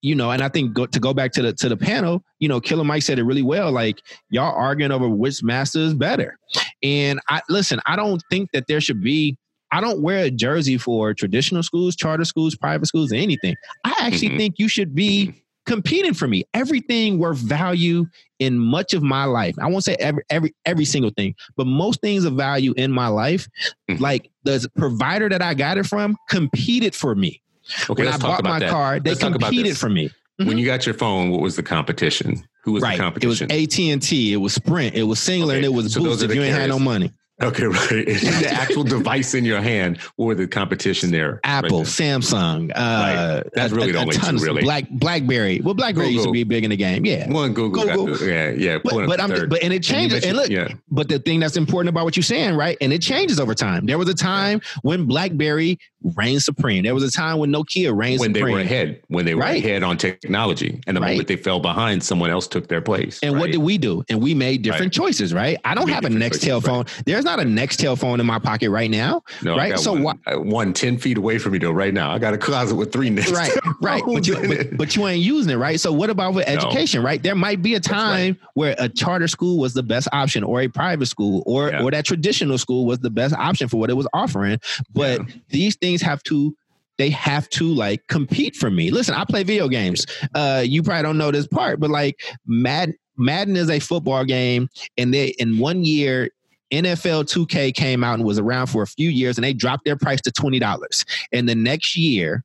you 0.00 0.14
know, 0.14 0.30
and 0.30 0.42
I 0.42 0.48
think 0.48 0.74
go, 0.74 0.86
to 0.86 1.00
go 1.00 1.12
back 1.12 1.32
to 1.32 1.42
the 1.42 1.52
to 1.54 1.68
the 1.68 1.76
panel, 1.76 2.22
you 2.38 2.48
know, 2.48 2.60
Killer 2.60 2.84
Mike 2.84 3.02
said 3.02 3.18
it 3.18 3.24
really 3.24 3.42
well. 3.42 3.72
Like, 3.72 4.00
y'all 4.30 4.54
arguing 4.54 4.92
over 4.92 5.08
which 5.08 5.42
master 5.42 5.80
is 5.80 5.92
better. 5.94 6.38
And 6.84 7.18
I 7.28 7.42
listen, 7.48 7.80
I 7.86 7.96
don't 7.96 8.22
think 8.30 8.50
that 8.52 8.66
there 8.68 8.80
should 8.80 9.02
be. 9.02 9.36
I 9.72 9.80
don't 9.80 10.00
wear 10.00 10.24
a 10.24 10.30
jersey 10.30 10.78
for 10.78 11.12
traditional 11.14 11.62
schools, 11.62 11.94
charter 11.96 12.24
schools, 12.24 12.54
private 12.54 12.86
schools, 12.86 13.12
anything. 13.12 13.54
I 13.84 13.94
actually 14.00 14.30
Mhm. 14.30 14.36
think 14.38 14.54
you 14.58 14.68
should 14.68 14.94
be 14.94 15.32
competing 15.66 16.14
for 16.14 16.26
me. 16.26 16.44
Everything 16.54 17.18
worth 17.18 17.38
value 17.38 18.06
in 18.38 18.58
much 18.58 18.94
of 18.94 19.02
my 19.02 19.24
life. 19.24 19.54
I 19.60 19.66
won't 19.66 19.84
say 19.84 19.96
every 20.00 20.22
every 20.30 20.54
every 20.64 20.84
single 20.86 21.10
thing, 21.16 21.34
but 21.56 21.66
most 21.66 22.00
things 22.00 22.24
of 22.24 22.32
value 22.34 22.72
in 22.78 22.90
my 22.90 23.08
life, 23.08 23.46
Mhm. 23.90 24.00
like 24.00 24.30
the 24.44 24.66
provider 24.78 25.28
that 25.28 25.42
I 25.42 25.52
got 25.54 25.76
it 25.76 25.84
from, 25.86 26.16
competed 26.30 26.94
for 26.94 27.14
me. 27.14 27.42
okay, 27.90 28.04
when 28.04 28.08
I 28.08 28.12
let's 28.12 28.22
talk 28.22 28.30
bought 28.30 28.40
about 28.40 28.50
my 28.50 28.58
that. 28.60 28.70
car, 28.70 28.98
they 29.00 29.10
Let's 29.10 29.20
competed 29.22 29.76
for 29.76 29.90
me. 29.90 30.10
When 30.38 30.56
you 30.56 30.64
got 30.64 30.86
your 30.86 30.94
phone, 30.94 31.30
what 31.30 31.40
was 31.42 31.56
the 31.56 31.62
competition? 31.64 32.42
Who 32.62 32.72
was 32.72 32.82
right. 32.82 32.96
the 32.96 33.04
It 33.20 33.26
was 33.26 33.40
competition? 33.40 33.50
AT 33.50 33.90
and 33.92 34.00
T. 34.00 34.32
It 34.32 34.36
was 34.36 34.54
Sprint. 34.54 34.94
It 34.94 35.02
was 35.02 35.18
Cingular, 35.18 35.48
Okay, 35.48 35.56
and 35.56 35.64
it 35.66 35.72
was 35.74 35.92
so 35.92 36.00
Boost. 36.02 36.22
If 36.22 36.34
you 36.34 36.42
ain't 36.42 36.54
had 36.54 36.68
no 36.70 36.78
money, 36.78 37.10
okay, 37.42 37.64
right. 37.66 38.06
the 38.06 38.48
actual 38.50 38.84
device 38.84 39.34
in 39.34 39.44
your 39.44 39.60
hand. 39.60 39.98
or 40.16 40.34
the 40.34 40.46
competition 40.46 41.10
there? 41.10 41.40
Apple, 41.44 41.78
Right 41.78 41.86
Samsung. 41.86 42.70
Uh, 42.74 43.42
That's 43.54 43.72
really 43.72 43.92
the 43.92 43.98
only 43.98 44.14
two, 44.14 44.20
ton 44.20 44.36
of- 44.36 44.42
really. 44.42 44.62
Black 44.62 44.88
BlackBerry. 44.90 45.60
Well, 45.60 45.74
BlackBerry 45.74 46.08
used 46.08 46.26
to 46.26 46.32
be 46.32 46.44
big 46.44 46.64
in 46.64 46.70
the 46.70 46.76
game. 46.76 47.04
Yeah. 47.04 47.30
One 47.30 47.54
Google, 47.54 47.84
Google. 47.84 48.06
got 48.16 48.20
yeah, 48.22 48.50
yeah. 48.50 48.78
But, 48.82 49.06
but 49.06 49.20
I'm 49.20 49.30
third. 49.30 49.50
but 49.50 49.62
and 49.62 49.72
it 49.72 49.82
changes. 49.82 50.24
And 50.24 50.36
look, 50.36 50.48
yeah, 50.48 50.68
But 50.90 51.08
the 51.08 51.18
thing 51.18 51.40
that's 51.40 51.56
important 51.56 51.88
about 51.90 52.04
what 52.04 52.16
you're 52.16 52.22
saying, 52.22 52.54
right? 52.54 52.76
And 52.80 52.92
it 52.92 53.02
changes 53.02 53.38
over 53.40 53.54
time. 53.54 53.86
There 53.86 53.98
was 53.98 54.08
a 54.08 54.14
time 54.14 54.60
when 54.82 55.06
BlackBerry 55.06 55.78
reigned 56.16 56.42
supreme. 56.42 56.84
There 56.84 56.94
was 56.94 57.02
a 57.02 57.10
time 57.10 57.38
when 57.38 57.50
Nokia 57.52 57.94
reigned 57.96 58.20
supreme. 58.20 58.20
when 58.20 58.32
they 58.32 58.38
supreme. 58.40 58.54
were 58.54 58.60
ahead, 58.60 59.00
when 59.08 59.24
they 59.24 59.34
were 59.34 59.40
Right. 59.42 59.64
ahead 59.64 59.82
on 59.82 59.96
technology, 59.96 60.80
and 60.86 60.96
the 60.96 61.00
Right. 61.00 61.10
moment 61.12 61.28
they 61.28 61.36
fell 61.36 61.58
behind, 61.60 62.02
someone 62.04 62.30
else 62.30 62.46
took 62.46 62.68
their 62.68 62.80
place. 62.80 63.18
And 63.22 63.38
what 63.38 63.50
did 63.50 63.58
we 63.58 63.78
do? 63.78 64.04
And 64.08 64.22
we 64.22 64.34
made 64.34 64.62
different 64.62 64.96
Right. 64.96 65.06
choices, 65.06 65.34
right? 65.34 65.58
I 65.64 65.74
don't 65.74 65.88
have 65.88 66.04
a 66.04 66.08
Nextel 66.08 66.62
phone. 66.64 66.84
There's 67.04 67.24
not 67.24 67.40
a 67.40 67.44
Nextel 67.44 67.98
phone 67.98 68.20
in 68.20 68.26
my 68.26 68.38
pocket 68.38 68.70
right 68.70 68.90
now. 68.90 69.22
No, 69.42 69.56
right? 69.56 69.78
So 69.78 69.92
one, 69.92 70.02
why- 70.02 70.32
uh, 70.32 70.36
one 70.38 70.72
10 70.72 70.98
feet 70.98 71.18
away 71.18 71.38
from 71.38 71.52
me 71.52 71.58
though. 71.58 71.72
Right 71.72 71.92
now, 71.94 72.10
I 72.12 72.18
got 72.18 72.32
a 72.34 72.38
closet 72.38 72.76
with 72.76 72.92
three 72.92 73.10
next. 73.10 73.32
Right, 73.32 73.50
right. 73.82 74.02
But 74.06 74.26
you, 74.26 74.36
but, 74.46 74.76
but 74.76 74.96
you 74.96 75.06
ain't 75.06 75.22
using 75.22 75.52
it, 75.52 75.56
right? 75.56 75.78
So 75.80 75.92
what 75.92 76.10
about 76.10 76.34
with 76.34 76.46
No. 76.46 76.54
education, 76.54 77.02
right? 77.02 77.22
There 77.22 77.34
might 77.34 77.62
be 77.62 77.72
a 77.74 77.76
right. 77.78 77.82
time 77.82 78.36
where 78.54 78.74
a 78.78 78.88
charter 78.88 79.28
school 79.28 79.58
was 79.58 79.74
the 79.74 79.82
best 79.82 80.08
option, 80.12 80.44
or 80.44 80.60
a 80.60 80.68
private 80.68 81.06
school, 81.06 81.42
or 81.46 81.70
Yeah. 81.70 81.82
or 81.82 81.90
that 81.90 82.04
traditional 82.04 82.56
school 82.58 82.86
was 82.86 83.00
the 83.00 83.10
best 83.10 83.34
option 83.34 83.68
for 83.68 83.78
what 83.78 83.90
it 83.90 83.94
was 83.96 84.06
offering. 84.14 84.58
But 84.94 85.22
these 85.50 85.74
things 85.76 85.87
have 85.96 86.22
to. 86.24 86.54
They 86.98 87.10
have 87.10 87.48
to 87.50 87.64
like 87.72 88.04
compete 88.08 88.56
for 88.56 88.70
me. 88.70 88.90
Listen, 88.90 89.14
I 89.14 89.24
play 89.24 89.44
video 89.44 89.68
games. 89.68 90.04
Uh, 90.34 90.64
you 90.66 90.82
probably 90.82 91.04
don't 91.04 91.16
know 91.18 91.30
this 91.30 91.46
part, 91.46 91.78
but 91.78 91.90
like 91.90 92.20
Madden, 92.46 92.96
Madden 93.16 93.56
is 93.56 93.70
a 93.70 93.78
football 93.78 94.24
game, 94.24 94.68
and 94.96 95.14
they 95.14 95.28
in 95.38 95.58
one 95.58 95.84
year 95.84 96.30
NFL 96.72 97.24
2K 97.24 97.72
came 97.72 98.02
out 98.02 98.14
and 98.14 98.24
was 98.24 98.38
around 98.38 98.66
for 98.66 98.82
a 98.82 98.86
few 98.86 99.08
years 99.10 99.38
and 99.38 99.44
they 99.44 99.54
dropped 99.54 99.84
their 99.84 99.96
price 99.96 100.20
to 100.20 100.30
$20. 100.30 101.04
And 101.32 101.48
the 101.48 101.54
next 101.54 101.96
year, 101.96 102.44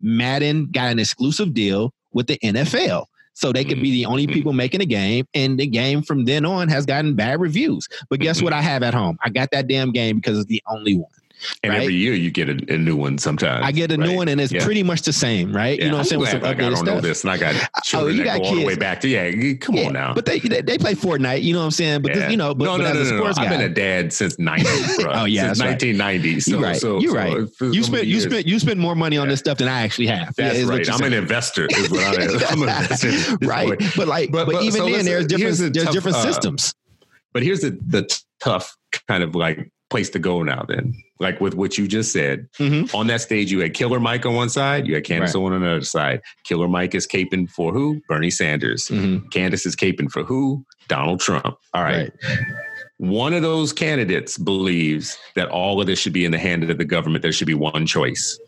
Madden 0.00 0.68
got 0.72 0.90
an 0.90 0.98
exclusive 0.98 1.54
deal 1.54 1.92
with 2.12 2.26
the 2.26 2.38
NFL. 2.42 3.06
So 3.34 3.52
they 3.52 3.64
could 3.64 3.80
be 3.80 3.90
the 3.92 4.04
only 4.06 4.26
Mhm. 4.26 4.32
people 4.32 4.52
making 4.52 4.80
a 4.82 4.86
game. 4.86 5.26
And 5.32 5.58
the 5.58 5.66
game 5.66 6.02
from 6.02 6.24
then 6.24 6.44
on 6.44 6.68
has 6.68 6.84
gotten 6.84 7.14
bad 7.14 7.40
reviews. 7.40 7.88
But 8.10 8.20
guess 8.20 8.40
Mhm. 8.40 8.44
what 8.44 8.52
I 8.52 8.60
have 8.60 8.82
at 8.82 8.94
home? 8.94 9.16
I 9.24 9.30
got 9.30 9.50
that 9.52 9.68
damn 9.68 9.90
game 9.92 10.16
because 10.16 10.38
it's 10.38 10.48
the 10.48 10.62
only 10.66 10.96
one. 10.96 11.10
And 11.62 11.72
right? 11.72 11.82
every 11.82 11.94
year 11.94 12.14
you 12.14 12.30
get 12.30 12.48
a, 12.48 12.74
a 12.74 12.78
new 12.78 12.96
one. 12.96 13.18
Sometimes 13.18 13.64
I 13.64 13.72
get 13.72 13.90
a 13.92 13.96
new 13.96 14.14
one 14.16 14.28
and 14.28 14.40
it's 14.40 14.52
Yeah. 14.52 14.64
pretty 14.64 14.82
much 14.82 15.02
the 15.02 15.12
same, 15.12 15.54
right? 15.54 15.78
Yeah, 15.78 15.84
you 15.86 15.90
know 15.90 15.96
what 15.98 16.00
I'm 16.00 16.06
saying? 16.06 16.20
With 16.20 16.28
some 16.30 16.40
like, 16.42 16.56
I 16.60 16.70
don't 16.70 16.84
know 16.84 17.00
this, 17.00 17.22
and 17.24 17.30
I 17.30 17.38
got 17.38 17.54
children 17.84 18.14
Oh, 18.14 18.16
you 18.18 18.24
got 18.24 18.40
go 18.42 18.48
all 18.48 18.54
the 18.56 18.64
way 18.64 18.76
back 18.76 19.00
to 19.02 19.08
yeah. 19.08 19.30
Come 19.54 19.76
Yeah, 19.76 19.86
on 19.88 19.92
now. 19.94 20.14
But 20.14 20.26
they, 20.26 20.38
they 20.38 20.60
they 20.62 20.78
play 20.78 20.94
Fortnite, 20.94 21.42
you 21.42 21.52
know 21.52 21.60
what 21.60 21.66
I'm 21.66 21.70
saying? 21.70 22.02
But 22.02 22.14
this, 22.14 22.30
you 22.30 22.36
know, 22.36 22.54
but, 22.54 22.64
no, 22.64 22.76
no, 22.76 22.84
as 22.84 23.10
no, 23.10 23.16
a 23.16 23.20
no, 23.20 23.26
I've 23.26 23.36
guy, 23.36 23.48
been 23.48 23.60
a 23.60 23.68
dad 23.68 24.12
since 24.12 24.38
'90. 24.38 24.64
Bro. 25.02 25.12
Oh, 25.12 25.24
yeah, 25.24 25.46
since 25.52 25.58
that's 25.58 25.60
right. 25.60 25.94
1990. 25.98 26.40
So, 26.40 26.50
You're 26.50 26.60
right. 26.60 26.76
So, 26.76 26.98
You're 27.00 27.14
right. 27.14 27.36
you 27.60 27.82
so 27.82 27.92
spent 27.92 28.06
you 28.06 28.20
spent 28.20 28.46
you 28.46 28.58
spent 28.58 28.78
more 28.78 28.94
money 28.94 29.18
on 29.18 29.28
this 29.28 29.40
stuff 29.40 29.58
than 29.58 29.68
I 29.68 29.82
actually 29.82 30.06
have. 30.08 30.34
That's 30.36 30.62
right. 30.64 30.88
I'm 30.90 31.02
an 31.02 31.12
investor. 31.12 31.66
Is 31.70 31.90
what 31.90 32.18
I 32.18 32.22
am. 32.24 32.30
I'm 32.48 32.62
an 32.68 32.68
investor. 32.82 33.36
right? 33.46 33.78
But 33.96 34.08
like, 34.08 34.30
But- 34.30 34.62
even 34.62 34.84
then, 34.90 35.04
there's 35.04 35.26
different 35.26 35.74
there's 35.74 35.88
different 35.90 36.16
uh, 36.16 36.22
systems. 36.22 36.74
But 37.32 37.42
here's 37.42 37.60
the 37.60 37.70
the 37.86 38.08
tough 38.40 38.76
kind 39.08 39.22
of 39.22 39.34
like 39.34 39.70
place 39.90 40.10
to 40.10 40.18
go 40.18 40.42
now. 40.42 40.64
Then, 40.68 40.94
like 41.22 41.40
with 41.40 41.54
what 41.54 41.78
you 41.78 41.86
just 41.88 42.12
said, 42.12 42.46
Mhm. 42.58 42.94
on 42.94 43.06
that 43.06 43.20
stage, 43.22 43.50
you 43.50 43.60
had 43.60 43.72
Killer 43.72 44.00
Mike 44.00 44.26
on 44.26 44.34
one 44.34 44.48
side, 44.50 44.86
you 44.86 44.94
had 44.94 45.04
Candace 45.04 45.34
Right. 45.34 45.40
on 45.42 45.52
another 45.54 45.80
side. 45.82 46.20
Killer 46.44 46.68
Mike 46.68 46.94
is 46.94 47.06
caping 47.06 47.48
for 47.48 47.72
who? 47.72 48.02
Bernie 48.08 48.30
Sanders. 48.30 48.88
Mhm. 48.88 49.30
Candace 49.30 49.64
is 49.64 49.74
caping 49.76 50.10
for 50.10 50.22
who? 50.24 50.64
Donald 50.88 51.20
Trump. 51.20 51.56
All 51.72 51.82
right. 51.82 52.10
One 52.98 53.32
of 53.32 53.42
those 53.42 53.72
candidates 53.72 54.38
believes 54.38 55.16
that 55.34 55.48
all 55.48 55.80
of 55.80 55.86
this 55.86 55.98
should 55.98 56.12
be 56.12 56.24
in 56.24 56.30
the 56.32 56.38
hand 56.38 56.68
of 56.68 56.76
the 56.78 56.84
government. 56.84 57.22
There 57.22 57.32
should 57.32 57.46
be 57.46 57.54
one 57.54 57.86
choice. 57.86 58.38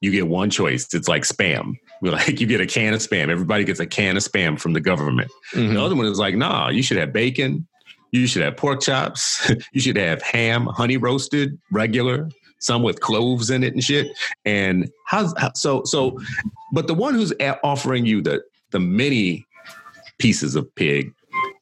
You 0.00 0.10
get 0.10 0.28
one 0.28 0.48
choice. 0.50 0.94
It's 0.94 1.08
like 1.08 1.24
spam. 1.24 1.72
We 2.00 2.10
Like 2.10 2.40
you 2.40 2.46
get 2.46 2.60
a 2.60 2.66
can 2.66 2.94
of 2.94 3.00
spam. 3.00 3.28
Everybody 3.30 3.64
gets 3.64 3.80
a 3.80 3.86
can 3.86 4.16
of 4.16 4.22
spam 4.22 4.58
from 4.58 4.72
the 4.72 4.80
government. 4.80 5.30
Mhm. 5.54 5.74
The 5.74 5.82
other 5.82 5.96
one 5.96 6.06
is 6.06 6.18
like, 6.18 6.36
nah, 6.36 6.68
you 6.68 6.82
should 6.82 6.96
have 6.98 7.12
bacon. 7.12 7.66
You 8.12 8.26
should 8.26 8.42
have 8.42 8.56
pork 8.56 8.80
chops. 8.80 9.50
you 9.72 9.80
should 9.80 9.96
have 9.96 10.22
ham, 10.22 10.66
honey 10.66 10.96
roasted, 10.96 11.58
regular, 11.70 12.28
some 12.58 12.82
with 12.82 13.00
cloves 13.00 13.50
in 13.50 13.62
it 13.62 13.74
and 13.74 13.84
shit. 13.84 14.08
And 14.44 14.90
how's 15.06 15.34
how, 15.38 15.52
so 15.54 15.84
so? 15.84 16.18
But 16.72 16.86
the 16.86 16.94
one 16.94 17.14
who's 17.14 17.32
offering 17.62 18.06
you 18.06 18.20
the 18.22 18.42
the 18.70 18.80
many 18.80 19.46
pieces 20.18 20.56
of 20.56 20.72
pig. 20.74 21.12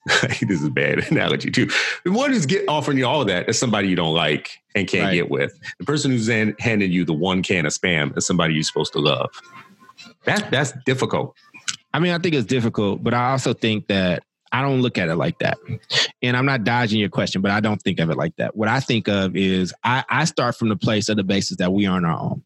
this 0.22 0.42
is 0.60 0.64
a 0.64 0.70
bad 0.70 0.98
analogy 1.10 1.50
too. 1.50 1.68
The 2.04 2.12
one 2.12 2.32
who's 2.32 2.46
get 2.46 2.64
offering 2.68 2.96
you 2.96 3.06
all 3.06 3.20
of 3.22 3.26
that 3.26 3.48
is 3.48 3.58
somebody 3.58 3.88
you 3.88 3.96
don't 3.96 4.14
like 4.14 4.50
and 4.76 4.86
can't 4.86 5.06
Right. 5.06 5.14
get 5.14 5.30
with. 5.30 5.52
The 5.80 5.84
person 5.84 6.12
who's 6.12 6.28
in, 6.28 6.54
handing 6.60 6.92
you 6.92 7.04
the 7.04 7.12
one 7.12 7.42
can 7.42 7.66
of 7.66 7.72
spam 7.72 8.16
is 8.16 8.24
somebody 8.24 8.54
you're 8.54 8.62
supposed 8.62 8.92
to 8.92 9.00
love. 9.00 9.30
That 10.24 10.50
that's 10.50 10.72
difficult. 10.84 11.34
I 11.92 11.98
mean, 11.98 12.12
I 12.12 12.18
think 12.18 12.34
it's 12.34 12.46
difficult, 12.46 13.02
but 13.02 13.14
I 13.14 13.30
also 13.32 13.52
think 13.52 13.88
that 13.88 14.22
I 14.56 14.62
don't 14.62 14.80
look 14.80 14.96
at 14.96 15.10
it 15.10 15.16
like 15.16 15.38
that. 15.40 15.58
And 16.22 16.34
I'm 16.34 16.46
not 16.46 16.64
dodging 16.64 16.98
your 16.98 17.10
question, 17.10 17.42
but 17.42 17.50
I 17.50 17.60
don't 17.60 17.80
think 17.82 18.00
of 18.00 18.08
it 18.08 18.16
like 18.16 18.34
that. 18.36 18.56
What 18.56 18.68
I 18.68 18.80
think 18.80 19.06
of 19.06 19.36
is 19.36 19.74
I, 19.84 20.02
I 20.08 20.24
start 20.24 20.56
from 20.56 20.70
the 20.70 20.76
place 20.76 21.10
of 21.10 21.16
the 21.18 21.24
basis 21.24 21.58
that 21.58 21.74
we 21.74 21.84
are 21.86 21.96
on 21.96 22.06
our 22.06 22.18
own. 22.18 22.42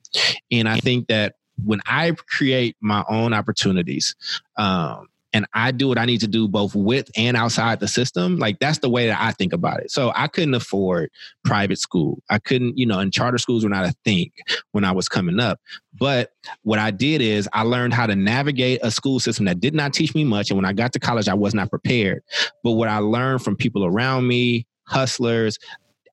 And 0.51 0.69
I 0.69 0.79
think 0.79 1.07
that 1.07 1.37
when 1.65 1.81
I 1.87 2.17
create 2.29 2.77
my 2.81 3.05
own 3.09 3.33
opportunities, 3.33 4.17
um, 4.57 5.09
and 5.33 5.47
I 5.53 5.71
do 5.71 5.89
what 5.89 5.99
I 5.99 6.05
need 6.05 6.21
to 6.21 6.27
do 6.27 6.49
both 6.49 6.75
with 6.75 7.11
and 7.17 7.37
outside 7.37 7.81
the 7.81 7.89
system, 7.89 8.37
like 8.37 8.59
that's 8.59 8.79
the 8.79 8.89
way 8.89 9.07
that 9.07 9.21
I 9.21 9.33
think 9.33 9.53
about 9.53 9.81
it. 9.81 9.91
So 9.91 10.13
I 10.15 10.27
couldn't 10.27 10.55
afford 10.55 11.11
private 11.45 11.79
school. 11.79 12.23
I 12.29 12.39
couldn't, 12.39 12.77
you 12.77 12.87
know, 12.87 12.99
and 12.99 13.13
charter 13.13 13.39
schools 13.39 13.63
were 13.63 13.71
not 13.71 13.85
a 13.85 13.95
thing 14.05 14.31
when 14.73 14.85
I 14.85 14.93
was 14.93 15.09
coming 15.09 15.39
up. 15.39 15.61
But 15.95 16.33
what 16.63 16.79
I 16.79 16.91
did 16.91 17.21
is 17.21 17.49
I 17.53 17.63
learned 17.63 17.95
how 17.95 18.07
to 18.07 18.17
navigate 18.17 18.81
a 18.83 18.91
school 18.91 19.21
system 19.21 19.45
that 19.47 19.61
did 19.61 19.75
not 19.75 19.93
teach 19.93 20.15
me 20.15 20.25
much. 20.25 20.51
And 20.51 20.57
when 20.57 20.65
I 20.65 20.73
got 20.73 20.93
to 20.95 21.01
college, 21.01 21.29
I 21.29 21.35
was 21.35 21.55
not 21.55 21.71
prepared. 21.71 22.23
But 22.65 22.73
what 22.73 22.89
I 22.89 22.99
learned 22.99 23.43
from 23.43 23.57
people 23.57 23.85
around 23.85 24.27
me, 24.27 24.67
hustlers, 24.85 25.59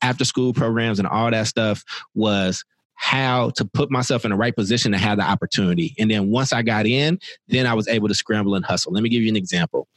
after 0.02 0.26
school 0.26 0.54
programs, 0.54 1.00
and 1.00 1.08
all 1.08 1.32
that 1.32 1.48
stuff 1.48 1.84
was 2.14 2.64
how 2.98 3.52
to 3.52 3.64
put 3.64 3.92
myself 3.92 4.26
in 4.26 4.32
the 4.32 4.38
right 4.38 4.56
position 4.56 4.92
to 4.92 4.98
have 4.98 5.18
the 5.18 5.24
opportunity. 5.24 5.96
And 6.00 6.10
then 6.10 6.30
once 6.30 6.52
I 6.52 6.64
got 6.64 6.88
in, 6.88 7.20
then 7.48 7.68
I 7.68 7.74
was 7.76 7.88
able 7.88 8.08
to 8.08 8.16
scramble 8.16 8.56
and 8.56 8.66
hustle. 8.66 8.92
Let 8.92 9.04
me 9.04 9.10
give 9.10 9.22
you 9.22 9.30
an 9.30 9.36
example. 9.36 9.88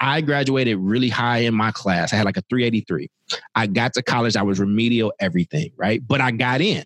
I 0.00 0.20
graduated 0.20 0.76
really 0.78 1.08
high 1.08 1.38
in 1.38 1.54
my 1.54 1.70
class. 1.70 2.12
I 2.12 2.16
had 2.16 2.24
like 2.24 2.36
a 2.36 2.42
383. 2.50 3.08
I 3.54 3.68
got 3.68 3.94
to 3.94 4.02
college, 4.02 4.36
I 4.36 4.42
was 4.42 4.58
remedial 4.58 5.12
everything, 5.20 5.70
right? 5.76 6.02
But 6.06 6.20
I 6.20 6.32
got 6.32 6.60
in. 6.60 6.84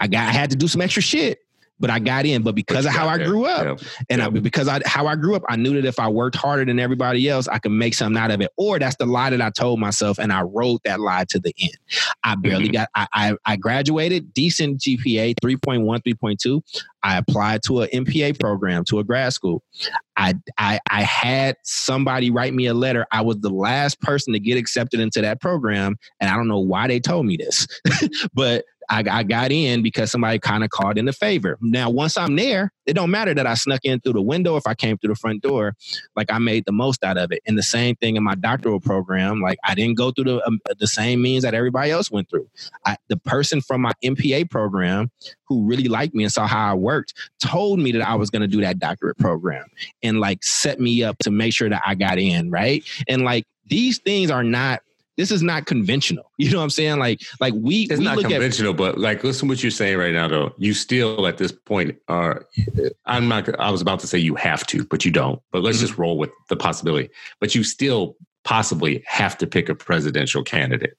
I 0.00 0.08
got 0.08 0.28
I 0.28 0.32
had 0.32 0.50
to 0.50 0.56
do 0.56 0.66
some 0.66 0.80
extra 0.80 1.02
shit 1.02 1.38
but 1.80 1.90
I 1.90 1.98
got 1.98 2.26
in. 2.26 2.42
But 2.42 2.54
because 2.54 2.86
of 2.86 2.92
how 2.92 3.08
I 3.08 3.18
grew 3.18 3.44
up, 3.44 3.80
yeah. 3.80 3.88
and 4.10 4.22
I, 4.22 4.28
because 4.28 4.68
I 4.68 4.80
how 4.84 5.06
I 5.06 5.16
grew 5.16 5.34
up, 5.34 5.42
I 5.48 5.56
knew 5.56 5.74
that 5.74 5.84
if 5.84 5.98
I 5.98 6.08
worked 6.08 6.36
harder 6.36 6.64
than 6.64 6.78
everybody 6.78 7.28
else, 7.28 7.48
I 7.48 7.58
could 7.58 7.72
make 7.72 7.94
something 7.94 8.20
out 8.20 8.30
of 8.30 8.40
it. 8.40 8.50
Or 8.56 8.78
that's 8.78 8.96
the 8.96 9.06
lie 9.06 9.30
that 9.30 9.40
I 9.40 9.50
told 9.50 9.80
myself, 9.80 10.18
and 10.18 10.32
I 10.32 10.42
wrote 10.42 10.82
that 10.84 11.00
lie 11.00 11.24
to 11.30 11.38
the 11.38 11.52
end. 11.60 11.76
I 12.24 12.34
barely 12.34 12.66
mm-hmm. 12.66 12.72
got. 12.72 12.88
I, 12.94 13.06
I, 13.12 13.34
I 13.44 13.56
graduated, 13.56 14.32
decent 14.34 14.80
GPA, 14.80 15.34
3.1, 15.42 16.02
3.2. 16.02 16.62
I 17.02 17.16
applied 17.16 17.62
to 17.64 17.82
an 17.82 17.88
MPA 17.90 18.38
program 18.40 18.84
to 18.86 18.98
a 18.98 19.04
grad 19.04 19.32
school. 19.32 19.62
I, 20.16 20.34
I 20.58 20.80
I 20.90 21.02
had 21.02 21.56
somebody 21.62 22.30
write 22.30 22.54
me 22.54 22.66
a 22.66 22.74
letter. 22.74 23.06
I 23.12 23.22
was 23.22 23.38
the 23.38 23.50
last 23.50 24.00
person 24.00 24.32
to 24.32 24.40
get 24.40 24.58
accepted 24.58 24.98
into 25.00 25.20
that 25.20 25.40
program, 25.40 25.96
and 26.20 26.28
I 26.28 26.34
don't 26.34 26.48
know 26.48 26.58
why 26.58 26.88
they 26.88 26.98
told 26.98 27.26
me 27.26 27.36
this, 27.36 27.66
but 28.34 28.64
I, 28.90 29.04
I 29.10 29.22
got 29.22 29.52
in 29.52 29.82
because 29.82 30.10
somebody 30.10 30.38
kind 30.38 30.64
of 30.64 30.70
called 30.70 30.98
in 30.98 31.08
a 31.08 31.12
favor. 31.12 31.58
Now, 31.60 31.90
once 31.90 32.16
I'm 32.16 32.36
there, 32.36 32.72
it 32.86 32.94
don't 32.94 33.10
matter 33.10 33.34
that 33.34 33.46
I 33.46 33.54
snuck 33.54 33.80
in 33.84 34.00
through 34.00 34.14
the 34.14 34.22
window 34.22 34.56
if 34.56 34.66
I 34.66 34.74
came 34.74 34.96
through 34.96 35.12
the 35.12 35.18
front 35.18 35.42
door. 35.42 35.74
Like 36.16 36.32
I 36.32 36.38
made 36.38 36.64
the 36.64 36.72
most 36.72 37.04
out 37.04 37.18
of 37.18 37.30
it. 37.30 37.42
And 37.46 37.58
the 37.58 37.62
same 37.62 37.96
thing 37.96 38.16
in 38.16 38.22
my 38.22 38.34
doctoral 38.34 38.80
program. 38.80 39.42
Like 39.42 39.58
I 39.64 39.74
didn't 39.74 39.96
go 39.98 40.10
through 40.10 40.24
the 40.24 40.46
um, 40.46 40.60
the 40.78 40.86
same 40.86 41.20
means 41.20 41.44
that 41.44 41.54
everybody 41.54 41.90
else 41.90 42.10
went 42.10 42.30
through. 42.30 42.48
I, 42.86 42.96
the 43.08 43.18
person 43.18 43.60
from 43.60 43.82
my 43.82 43.92
MPA 44.02 44.50
program 44.50 45.10
who 45.44 45.64
really 45.64 45.88
liked 45.88 46.14
me 46.14 46.24
and 46.24 46.32
saw 46.32 46.46
how 46.46 46.70
I 46.70 46.74
worked 46.74 47.12
told 47.44 47.78
me 47.78 47.92
that 47.92 48.02
I 48.02 48.14
was 48.14 48.30
going 48.30 48.42
to 48.42 48.48
do 48.48 48.62
that 48.62 48.78
doctorate 48.78 49.18
program 49.18 49.66
and 50.02 50.18
like 50.20 50.42
set 50.42 50.80
me 50.80 51.02
up 51.02 51.18
to 51.18 51.30
make 51.30 51.52
sure 51.52 51.68
that 51.68 51.82
I 51.86 51.94
got 51.94 52.18
in 52.18 52.50
right. 52.50 52.82
And 53.06 53.22
like 53.22 53.44
these 53.66 53.98
things 53.98 54.30
are 54.30 54.44
not 54.44 54.80
this 55.18 55.30
is 55.30 55.42
not 55.42 55.66
conventional. 55.66 56.24
You 56.38 56.52
know 56.52 56.58
what 56.58 56.64
I'm 56.64 56.70
saying? 56.70 57.00
Like, 57.00 57.20
like 57.40 57.52
we 57.56 57.82
it's 57.82 57.98
we 57.98 58.04
not 58.04 58.20
conventional, 58.20 58.70
at, 58.70 58.76
but 58.76 58.96
like 58.96 59.24
listen 59.24 59.48
what 59.48 59.60
you're 59.60 59.72
saying 59.72 59.98
right 59.98 60.14
now 60.14 60.28
though. 60.28 60.54
You 60.56 60.72
still 60.72 61.26
at 61.26 61.36
this 61.36 61.50
point 61.50 61.98
are 62.06 62.46
I'm 63.06 63.26
not 63.26 63.58
I 63.60 63.70
was 63.70 63.82
about 63.82 63.98
to 64.00 64.06
say 64.06 64.18
you 64.18 64.36
have 64.36 64.64
to, 64.68 64.84
but 64.84 65.04
you 65.04 65.10
don't. 65.10 65.42
But 65.50 65.62
let's 65.62 65.78
mm-hmm. 65.78 65.86
just 65.88 65.98
roll 65.98 66.16
with 66.16 66.30
the 66.48 66.56
possibility. 66.56 67.10
But 67.40 67.56
you 67.56 67.64
still 67.64 68.16
possibly 68.44 69.02
have 69.06 69.36
to 69.38 69.46
pick 69.48 69.68
a 69.68 69.74
presidential 69.74 70.44
candidate 70.44 70.96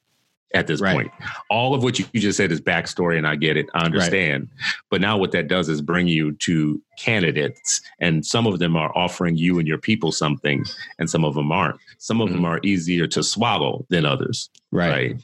at 0.54 0.68
this 0.68 0.82
right. 0.82 0.96
point. 0.96 1.12
All 1.50 1.74
of 1.74 1.84
what 1.84 2.00
you 2.00 2.06
just 2.14 2.38
said 2.38 2.52
is 2.52 2.62
backstory, 2.62 3.18
and 3.18 3.28
I 3.28 3.36
get 3.36 3.58
it. 3.58 3.68
I 3.74 3.86
understand. 3.86 4.50
Right. 4.50 4.74
But 4.90 5.02
now 5.02 5.18
what 5.18 5.32
that 5.32 5.48
does 5.48 5.70
is 5.70 5.82
bring 5.82 6.08
you 6.08 6.34
to 6.34 6.82
candidates, 6.98 7.82
and 8.00 8.26
some 8.26 8.48
of 8.48 8.60
them 8.60 8.76
are 8.76 8.96
offering 8.98 9.38
you 9.38 9.60
and 9.60 9.68
your 9.68 9.78
people 9.78 10.12
something, 10.12 10.66
and 10.98 11.10
some 11.10 11.24
of 11.24 11.36
them 11.36 11.52
aren't. 11.52 11.80
Some 11.98 12.22
of 12.22 12.28
mm-hmm. 12.30 12.38
them 12.38 12.46
are 12.46 12.60
easier 12.64 13.08
to 13.08 13.24
swallow 13.24 13.86
than 13.90 14.06
others. 14.06 14.50
Right. 14.72 14.90
right. 14.90 15.22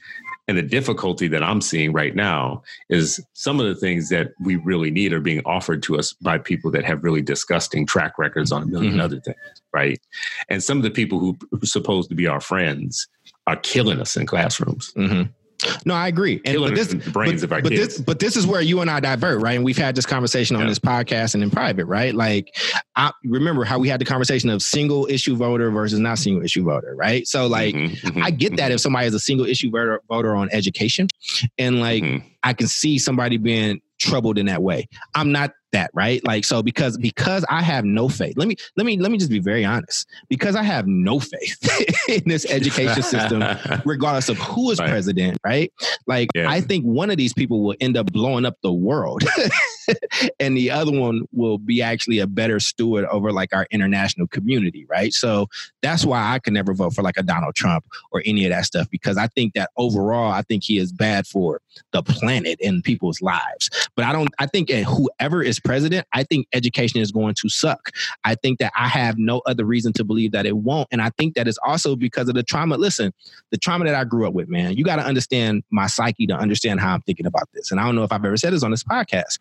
And 0.48 0.58
the 0.58 0.64
difficulty 0.64 1.28
that 1.30 1.42
I'm 1.42 1.60
seeing 1.60 1.92
right 1.92 2.16
now 2.16 2.62
is 2.90 3.20
some 3.34 3.60
of 3.60 3.66
the 3.66 3.76
things 3.76 4.10
that 4.10 4.34
we 4.40 4.58
really 4.58 4.92
need 4.92 5.12
are 5.12 5.20
being 5.20 5.42
offered 5.44 5.82
to 5.84 5.98
us 5.98 6.14
by 6.14 6.38
people 6.38 6.70
that 6.72 6.86
have 6.86 7.04
really 7.04 7.24
disgusting 7.24 7.88
track 7.88 8.20
records 8.20 8.52
on 8.52 8.64
a 8.64 8.66
1000000 8.68 8.92
mm-hmm. 8.92 9.00
other 9.00 9.20
things, 9.20 9.38
right? 9.74 10.00
And 10.50 10.64
some 10.64 10.78
of 10.78 10.84
the 10.84 10.92
people 10.92 11.20
who 11.20 11.36
are 11.52 11.66
supposed 11.66 12.10
to 12.10 12.16
be 12.16 12.28
our 12.28 12.42
friends 12.42 13.08
are 13.48 13.56
killing 13.58 14.00
us 14.00 14.16
in 14.16 14.26
classrooms. 14.26 14.94
Mm-hmm. 14.94 15.32
No, 15.86 15.94
I 15.94 16.08
agree. 16.08 16.42
And 16.46 16.60
but 16.60 16.76
this, 16.76 16.94
brains 16.94 17.42
but, 17.42 17.46
of 17.46 17.52
our 17.54 17.62
but 17.62 17.72
kids. 17.72 17.98
This, 17.98 18.02
but 18.02 18.20
this 18.20 18.36
is 18.36 18.46
where 18.46 18.62
you 18.62 18.82
and 18.82 18.90
I 18.90 19.00
divert, 19.00 19.42
right? 19.42 19.56
And 19.56 19.64
we've 19.64 19.78
had 19.78 19.96
this 19.96 20.06
conversation 20.06 20.56
on 20.56 20.64
yeah. 20.64 20.70
this 20.70 20.80
podcast 20.80 21.34
and 21.34 21.44
in 21.44 21.50
private, 21.50 21.86
right? 21.86 22.14
Like, 22.14 22.56
I 22.96 23.12
remember 23.24 23.64
how 23.64 23.80
we 23.80 23.88
had 23.88 24.02
the 24.02 24.06
conversation 24.06 24.50
of 24.50 24.62
single 24.62 25.08
issue 25.08 25.36
voter 25.36 25.72
versus 25.72 26.00
not 26.00 26.18
single 26.20 26.44
issue 26.44 26.64
voter, 26.64 26.96
right? 26.96 27.26
So, 27.28 27.48
like, 27.48 27.74
mm-hmm, 27.74 28.08
mm-hmm, 28.08 28.24
I 28.24 28.32
get 28.32 28.58
that 28.58 28.66
mm-hmm. 28.66 28.74
if 28.74 28.82
somebody 28.82 29.08
is 29.08 29.14
a 29.14 29.20
single 29.20 29.46
issue 29.46 29.72
voter, 29.72 30.02
voter 30.10 30.36
on 30.36 30.50
education, 30.52 31.08
and 31.58 31.80
like, 31.80 32.04
mm-hmm. 32.04 32.28
I 32.44 32.54
can 32.54 32.68
see 32.68 33.00
somebody 33.00 33.38
being 33.38 33.82
troubled 34.00 34.38
in 34.38 34.48
that 34.48 34.62
way. 34.62 34.88
I'm 35.16 35.32
not 35.32 35.52
that, 35.76 35.92
right? 35.94 36.26
Like 36.26 36.46
so 36.46 36.64
because 36.64 36.98
because 36.98 37.46
I 37.50 37.62
have 37.62 37.86
no 37.86 38.10
faith. 38.10 38.36
Let 38.38 38.48
me 38.48 38.56
let 38.76 38.86
me 38.86 38.98
let 38.98 39.12
me 39.12 39.18
just 39.18 39.30
be 39.30 39.40
very 39.40 39.64
honest. 39.64 40.08
Because 40.30 40.56
I 40.56 40.64
have 40.64 40.88
no 40.88 41.20
faith 41.20 42.08
in 42.10 42.24
this 42.26 42.46
education 42.50 43.04
system 43.04 43.44
regardless 43.86 44.30
of 44.30 44.38
who 44.38 44.72
is 44.72 44.80
right. 44.80 44.90
president, 44.90 45.38
right? 45.44 45.72
Like 46.08 46.30
yeah. 46.34 46.50
I 46.50 46.62
think 46.62 46.86
one 46.86 47.10
of 47.10 47.18
these 47.18 47.34
people 47.34 47.64
will 47.64 47.76
end 47.80 47.98
up 47.98 48.12
blowing 48.12 48.46
up 48.46 48.58
the 48.62 48.74
world. 48.74 49.24
and 50.40 50.56
the 50.56 50.72
other 50.72 50.92
one 50.92 51.24
will 51.32 51.58
be 51.58 51.82
actually 51.82 52.20
a 52.20 52.28
better 52.28 52.60
steward 52.60 53.06
over 53.06 53.32
like 53.32 53.54
our 53.54 53.68
international 53.72 54.28
community, 54.28 54.86
right? 54.90 55.14
So 55.14 55.48
that's 55.82 56.06
why 56.06 56.34
I 56.34 56.40
can 56.40 56.54
never 56.54 56.74
vote 56.74 56.94
for 56.94 57.02
like 57.02 57.18
a 57.18 57.24
Donald 57.24 57.56
Trump 57.56 57.86
or 58.12 58.22
any 58.26 58.46
of 58.46 58.52
that 58.52 58.66
stuff 58.66 58.90
because 58.90 59.18
I 59.18 59.28
think 59.28 59.54
that 59.54 59.70
overall, 59.78 60.32
I 60.32 60.42
think 60.42 60.64
he 60.64 60.78
is 60.78 60.92
bad 60.92 61.28
for 61.28 61.62
the 61.92 62.04
planet 62.04 62.60
and 62.64 62.84
people's 62.84 63.22
lives. 63.22 63.70
But 63.96 64.06
I 64.06 64.14
don't, 64.14 64.30
I 64.40 64.48
think 64.48 64.70
whoever 64.70 65.42
is 65.42 65.60
president, 65.60 66.08
I 66.14 66.24
think 66.24 66.48
education 66.54 67.02
is 67.02 67.12
going 67.12 67.36
to 67.36 67.50
suck. 67.50 67.92
I 68.24 68.36
think 68.36 68.60
that 68.60 68.72
I 68.78 68.88
have 68.88 69.18
no 69.18 69.42
other 69.46 69.66
reason 69.66 69.94
to 69.94 70.04
believe 70.04 70.32
that 70.32 70.46
it 70.46 70.58
won't. 70.58 70.88
And 70.92 71.02
I 71.02 71.10
think 71.18 71.36
that 71.36 71.48
it's 71.48 71.60
also 71.66 71.96
because 71.96 72.30
of 72.30 72.36
the 72.36 72.44
trauma. 72.44 72.78
Listen, 72.78 73.14
the 73.52 73.58
trauma 73.58 73.86
that 73.86 73.96
I 73.96 74.04
grew 74.04 74.28
up 74.28 74.34
with, 74.34 74.50
man, 74.50 74.76
you 74.76 74.84
got 74.84 74.98
to 74.98 75.04
understand 75.04 75.64
my 75.72 75.88
psyche 75.88 76.28
to 76.28 76.36
understand 76.36 76.80
how 76.80 76.94
I'm 76.94 77.02
thinking 77.02 77.26
about 77.26 77.50
this. 77.54 77.72
And 77.72 77.80
I 77.80 77.86
don't 77.86 77.96
know 77.96 78.04
if 78.04 78.12
I've 78.12 78.26
ever 78.26 78.38
said 78.38 78.54
this 78.54 78.64
on 78.64 78.72
this 78.72 78.84
podcast. 78.84 79.38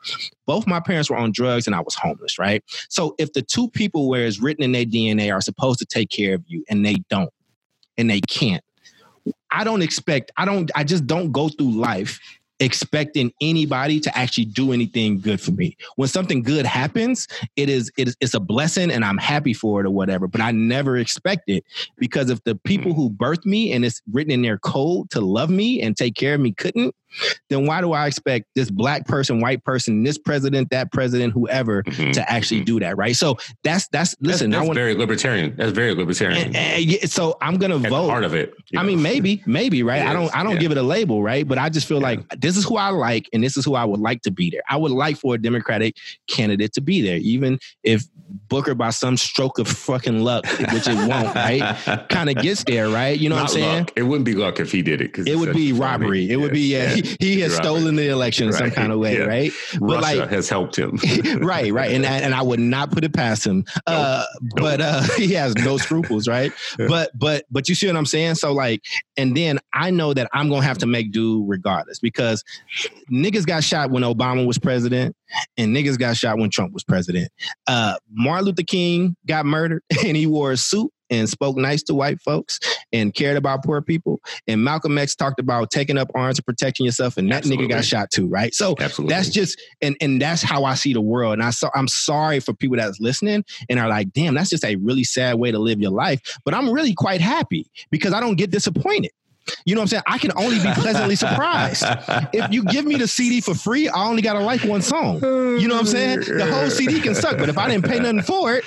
Both 0.47 0.67
my 0.67 0.81
parents 0.81 1.11
were 1.11 1.17
on 1.17 1.33
drugs 1.33 1.67
and 1.67 1.75
I 1.75 1.81
was 1.81 1.95
homeless, 1.95 2.39
right? 2.39 2.63
So 2.89 3.15
if 3.19 3.33
the 3.33 3.43
two 3.43 3.69
people 3.71 4.09
where 4.09 4.27
it's 4.27 4.41
written 4.41 4.65
in 4.65 4.73
their 4.73 4.85
DNA 4.85 5.33
are 5.33 5.41
supposed 5.41 5.79
to 5.81 5.85
take 5.85 6.11
care 6.11 6.35
of 6.35 6.43
you 6.47 6.65
and 6.69 6.85
they 6.85 6.97
don't, 7.09 7.31
and 7.97 8.11
they 8.11 8.21
can't, 8.21 8.63
I 9.51 9.65
don't 9.65 9.83
expect, 9.83 10.33
I 10.37 10.45
don't, 10.45 10.71
I 10.75 10.85
just 10.85 11.07
don't 11.07 11.33
go 11.33 11.49
through 11.49 11.73
life 11.73 12.21
expecting 12.61 13.33
anybody 13.41 13.99
to 14.01 14.17
actually 14.17 14.45
do 14.45 14.73
anything 14.73 15.21
good 15.21 15.41
for 15.41 15.51
me. 15.53 15.77
When 15.97 16.09
something 16.09 16.43
good 16.43 16.67
happens, 16.67 17.27
it 17.57 17.69
is 17.69 17.91
it 17.97 18.09
is 18.09 18.17
it's 18.21 18.35
a 18.35 18.41
blessing 18.41 18.91
and 18.91 19.05
I'm 19.05 19.19
happy 19.19 19.53
for 19.53 19.81
it 19.81 19.87
or 19.87 19.91
whatever, 19.91 20.29
but 20.29 20.41
I 20.41 20.51
never 20.53 20.97
expect 20.97 21.49
it 21.49 21.65
because 21.99 22.31
if 22.31 22.43
the 22.45 22.55
people 22.55 22.95
who 22.95 23.11
birthed 23.11 23.45
me 23.45 23.73
and 23.73 23.85
it's 23.85 24.01
written 24.11 24.33
in 24.33 24.43
their 24.43 24.59
code 24.59 25.11
to 25.11 25.21
love 25.21 25.51
me 25.51 25.83
and 25.83 25.97
take 25.97 26.15
care 26.15 26.35
of 26.35 26.41
me 26.41 26.53
couldn't, 26.53 26.95
then 27.51 27.67
why 27.67 27.81
do 27.81 27.93
I 27.93 28.07
expect 28.07 28.47
this 28.55 28.71
black 28.71 29.07
person, 29.07 29.41
white 29.41 29.65
person, 29.65 30.03
this 30.03 30.19
president, 30.19 30.71
that 30.71 30.93
president, 30.93 31.33
whoever 31.33 31.83
mm-hmm. 31.83 32.13
to 32.13 32.31
actually 32.31 32.59
mm-hmm. 32.59 32.77
do 32.77 32.81
that, 32.81 32.97
right? 32.97 33.17
So 33.17 33.39
that's 33.63 33.89
that's 33.89 34.15
listen. 34.21 34.51
That's, 34.51 34.61
that's 34.61 34.69
wanna, 34.69 34.81
very 34.81 34.95
libertarian. 34.95 35.55
That's 35.57 35.73
very 35.73 35.95
libertarian. 35.95 36.55
And, 36.55 36.57
and, 36.57 37.11
so 37.11 37.37
I'm 37.41 37.59
gonna 37.59 37.77
At 37.77 37.91
vote. 37.91 38.09
Part 38.09 38.25
of 38.25 38.35
it. 38.35 38.55
I 38.77 38.83
know. 38.83 38.89
mean, 38.89 39.03
maybe, 39.03 39.43
maybe, 39.47 39.83
right? 39.83 40.03
I 40.03 40.13
don't, 40.13 40.35
I 40.35 40.43
don't 40.43 40.55
yeah. 40.55 40.61
give 40.61 40.73
it 40.73 40.79
a 40.79 40.83
label, 40.83 41.23
right? 41.23 41.47
But 41.47 41.59
I 41.59 41.69
just 41.69 41.87
feel 41.87 41.99
yeah. 42.01 42.09
like 42.09 42.29
this 42.41 42.57
is 42.57 42.65
who 42.65 42.77
I 42.77 42.91
like, 42.91 43.29
and 43.33 43.43
this 43.43 43.57
is 43.57 43.65
who 43.65 43.75
I 43.75 43.85
would 43.85 44.01
like 44.01 44.23
to 44.23 44.31
be 44.31 44.51
there. 44.51 44.63
I 44.69 44.77
would 44.77 44.93
like 44.93 45.17
for 45.17 45.35
a 45.35 45.39
Democratic 45.39 45.97
candidate 46.29 46.73
to 46.75 46.81
be 46.81 47.03
there, 47.03 47.19
even 47.19 47.59
if 47.83 48.07
Booker 48.49 48.75
by 48.75 48.91
some 48.91 49.17
stroke 49.17 49.59
of 49.59 49.69
fucking 49.69 50.21
luck, 50.21 50.47
which 50.73 50.89
it 50.89 50.95
won't, 51.09 51.35
right? 51.35 52.07
kind 52.09 52.31
of 52.31 52.37
gets 52.37 52.65
there, 52.65 52.89
right? 52.89 53.19
You 53.19 53.29
know 53.29 53.37
Not 53.37 53.43
what 53.43 53.51
I'm 53.51 53.55
saying? 53.55 53.79
Luck. 53.81 53.93
It 53.97 54.03
wouldn't 54.03 54.25
be 54.25 54.35
luck 54.35 54.61
if 54.61 54.73
he 54.73 54.83
did 54.83 55.01
it. 55.01 55.17
It 55.27 55.37
would 55.37 55.55
be 55.55 55.73
robbery. 55.73 56.25
It 56.25 56.31
yes. 56.31 56.39
would 56.39 56.53
be 56.53 56.61
yeah. 56.61 56.95
He, 57.05 57.17
he 57.35 57.41
has 57.41 57.53
robbery. 57.53 57.65
stolen 57.65 57.97
the 57.97 58.09
election 58.09 58.49
right. 58.49 58.55
in 58.55 58.59
some 58.59 58.71
kind 58.71 58.93
of 58.93 58.99
way, 58.99 59.19
yeah. 59.19 59.25
right? 59.25 59.53
But 59.75 60.03
Russia 60.03 60.17
like, 60.19 60.31
has 60.31 60.49
helped 60.49 60.77
him, 60.77 60.97
right? 61.41 61.73
Right, 61.73 61.93
and 61.93 62.07
I, 62.07 62.19
and 62.19 62.35
I 62.35 62.43
would 62.43 62.61
not 62.61 62.91
put 62.91 63.05
it 63.05 63.13
past 63.13 63.47
him. 63.47 63.65
Nope. 63.67 63.83
Uh, 63.87 64.25
nope. 64.41 64.53
But 64.57 64.81
uh, 64.81 65.03
he 65.17 65.33
has 65.35 65.55
no 65.57 65.77
scruples, 65.79 66.29
right? 66.29 66.53
But 66.77 67.11
but 67.19 67.45
but 67.51 67.69
you 67.69 67.75
see 67.75 67.87
what 67.87 67.97
I'm 67.97 68.07
saying? 68.07 68.37
So 68.37 68.53
like, 68.53 68.83
and 69.17 69.37
then 69.37 69.59
I 69.73 69.91
know 69.91 70.15
that 70.15 70.29
I'm 70.33 70.49
gonna 70.49 70.65
have 70.65 70.79
to 70.79 70.87
make 70.87 71.13
do 71.13 71.45
regardless 71.47 71.99
because 71.99 72.45
niggas 73.11 73.47
got 73.47 73.65
shot 73.65 73.91
when 73.91 74.03
Obama 74.03 74.47
was 74.47 74.59
president, 74.59 75.17
and 75.57 75.75
niggas 75.75 75.99
got 75.99 76.17
shot 76.17 76.39
when 76.39 76.51
Trump 76.51 76.73
was 76.73 76.85
president. 76.85 77.31
Uh, 77.67 77.97
Martin 78.11 78.47
Luther 78.47 78.63
King 78.63 79.17
got 79.27 79.47
murdered, 79.47 79.83
and 80.05 80.17
he 80.17 80.27
wore 80.27 80.53
a 80.53 80.57
suit 80.57 80.93
and 81.11 81.29
spoke 81.29 81.57
nice 81.57 81.83
to 81.85 81.95
white 81.95 82.21
folks 82.21 82.59
and 82.93 83.15
cared 83.15 83.37
about 83.37 83.65
poor 83.65 83.83
people. 83.83 84.21
And 84.47 84.63
Malcolm 84.63 84.97
X 84.99 85.15
talked 85.15 85.41
about 85.41 85.71
taking 85.71 85.99
up 85.99 86.11
arms 86.15 86.39
and 86.39 86.47
protecting 86.47 86.87
yourself, 86.87 87.17
and 87.17 87.31
that 87.31 87.39
Absolutely. 87.39 87.67
nigga 87.67 87.71
got 87.71 87.85
shot 87.85 88.11
too, 88.11 88.27
right? 88.29 88.55
So 88.55 88.75
Absolutely. 88.79 89.15
that's 89.15 89.29
just 89.29 89.61
and 89.83 89.97
and 90.01 90.21
that's 90.21 90.43
how 90.43 90.65
I 90.65 90.75
see 90.75 90.93
the 90.93 91.01
world. 91.01 91.35
And 91.35 91.43
I 91.43 91.51
saw 91.51 91.71
I'm 91.75 91.89
sorry 91.89 92.41
for 92.41 92.55
people 92.55 92.77
that's 92.77 93.01
listening 93.01 93.45
and 93.69 93.79
are 93.79 93.89
like, 93.89 94.13
damn, 94.13 94.35
that's 94.35 94.51
just 94.51 94.65
a 94.65 94.77
really 94.77 95.05
sad 95.05 95.37
way 95.37 95.51
to 95.51 95.59
live 95.59 95.81
your 95.81 95.91
life. 95.91 96.21
But 96.45 96.55
I'm 96.55 96.71
really 96.71 96.95
quite 96.95 97.21
happy 97.21 97.71
because 97.91 98.13
I 98.13 98.21
don't 98.21 98.37
get 98.37 98.51
disappointed. 98.51 99.11
You 99.65 99.75
know 99.75 99.81
what 99.81 99.85
I'm 99.85 99.89
saying? 99.89 100.03
I 100.07 100.19
can 100.19 100.33
only 100.37 100.59
be 100.59 100.73
pleasantly 100.75 101.17
surprised. 101.17 101.85
if 102.33 102.51
you 102.53 102.65
give 102.65 102.85
me 102.85 102.97
the 102.97 103.09
CD 103.09 103.41
for 103.41 103.55
free, 103.55 103.89
I 103.89 104.05
only 104.05 104.23
gotta 104.23 104.41
like 104.41 104.63
one 104.63 104.83
song. 104.83 105.21
You 105.23 105.69
know 105.69 105.75
what 105.75 105.83
I'm 105.83 105.87
saying? 105.87 106.21
The 106.21 106.47
whole 106.51 106.71
CD 106.71 107.01
can 107.01 107.15
suck, 107.15 107.39
but 107.39 107.49
if 107.49 107.59
I 107.59 107.69
didn't 107.69 107.85
pay 107.85 107.99
nothing 107.99 108.23
for 108.23 108.55
it, 108.55 108.65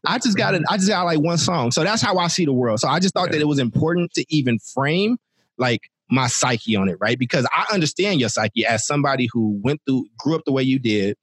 I 0.06 0.18
just 0.18 0.36
got 0.36 0.54
it. 0.54 0.62
I 0.68 0.76
just 0.76 0.88
got 0.88 1.04
like 1.04 1.20
one 1.20 1.38
song. 1.38 1.70
So 1.70 1.82
that's 1.82 2.02
how 2.02 2.18
I 2.18 2.28
see 2.28 2.44
the 2.44 2.52
world. 2.52 2.80
So 2.80 2.88
I 2.88 2.98
just 3.00 3.14
thought 3.14 3.32
that 3.32 3.40
it 3.40 3.48
was 3.48 3.58
important 3.58 4.12
to 4.14 4.24
even 4.28 4.58
frame 4.58 5.18
like 5.56 5.90
my 6.10 6.26
psyche 6.26 6.76
on 6.76 6.88
it, 6.88 6.96
right? 7.00 7.18
Because 7.18 7.46
I 7.52 7.66
understand 7.72 8.20
your 8.20 8.28
psyche 8.28 8.64
as 8.64 8.86
somebody 8.86 9.28
who 9.32 9.60
went 9.62 9.80
through, 9.86 10.06
grew 10.18 10.34
up 10.34 10.44
the 10.44 10.52
way 10.52 10.62
you 10.62 10.78
did, 10.78 11.16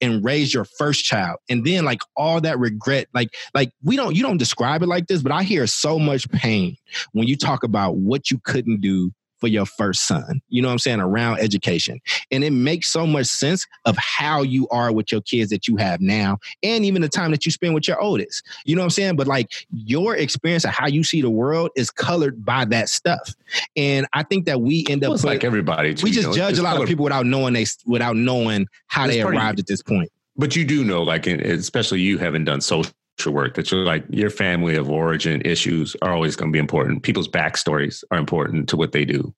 and 0.00 0.24
raise 0.24 0.52
your 0.52 0.64
first 0.64 1.04
child. 1.04 1.38
And 1.48 1.64
then 1.64 1.84
like 1.84 2.00
all 2.16 2.40
that 2.40 2.58
regret 2.58 3.08
like 3.14 3.34
like 3.54 3.72
we 3.82 3.96
don't 3.96 4.14
you 4.14 4.22
don't 4.22 4.36
describe 4.36 4.82
it 4.82 4.86
like 4.86 5.06
this 5.06 5.22
but 5.22 5.32
i 5.32 5.42
hear 5.42 5.66
so 5.66 5.98
much 5.98 6.28
pain 6.30 6.76
when 7.12 7.26
you 7.26 7.36
talk 7.36 7.62
about 7.62 7.96
what 7.96 8.30
you 8.30 8.38
couldn't 8.44 8.80
do 8.80 9.12
for 9.44 9.48
your 9.48 9.66
first 9.66 10.06
son. 10.06 10.40
You 10.48 10.62
know 10.62 10.68
what 10.68 10.72
I'm 10.72 10.78
saying? 10.78 11.00
Around 11.00 11.40
education. 11.40 12.00
And 12.30 12.42
it 12.42 12.50
makes 12.50 12.88
so 12.88 13.06
much 13.06 13.26
sense 13.26 13.66
of 13.84 13.94
how 13.98 14.40
you 14.40 14.66
are 14.68 14.90
with 14.90 15.12
your 15.12 15.20
kids 15.20 15.50
that 15.50 15.68
you 15.68 15.76
have 15.76 16.00
now 16.00 16.38
and 16.62 16.82
even 16.82 17.02
the 17.02 17.10
time 17.10 17.30
that 17.32 17.44
you 17.44 17.52
spend 17.52 17.74
with 17.74 17.86
your 17.86 18.00
oldest. 18.00 18.42
You 18.64 18.74
know 18.74 18.80
what 18.80 18.86
I'm 18.86 18.90
saying? 18.90 19.16
But 19.16 19.26
like 19.26 19.52
your 19.70 20.16
experience 20.16 20.64
of 20.64 20.70
how 20.70 20.86
you 20.86 21.04
see 21.04 21.20
the 21.20 21.28
world 21.28 21.72
is 21.76 21.90
colored 21.90 22.42
by 22.42 22.64
that 22.66 22.88
stuff. 22.88 23.34
And 23.76 24.06
I 24.14 24.22
think 24.22 24.46
that 24.46 24.62
we 24.62 24.86
end 24.88 25.04
up 25.04 25.10
well, 25.10 25.20
like 25.24 25.44
everybody. 25.44 25.92
Too, 25.92 26.04
we 26.04 26.10
just 26.10 26.28
know, 26.28 26.34
judge 26.34 26.58
a 26.58 26.62
lot 26.62 26.70
colored. 26.70 26.84
of 26.84 26.88
people 26.88 27.04
without 27.04 27.26
knowing 27.26 27.52
they 27.52 27.66
without 27.84 28.16
knowing 28.16 28.66
how 28.86 29.04
it's 29.04 29.14
they 29.14 29.20
arrived 29.20 29.58
at 29.58 29.66
this 29.66 29.82
point. 29.82 30.10
But 30.38 30.56
you 30.56 30.64
do 30.64 30.84
know, 30.84 31.02
like, 31.02 31.26
especially 31.26 32.00
you 32.00 32.16
haven't 32.16 32.44
done 32.44 32.62
social 32.62 32.90
work 33.26 33.54
that 33.54 33.70
you're 33.70 33.84
like 33.84 34.04
your 34.10 34.30
family 34.30 34.76
of 34.76 34.90
origin 34.90 35.40
issues 35.44 35.96
are 36.02 36.12
always 36.12 36.36
going 36.36 36.50
to 36.50 36.52
be 36.52 36.58
important. 36.58 37.02
People's 37.02 37.28
backstories 37.28 38.04
are 38.10 38.18
important 38.18 38.68
to 38.68 38.76
what 38.76 38.92
they 38.92 39.04
do. 39.04 39.34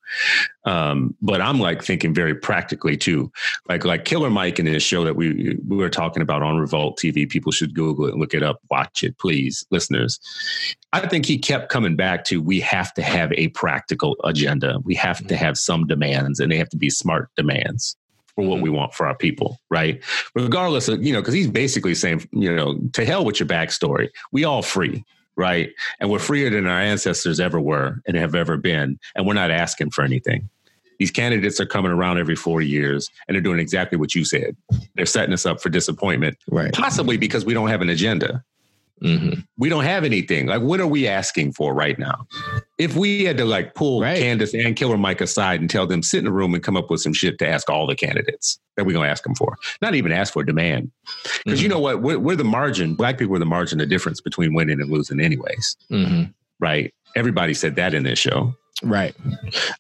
Um, 0.65 1.15
but 1.23 1.41
i'm 1.41 1.61
like 1.61 1.83
thinking 1.83 2.13
very 2.13 2.35
practically 2.35 2.97
too. 2.97 3.31
Like 3.69 3.85
like 3.85 4.05
killer 4.05 4.31
mike 4.31 4.59
in 4.59 4.65
this 4.65 4.83
show 4.83 5.05
that 5.05 5.17
we 5.17 5.59
we 5.67 5.77
were 5.77 5.91
talking 5.91 6.23
about 6.23 6.43
on 6.43 6.59
revolt 6.59 6.99
tv 6.99 7.29
people 7.29 7.53
should 7.53 7.75
google 7.75 8.07
it 8.07 8.17
look 8.17 8.35
it 8.35 8.43
up. 8.43 8.61
Watch 8.71 9.03
it 9.03 9.19
please 9.19 9.65
listeners. 9.71 10.19
I 10.93 11.07
think 11.07 11.27
he 11.27 11.39
kept 11.39 11.71
coming 11.71 11.97
back 11.97 12.25
to 12.25 12.41
we 12.41 12.61
have 12.61 12.95
to 12.95 13.03
have 13.03 13.33
a 13.33 13.49
practical 13.49 14.17
agenda. 14.25 14.79
We 14.85 14.95
have 14.95 15.27
to 15.27 15.37
have 15.37 15.59
some 15.59 15.87
demands 15.87 16.41
and 16.41 16.51
they 16.51 16.57
have 16.57 16.71
to 16.71 16.77
be 16.77 16.91
smart 16.91 17.31
demands 17.37 17.97
for 18.37 18.47
what 18.47 18.61
we 18.61 18.69
mm-hmm. 18.69 18.77
want 18.77 18.95
for 18.95 19.07
our 19.07 19.17
people, 19.17 19.59
right? 19.71 20.01
Regardless 20.35 20.87
of, 20.89 21.03
you 21.03 21.13
know, 21.13 21.21
because 21.21 21.35
he's 21.35 21.49
basically 21.49 21.95
saying, 21.95 22.29
you 22.31 22.55
know, 22.55 22.79
to 22.93 23.05
hell 23.05 23.25
with 23.25 23.41
your 23.41 23.49
backstory. 23.49 24.11
We 24.31 24.45
all 24.45 24.63
free, 24.63 25.05
right? 25.37 25.71
And 25.99 26.11
we're 26.11 26.21
freer 26.21 26.51
than 26.51 26.67
our 26.67 26.81
ancestors 26.81 27.41
ever 27.41 27.61
were 27.61 28.01
and 28.07 28.17
have 28.17 28.37
ever 28.37 28.57
been. 28.57 29.01
And 29.17 29.27
we're 29.27 29.35
not 29.35 29.51
asking 29.51 29.91
for 29.91 30.05
anything. 30.05 30.49
These 30.99 31.11
candidates 31.11 31.61
are 31.61 31.67
coming 31.67 31.93
around 31.93 32.19
every 32.19 32.37
four 32.37 32.63
years 32.63 33.11
and 33.27 33.35
they're 33.35 33.43
doing 33.43 33.59
exactly 33.59 33.99
what 33.99 34.15
you 34.15 34.25
said. 34.25 34.57
They're 34.95 35.07
setting 35.07 35.33
us 35.33 35.45
up 35.45 35.61
for 35.61 35.69
disappointment, 35.69 36.37
right? 36.49 36.73
Possibly 36.73 37.17
because 37.17 37.45
we 37.45 37.55
don't 37.55 37.69
have 37.69 37.83
an 37.83 37.89
agenda. 37.89 38.45
Mm-hmm. 39.03 39.41
We 39.59 39.69
don't 39.69 39.85
have 39.85 40.05
anything. 40.05 40.47
Like, 40.47 40.63
what 40.63 40.81
are 40.81 40.87
we 40.87 41.07
asking 41.07 41.53
for 41.53 41.75
right 41.75 41.99
now? 41.99 42.27
If 42.79 42.97
we 42.97 43.25
had 43.25 43.37
to 43.37 43.45
like 43.45 43.75
pull 43.75 44.01
right. 44.01 44.19
Candace 44.19 44.55
and 44.55 44.75
Killer 44.75 44.97
Mike 44.97 45.21
aside 45.21 45.61
and 45.61 45.69
tell 45.69 45.87
them 45.87 46.03
sit 46.03 46.21
in 46.21 46.27
a 46.27 46.33
room 46.33 46.55
and 46.55 46.63
come 46.63 46.77
up 46.77 46.91
with 46.91 47.01
some 47.01 47.13
shit 47.13 47.39
to 47.39 47.49
ask 47.49 47.69
all 47.69 47.87
the 47.87 47.95
candidates 47.95 48.59
that 48.77 48.87
we're 48.87 48.93
gonna 48.93 49.09
ask 49.09 49.23
them 49.23 49.35
for, 49.35 49.57
not 49.83 49.95
even 49.95 50.13
ask 50.13 50.33
for 50.33 50.43
demand, 50.43 50.91
because 51.45 51.59
mm-hmm. 51.59 51.63
you 51.63 51.69
know 51.69 51.79
what? 51.79 52.03
We're, 52.03 52.19
we're, 52.19 52.37
the 52.37 52.45
margin. 52.45 52.95
Black 52.95 53.19
people 53.19 53.37
are 53.37 53.39
the 53.39 53.47
margin 53.47 53.81
of 53.81 53.89
difference 53.89 54.21
between 54.21 54.55
winning 54.55 54.81
and 54.81 54.91
losing, 54.91 55.21
anyways. 55.21 55.77
Mm-hmm. 55.91 56.31
Right? 56.59 56.93
Everybody 57.15 57.55
said 57.55 57.77
that 57.77 57.95
in 57.95 58.03
this 58.03 58.19
show. 58.19 58.55
Right. 58.83 59.15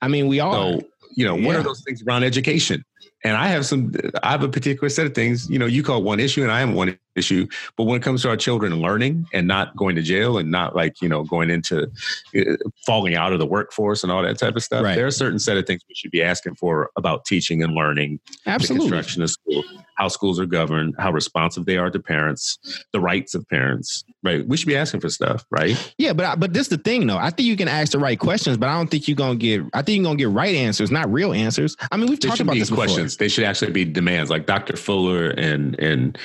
I 0.03 0.09
mean, 0.09 0.27
we 0.27 0.41
all. 0.41 0.81
So, 0.81 0.87
you 1.15 1.25
know, 1.25 1.37
yeah. 1.37 1.47
what 1.47 1.57
are 1.57 1.63
those 1.63 1.83
things 1.83 2.03
around 2.03 2.25
education? 2.25 2.85
And 3.25 3.37
I 3.37 3.49
have 3.49 3.67
some. 3.67 3.93
I 4.23 4.31
have 4.31 4.43
a 4.43 4.49
particular 4.49 4.89
set 4.89 5.07
of 5.07 5.15
things. 5.15 5.49
You 5.51 5.59
know, 5.59 5.67
you 5.67 5.83
call 5.83 6.03
one 6.03 6.21
issue, 6.21 6.43
and 6.43 6.53
I 6.53 6.61
am 6.61 6.75
one 6.75 6.97
issue. 7.17 7.47
But 7.77 7.85
when 7.85 7.97
it 7.97 8.03
comes 8.03 8.23
to 8.23 8.29
our 8.29 8.37
children 8.37 8.75
learning 8.81 9.27
and 9.33 9.49
not 9.49 9.75
going 9.77 9.97
to 9.97 10.03
jail 10.03 10.39
and 10.39 10.51
not 10.51 10.77
like, 10.77 11.01
you 11.01 11.09
know, 11.09 11.25
going 11.25 11.51
into 11.51 11.91
uh, 12.37 12.41
falling 12.85 13.15
out 13.15 13.33
of 13.33 13.39
the 13.39 13.47
workforce 13.47 14.03
and 14.03 14.13
all 14.13 14.23
that 14.23 14.39
type 14.39 14.57
of 14.57 14.63
stuff, 14.63 14.85
right. 14.85 14.95
there 14.95 15.05
are 15.05 15.09
a 15.09 15.13
certain 15.13 15.39
set 15.39 15.57
of 15.57 15.67
things 15.67 15.83
we 15.89 15.95
should 15.95 16.11
be 16.11 16.23
asking 16.23 16.55
for 16.55 16.91
about 16.97 17.25
teaching 17.25 17.63
and 17.63 17.75
learning, 17.75 18.21
Absolutely. 18.47 18.89
the 18.89 18.91
construction 18.91 19.23
of 19.23 19.31
school, 19.31 19.65
how 19.97 20.09
schools 20.09 20.39
are 20.39 20.47
governed, 20.47 20.95
how 20.99 21.11
responsive 21.11 21.65
they 21.65 21.79
are 21.79 21.91
to 21.91 21.99
parents, 21.99 22.59
the 22.93 23.01
rights 23.01 23.35
of 23.35 23.49
parents, 23.49 24.05
right? 24.23 24.47
We 24.47 24.57
should 24.57 24.69
be 24.69 24.77
asking 24.77 25.01
for 25.01 25.09
stuff, 25.09 25.45
right? 25.51 25.95
Yeah, 25.99 26.13
but 26.13 26.27
I, 26.27 26.35
but 26.37 26.53
this 26.53 26.63
is 26.63 26.69
the 26.69 26.79
thing 26.79 27.07
though. 27.07 27.19
I 27.19 27.31
think 27.31 27.47
you 27.47 27.57
can 27.57 27.69
ask 27.69 27.93
the 27.93 27.99
right 27.99 28.19
questions, 28.19 28.57
but 28.57 28.69
I 28.69 28.75
don't 28.75 28.91
think 28.91 29.09
you're 29.09 29.17
gonna 29.17 29.37
get. 29.37 29.63
I 29.73 29.83
think 29.83 29.97
you're 29.97 30.05
gonna 30.05 30.17
get 30.17 30.29
right 30.29 30.55
answers, 30.55 30.91
not 30.91 31.11
real 31.13 31.33
answers. 31.33 31.77
I 31.91 31.97
mean, 31.97 32.09
we've 32.09 32.21
they 32.21 32.29
talked 32.29 32.41
about 32.41 32.55
this 32.55 32.71
questions. 32.97 33.17
They 33.17 33.29
should 33.29 33.45
actually 33.45 33.73
be 33.73 33.85
demands, 33.85 34.31
like 34.31 34.47
Dr. 34.47 34.77
Fuller 34.77 35.31
and 35.31 35.79
and 35.79 36.19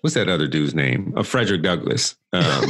what's 0.00 0.14
that 0.14 0.28
other 0.28 0.46
dude's 0.46 0.74
name? 0.74 1.12
Uh, 1.16 1.22
Frederick 1.22 1.62
Douglass. 1.62 2.16
Um, 2.34 2.42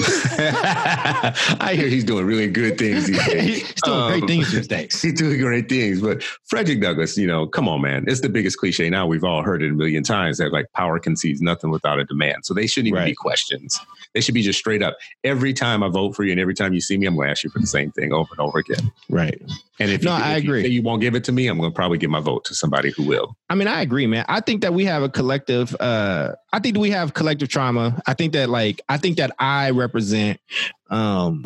I 1.58 1.72
hear 1.74 1.88
he's 1.88 2.04
doing 2.04 2.26
really 2.26 2.48
good 2.48 2.76
things 2.76 3.06
these 3.06 3.26
days. 3.26 3.66
he's 3.66 3.82
doing 3.82 3.98
um, 3.98 4.10
great 4.10 4.26
things 4.26 4.52
these 4.52 4.68
days. 4.68 5.02
He's 5.02 5.14
doing 5.14 5.40
great 5.40 5.70
things. 5.70 6.02
But 6.02 6.22
Frederick 6.22 6.82
Douglass, 6.82 7.16
you 7.16 7.26
know, 7.26 7.46
come 7.46 7.66
on, 7.66 7.80
man. 7.80 8.04
It's 8.06 8.20
the 8.20 8.28
biggest 8.28 8.58
cliche 8.58 8.90
now. 8.90 9.06
We've 9.06 9.24
all 9.24 9.42
heard 9.42 9.62
it 9.62 9.70
a 9.70 9.74
million 9.74 10.02
times 10.02 10.36
that 10.36 10.52
like 10.52 10.70
power 10.72 10.98
concedes 10.98 11.40
nothing 11.40 11.70
without 11.70 11.98
a 11.98 12.04
demand. 12.04 12.44
So 12.44 12.52
they 12.52 12.66
shouldn't 12.66 12.88
even 12.88 12.98
right. 12.98 13.06
be 13.06 13.14
questions. 13.14 13.80
They 14.12 14.20
should 14.20 14.34
be 14.34 14.42
just 14.42 14.58
straight 14.58 14.82
up. 14.82 14.96
Every 15.24 15.54
time 15.54 15.82
I 15.82 15.88
vote 15.88 16.14
for 16.14 16.24
you 16.24 16.32
and 16.32 16.40
every 16.40 16.54
time 16.54 16.74
you 16.74 16.80
see 16.80 16.98
me, 16.98 17.06
I'm 17.06 17.16
going 17.16 17.26
to 17.26 17.30
ask 17.30 17.42
you 17.42 17.50
for 17.50 17.58
the 17.58 17.66
same 17.66 17.90
thing 17.90 18.12
over 18.12 18.28
and 18.32 18.40
over 18.40 18.58
again. 18.58 18.92
Right. 19.08 19.40
And 19.80 19.90
if, 19.90 20.02
no, 20.02 20.12
you, 20.12 20.18
if 20.18 20.24
I 20.24 20.36
agree. 20.36 20.62
You, 20.64 20.68
you 20.68 20.82
won't 20.82 21.00
give 21.00 21.14
it 21.14 21.24
to 21.24 21.32
me, 21.32 21.48
I'm 21.48 21.58
going 21.58 21.70
to 21.70 21.74
probably 21.74 21.98
give 21.98 22.10
my 22.10 22.20
vote 22.20 22.44
to 22.46 22.54
somebody 22.54 22.90
who 22.90 23.04
will. 23.04 23.36
I 23.48 23.54
mean, 23.54 23.66
I 23.66 23.80
agree, 23.80 24.06
man. 24.06 24.24
I 24.28 24.40
think 24.40 24.60
that 24.60 24.74
we 24.74 24.84
have 24.84 25.02
a 25.02 25.08
collective, 25.08 25.74
uh, 25.80 26.32
I 26.52 26.58
think 26.60 26.76
we 26.76 26.90
have 26.90 27.14
collective 27.14 27.48
trauma. 27.48 28.00
I 28.06 28.14
think 28.14 28.34
that 28.34 28.50
like, 28.50 28.82
I 28.88 28.98
think 28.98 29.16
that 29.16 29.32
I 29.38 29.53
represent, 29.70 30.40
um, 30.90 31.44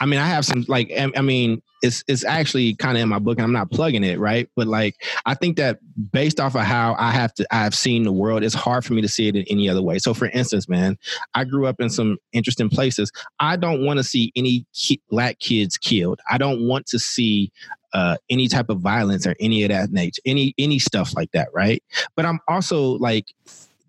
I 0.00 0.06
mean, 0.06 0.20
I 0.20 0.26
have 0.26 0.44
some 0.44 0.64
like, 0.68 0.92
I 0.96 1.20
mean, 1.22 1.62
it's 1.82 2.02
it's 2.08 2.24
actually 2.24 2.74
kind 2.74 2.96
of 2.96 3.02
in 3.02 3.08
my 3.08 3.18
book, 3.18 3.38
and 3.38 3.44
I'm 3.44 3.52
not 3.52 3.70
plugging 3.70 4.04
it, 4.04 4.18
right? 4.18 4.48
But 4.56 4.66
like, 4.66 4.96
I 5.24 5.34
think 5.34 5.56
that 5.56 5.78
based 6.12 6.40
off 6.40 6.54
of 6.54 6.62
how 6.62 6.96
I 6.98 7.10
have 7.12 7.32
to, 7.34 7.46
I've 7.50 7.74
seen 7.74 8.02
the 8.04 8.12
world, 8.12 8.42
it's 8.42 8.54
hard 8.54 8.84
for 8.84 8.94
me 8.94 9.02
to 9.02 9.08
see 9.08 9.28
it 9.28 9.36
in 9.36 9.44
any 9.48 9.68
other 9.68 9.82
way. 9.82 9.98
So, 9.98 10.14
for 10.14 10.26
instance, 10.26 10.68
man, 10.68 10.98
I 11.34 11.44
grew 11.44 11.66
up 11.66 11.80
in 11.80 11.90
some 11.90 12.18
interesting 12.32 12.68
places. 12.68 13.12
I 13.40 13.56
don't 13.56 13.84
want 13.84 13.98
to 13.98 14.04
see 14.04 14.32
any 14.36 14.66
ki- 14.74 15.02
black 15.10 15.38
kids 15.38 15.76
killed. 15.76 16.20
I 16.30 16.38
don't 16.38 16.66
want 16.66 16.86
to 16.88 16.98
see 16.98 17.52
uh, 17.92 18.16
any 18.28 18.48
type 18.48 18.68
of 18.68 18.80
violence 18.80 19.26
or 19.26 19.36
any 19.40 19.62
of 19.62 19.70
that 19.70 19.90
nature, 19.92 20.20
any 20.26 20.54
any 20.58 20.78
stuff 20.78 21.14
like 21.14 21.30
that, 21.32 21.48
right? 21.54 21.82
But 22.16 22.24
I'm 22.26 22.40
also 22.48 22.92
like, 22.92 23.32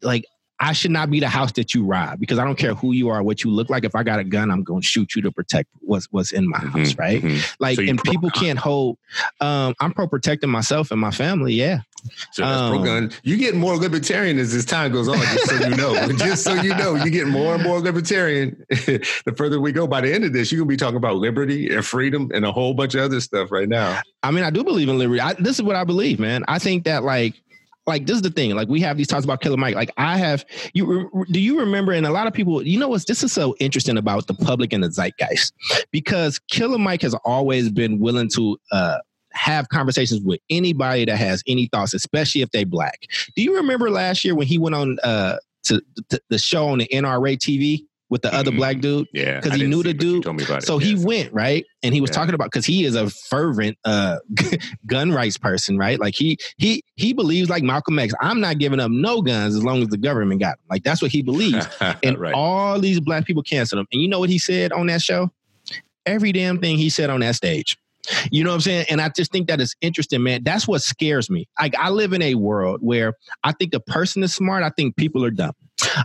like 0.02 0.26
I 0.60 0.74
should 0.74 0.92
not 0.92 1.12
be 1.12 1.20
the 1.20 1.30
house 1.30 1.52
that 1.54 1.76
you 1.76 1.86
rob 1.86 2.20
because 2.20 2.40
I 2.40 2.44
don't 2.44 2.58
care 2.58 2.74
who 2.74 2.92
you 2.92 3.10
are, 3.10 3.22
what 3.22 3.44
you 3.44 3.52
look 3.52 3.70
like. 3.70 3.84
If 3.84 3.96
I 3.96 4.04
got 4.04 4.20
a 4.20 4.24
gun, 4.24 4.50
I'm 4.50 4.64
going 4.64 4.82
to 4.82 4.88
shoot 4.88 5.16
you 5.16 5.22
to 5.22 5.32
protect 5.32 5.70
what's 5.82 6.08
what's 6.12 6.32
in 6.32 6.50
my 6.50 6.58
mm-hmm, 6.58 6.80
house, 6.80 6.96
right? 6.98 7.22
Mm-hmm. 7.22 7.54
Like, 7.60 7.76
so 7.76 7.84
and 7.84 8.02
people 8.04 8.32
can't 8.32 8.58
hold. 8.58 8.98
Um, 9.40 9.76
I'm 9.80 9.94
pro 9.94 10.08
protecting 10.08 10.50
myself 10.50 10.90
and 10.90 11.00
my 11.00 11.12
family. 11.12 11.54
Yeah. 11.54 11.82
So 12.32 12.44
that's 12.44 12.62
um, 12.62 12.76
pro 12.76 12.84
gun. 12.84 13.12
You 13.24 13.38
get 13.38 13.56
more 13.56 13.76
libertarian 13.76 14.40
as 14.40 14.54
this 14.54 14.66
time 14.66 14.92
goes 14.92 15.08
on. 15.08 15.18
Just 15.18 15.50
so 15.50 15.68
you 15.68 15.76
know, 15.76 16.12
just 16.18 16.44
so 16.44 16.54
you 16.54 16.76
know, 16.76 16.96
you 16.96 17.12
get 17.12 17.28
more 17.28 17.56
and 17.56 17.64
more 17.64 17.80
libertarian. 17.80 18.64
the 18.70 19.34
further 19.36 19.60
we 19.60 19.72
go, 19.72 19.86
by 19.86 20.02
the 20.02 20.12
end 20.12 20.24
of 20.24 20.34
this, 20.34 20.52
you're 20.52 20.60
gonna 20.60 20.70
be 20.70 20.78
talking 20.78 20.98
about 20.98 21.18
liberty 21.18 21.74
and 21.74 21.86
freedom 21.86 22.32
and 22.34 22.46
a 22.46 22.52
whole 22.52 22.74
bunch 22.74 22.96
of 22.96 23.02
other 23.02 23.22
stuff 23.22 23.52
right 23.52 23.70
now. 23.70 24.00
I 24.24 24.32
mean, 24.32 24.44
I 24.44 24.50
do 24.50 24.64
believe 24.64 24.90
in 24.90 24.98
liberty. 24.98 25.22
I, 25.22 25.34
this 25.34 25.58
is 25.58 25.62
what 25.62 25.76
I 25.76 25.84
believe, 25.84 26.20
man. 26.20 26.44
I 26.48 26.60
think 26.60 26.86
that 26.86 27.04
like 27.04 27.36
like 27.88 28.06
this 28.06 28.18
is 28.18 28.22
the 28.22 28.30
thing. 28.30 28.54
Like 28.56 28.68
we 28.68 28.82
have 28.82 28.98
these 28.98 29.08
talks 29.08 29.24
about 29.24 29.42
Killer 29.42 29.58
Mike. 29.58 29.76
Like 29.76 29.92
I 29.98 30.18
have 30.18 30.46
you. 30.74 31.10
Do 31.32 31.40
you 31.40 31.60
remember? 31.60 31.94
And 31.94 32.06
a 32.06 32.12
lot 32.12 32.28
of 32.28 32.34
people, 32.34 32.62
you 32.62 32.78
know, 32.78 32.90
what's 32.90 33.06
this 33.06 33.24
is 33.24 33.32
so 33.32 33.56
interesting 33.60 33.98
about 33.98 34.28
the 34.28 34.34
public 34.34 34.74
and 34.74 34.84
the 34.84 34.90
zeitgeist 34.90 35.54
because 35.92 36.40
Killer 36.40 36.78
Mike 36.78 37.02
has 37.02 37.16
always 37.26 37.70
been 37.70 38.00
willing 38.00 38.30
to. 38.36 38.58
uh 38.72 38.98
have 39.34 39.70
conversations 39.70 40.22
with 40.22 40.40
anybody 40.50 41.06
that 41.06 41.16
has 41.16 41.44
any 41.46 41.68
thoughts, 41.68 41.94
especially 41.94 42.42
if 42.42 42.50
they 42.52 42.64
black. 42.64 43.04
Do 43.36 43.44
you 43.44 43.56
remember 43.56 43.92
last 43.92 44.26
year 44.26 44.34
when 44.34 44.48
he 44.48 44.58
went 44.58 44.74
on 44.74 44.98
uh, 45.04 45.38
to, 45.66 45.80
to 46.10 46.20
the 46.30 46.40
show 46.40 46.70
on 46.70 46.80
the 46.80 46.88
NRA 46.92 47.38
TV? 47.38 47.86
With 48.10 48.22
the 48.22 48.34
other 48.34 48.52
Mhm. 48.52 48.58
black 48.58 48.80
dude. 48.80 49.08
Yeah, 49.14 49.40
because 49.40 49.60
he 49.60 49.68
knew 49.68 49.84
the 49.84 49.94
dude. 49.94 50.26
About 50.26 50.60
it. 50.60 50.64
So 50.64 50.78
he 50.78 50.96
went 50.96 51.34
right, 51.34 51.66
and 51.84 51.94
he 51.94 52.02
was 52.02 52.10
Yeah. 52.10 52.16
talking 52.16 52.34
about 52.36 52.46
because 52.46 52.66
he 52.66 52.86
is 52.86 52.96
a 52.96 53.10
fervent 53.10 53.78
uh, 53.86 54.18
gun 54.86 55.12
rights 55.12 55.38
person, 55.38 55.78
right? 55.78 56.00
Like 56.00 56.16
he 56.16 56.38
he 56.58 56.84
he 56.96 57.14
believes 57.14 57.50
like 57.50 57.64
Malcolm 57.64 58.00
X. 58.00 58.14
I'm 58.22 58.40
not 58.40 58.60
giving 58.60 58.80
up 58.80 58.92
no 58.92 59.22
guns 59.22 59.56
as 59.56 59.64
long 59.64 59.82
as 59.82 59.90
the 59.90 59.98
government 59.98 60.40
got 60.42 60.58
them. 60.58 60.66
Like 60.70 60.84
that's 60.84 61.02
what 61.02 61.12
he 61.12 61.22
believes. 61.22 61.68
And 62.04 62.18
right. 62.18 62.34
all 62.34 62.80
these 62.80 63.00
black 63.00 63.26
people 63.26 63.44
canceled 63.44 63.80
him. 63.80 63.88
And 63.92 64.02
you 64.02 64.08
know 64.08 64.20
what 64.20 64.30
he 64.30 64.38
said 64.40 64.72
on 64.72 64.88
that 64.88 65.02
show? 65.02 65.32
Every 66.06 66.32
damn 66.32 66.60
thing 66.60 66.78
he 66.78 66.90
said 66.90 67.10
on 67.10 67.20
that 67.22 67.36
stage. 67.36 67.78
You 68.32 68.44
know 68.46 68.52
what 68.52 68.56
I'm 68.56 68.62
saying? 68.62 68.86
And 68.90 69.02
I 69.02 69.10
just 69.10 69.34
think 69.34 69.48
that 69.50 69.60
is 69.60 69.76
interesting, 69.82 70.24
man. 70.24 70.44
That's 70.44 70.66
what 70.66 70.82
scares 70.82 71.30
me. 71.30 71.50
Like 71.60 71.76
I 71.78 71.90
live 71.90 72.14
in 72.14 72.22
a 72.22 72.36
world 72.36 72.80
where 72.82 73.14
I 73.44 73.52
think 73.52 73.74
a 73.74 73.82
person 73.82 74.24
is 74.24 74.34
smart. 74.34 74.64
I 74.64 74.70
think 74.70 74.96
people 74.96 75.26
are 75.26 75.32
dumb. 75.32 75.52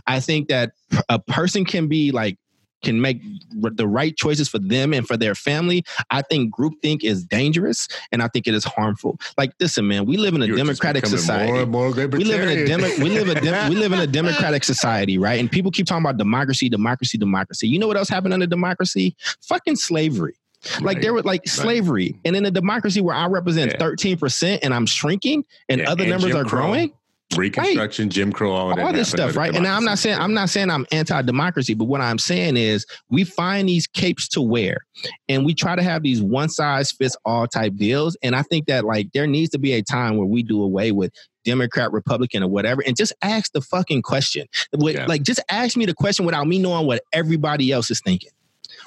I 0.07 0.19
think 0.19 0.47
that 0.49 0.71
a 1.09 1.19
person 1.19 1.65
can 1.65 1.87
be 1.87 2.11
like 2.11 2.37
can 2.83 2.99
make 2.99 3.21
the 3.53 3.87
right 3.87 4.13
choices 4.17 4.49
for 4.49 4.59
them 4.59 4.93
and 4.93 5.07
for 5.07 5.15
their 5.15 5.35
family. 5.35 5.85
I 6.09 6.21
think 6.21 6.53
groupthink 6.53 7.03
is 7.05 7.23
dangerous 7.23 7.87
and 8.11 8.21
I 8.21 8.27
think 8.27 8.45
it 8.45 8.53
is 8.53 8.65
harmful. 8.65 9.17
Like, 9.37 9.53
listen, 9.57 9.87
man, 9.87 10.05
we 10.05 10.17
live 10.17 10.33
in 10.35 10.41
a 10.41 10.45
You're 10.47 10.57
democratic 10.57 11.05
society 11.05 11.49
More 11.53 11.61
and 11.61 11.71
more 11.71 11.91
we 11.91 12.25
live 12.25 12.41
in 12.41 12.49
a 12.49 12.65
demo, 12.65 12.87
we 12.99 13.09
live 13.09 13.29
a 13.29 13.39
dem- 13.39 13.69
we 13.69 13.77
live 13.77 13.93
in 13.93 13.99
a 13.99 14.07
democratic 14.21 14.65
society, 14.65 15.17
right? 15.17 15.39
And 15.39 15.49
people 15.49 15.71
keep 15.71 15.85
talking 15.85 16.03
about 16.03 16.17
democracy, 16.17 16.67
democracy, 16.67 17.17
democracy. 17.17 17.69
You 17.69 17.79
know 17.79 17.87
what 17.87 17.95
else 17.95 18.09
happened 18.09 18.33
under 18.33 18.47
democracy? 18.47 19.15
Fucking 19.43 19.77
slavery. 19.77 20.35
Like 20.81 21.01
there 21.01 21.13
was 21.13 21.23
like 21.25 21.47
slavery, 21.47 22.19
and 22.25 22.35
in 22.35 22.45
a 22.45 22.51
democracy 22.51 23.01
where 23.01 23.15
I 23.15 23.27
represent 23.27 23.71
Yeah. 23.71 23.77
thirteen 23.79 24.17
percent 24.17 24.63
and 24.63 24.73
I'm 24.73 24.85
shrinking, 24.85 25.43
and 25.69 25.79
Yeah, 25.81 25.89
other 25.91 26.03
and 26.03 26.11
numbers 26.11 26.31
Jim 26.31 26.37
are 26.41 26.45
Crow. 26.45 26.61
growing, 26.63 26.93
Reconstruction, 27.37 28.09
Jim 28.09 28.31
Crow, 28.31 28.51
all, 28.51 28.79
all 28.79 28.93
this 28.93 29.09
stuff, 29.09 29.35
right? 29.35 29.53
And 29.53 29.63
now 29.63 29.75
I'm 29.77 29.83
not 29.83 29.99
saying 29.99 30.17
I'm 30.19 30.33
not 30.33 30.49
saying 30.49 30.69
I'm 30.69 30.85
anti-democracy, 30.91 31.73
but 31.73 31.85
what 31.85 32.01
I'm 32.01 32.17
saying 32.19 32.57
is 32.57 32.85
we 33.09 33.23
find 33.23 33.67
these 33.69 33.87
capes 33.87 34.27
to 34.29 34.41
wear, 34.41 34.85
and 35.29 35.45
we 35.45 35.53
try 35.53 35.75
to 35.75 35.83
have 35.83 36.03
these 36.03 36.21
one 36.21 36.49
size 36.49 36.91
fits 36.91 37.15
all 37.25 37.47
type 37.47 37.75
deals. 37.75 38.15
And 38.23 38.35
I 38.35 38.41
think 38.43 38.67
that 38.67 38.85
like 38.85 39.11
there 39.13 39.27
needs 39.27 39.49
to 39.51 39.59
be 39.59 39.73
a 39.73 39.81
time 39.81 40.17
where 40.17 40.27
we 40.27 40.43
do 40.43 40.61
away 40.63 40.91
with 40.91 41.11
Democrat, 41.45 41.91
Republican, 41.91 42.43
or 42.43 42.47
whatever, 42.49 42.81
and 42.85 42.95
just 42.95 43.13
ask 43.21 43.51
the 43.53 43.61
fucking 43.61 44.01
question. 44.01 44.47
With- 44.77 44.95
Yeah. 44.95 45.05
Like 45.07 45.23
just 45.23 45.41
ask 45.49 45.75
me 45.75 45.85
the 45.85 45.93
question 45.93 46.25
without 46.25 46.47
me 46.47 46.59
knowing 46.59 46.87
what 46.87 47.03
everybody 47.11 47.71
else 47.71 47.89
is 47.91 47.99
thinking. 48.01 48.31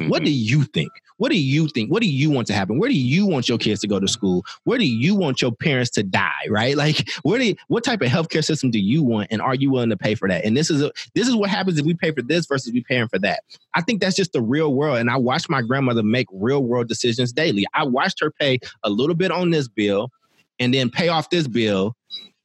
What 0.09 0.23
Mhm. 0.23 0.27
do 0.27 0.31
you 0.33 0.65
think? 0.65 0.91
What 1.19 1.31
do 1.31 1.39
you 1.39 1.69
think? 1.69 1.91
What 1.91 2.03
do 2.03 2.09
you 2.09 2.31
want 2.31 2.47
to 2.49 2.53
happen? 2.53 2.79
Where 2.79 2.91
do 2.91 2.97
you 2.97 3.27
want 3.27 3.49
your 3.49 3.59
kids 3.59 3.81
to 3.81 3.89
go 3.89 3.99
to 3.99 4.09
school? 4.09 4.45
Where 4.64 4.79
do 4.79 4.87
you 4.87 5.14
want 5.14 5.41
your 5.41 5.53
parents 5.53 5.91
to 5.93 6.03
die? 6.03 6.47
Right? 6.49 6.77
Like, 6.87 7.09
where 7.23 7.39
do 7.39 7.47
you, 7.47 7.57
what 7.69 7.83
type 7.85 8.01
of 8.03 8.09
healthcare 8.09 8.45
system 8.45 8.71
do 8.71 8.79
you 8.79 9.03
want, 9.03 9.29
and 9.31 9.41
are 9.41 9.55
you 9.55 9.71
willing 9.71 9.89
to 9.91 9.97
pay 9.97 10.14
for 10.14 10.29
that? 10.29 10.45
And 10.45 10.57
this 10.57 10.71
is 10.71 10.83
a, 10.83 10.93
this 11.14 11.27
is 11.27 11.35
what 11.35 11.51
happens 11.51 11.79
if 11.79 11.87
we 11.87 11.95
pay 11.95 12.12
for 12.12 12.23
this 12.23 12.47
versus 12.47 12.73
we 12.73 12.83
paying 12.83 13.09
for 13.09 13.19
that. 13.21 13.43
I 13.75 13.81
think 13.81 14.01
that's 14.01 14.14
just 14.14 14.33
the 14.33 14.43
real 14.43 14.75
world. 14.75 14.99
And 14.99 15.11
I 15.11 15.17
watched 15.17 15.49
my 15.49 15.62
grandmother 15.62 16.03
make 16.03 16.27
real 16.33 16.62
world 16.62 16.87
decisions 16.87 17.33
daily. 17.33 17.64
I 17.75 17.85
watched 17.85 18.21
her 18.21 18.31
pay 18.31 18.59
a 18.85 18.91
little 18.91 19.17
bit 19.17 19.33
on 19.33 19.51
this 19.51 19.69
bill, 19.69 20.11
and 20.59 20.73
then 20.73 20.91
pay 20.91 21.09
off 21.09 21.31
this 21.31 21.49
bill. 21.49 21.96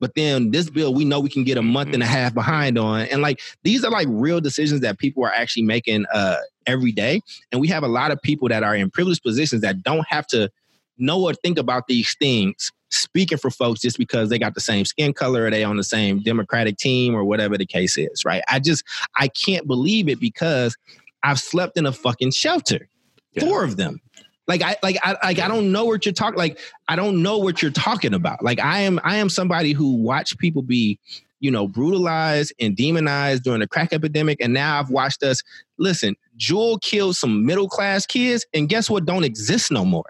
But 0.01 0.15
then 0.15 0.51
this 0.51 0.69
bill, 0.69 0.93
we 0.93 1.05
know 1.05 1.21
we 1.21 1.29
can 1.29 1.45
get 1.45 1.57
a 1.57 1.61
month 1.61 1.93
and 1.93 2.03
a 2.03 2.05
half 2.07 2.33
behind 2.33 2.77
on, 2.77 3.01
and 3.03 3.21
like 3.21 3.39
these 3.63 3.85
are 3.85 3.91
like 3.91 4.07
real 4.09 4.41
decisions 4.41 4.81
that 4.81 4.97
people 4.97 5.23
are 5.23 5.31
actually 5.31 5.63
making 5.63 6.05
uh, 6.13 6.37
every 6.65 6.91
day. 6.91 7.21
And 7.53 7.61
we 7.61 7.69
have 7.69 7.83
a 7.83 7.87
lot 7.87 8.11
of 8.11 8.21
people 8.21 8.49
that 8.49 8.63
are 8.63 8.75
in 8.75 8.89
privileged 8.89 9.23
positions 9.23 9.61
that 9.61 9.83
don't 9.83 10.05
have 10.09 10.27
to 10.27 10.49
know 10.97 11.21
or 11.23 11.33
think 11.33 11.57
about 11.57 11.87
these 11.87 12.13
things 12.15 12.71
speaking 12.89 13.37
for 13.37 13.49
folks 13.49 13.79
just 13.79 13.97
because 13.97 14.29
they 14.29 14.37
got 14.37 14.53
the 14.53 14.59
same 14.59 14.83
skin 14.83 15.13
color 15.13 15.45
or 15.45 15.49
they 15.49 15.63
on 15.63 15.77
the 15.77 15.83
same 15.83 16.19
democratic 16.21 16.77
team 16.77 17.15
or 17.15 17.23
whatever 17.23 17.57
the 17.57 17.65
case 17.65 17.97
is 17.97 18.25
right 18.25 18.43
i 18.49 18.59
just 18.59 18.83
i 19.15 19.29
can't 19.29 19.65
believe 19.65 20.09
it 20.09 20.19
because 20.19 20.77
i've 21.23 21.39
slept 21.39 21.77
in 21.77 21.85
a 21.85 21.91
fucking 21.93 22.29
shelter 22.31 22.89
Yeah. 23.31 23.45
four 23.45 23.63
of 23.63 23.77
them 23.77 24.01
like 24.47 24.61
i 24.61 24.75
like 24.83 24.97
i 25.03 25.15
like 25.23 25.39
i 25.39 25.47
don't 25.47 25.71
know 25.71 25.85
what 25.85 26.05
you're 26.05 26.13
talking 26.13 26.37
like 26.37 26.59
i 26.87 26.95
don't 26.95 27.21
know 27.21 27.37
what 27.37 27.61
you're 27.61 27.71
talking 27.71 28.13
about 28.13 28.43
like 28.43 28.59
i 28.59 28.79
am 28.81 28.99
i 29.03 29.17
am 29.17 29.29
somebody 29.29 29.73
who 29.73 29.95
watched 29.95 30.37
people 30.37 30.61
be 30.61 30.99
you 31.39 31.51
know 31.51 31.67
brutalized 31.67 32.53
and 32.59 32.75
demonized 32.75 33.43
during 33.43 33.59
the 33.59 33.67
crack 33.67 33.93
epidemic 33.93 34.39
and 34.41 34.53
now 34.53 34.79
i've 34.79 34.89
watched 34.89 35.23
us 35.23 35.41
listen 35.77 36.15
Juul 36.37 36.81
killed 36.81 37.15
some 37.15 37.45
middle 37.45 37.69
class 37.69 38.05
kids 38.05 38.45
and 38.53 38.67
guess 38.67 38.89
what 38.89 39.05
don't 39.05 39.23
exist 39.23 39.71
no 39.71 39.85
more 39.85 40.05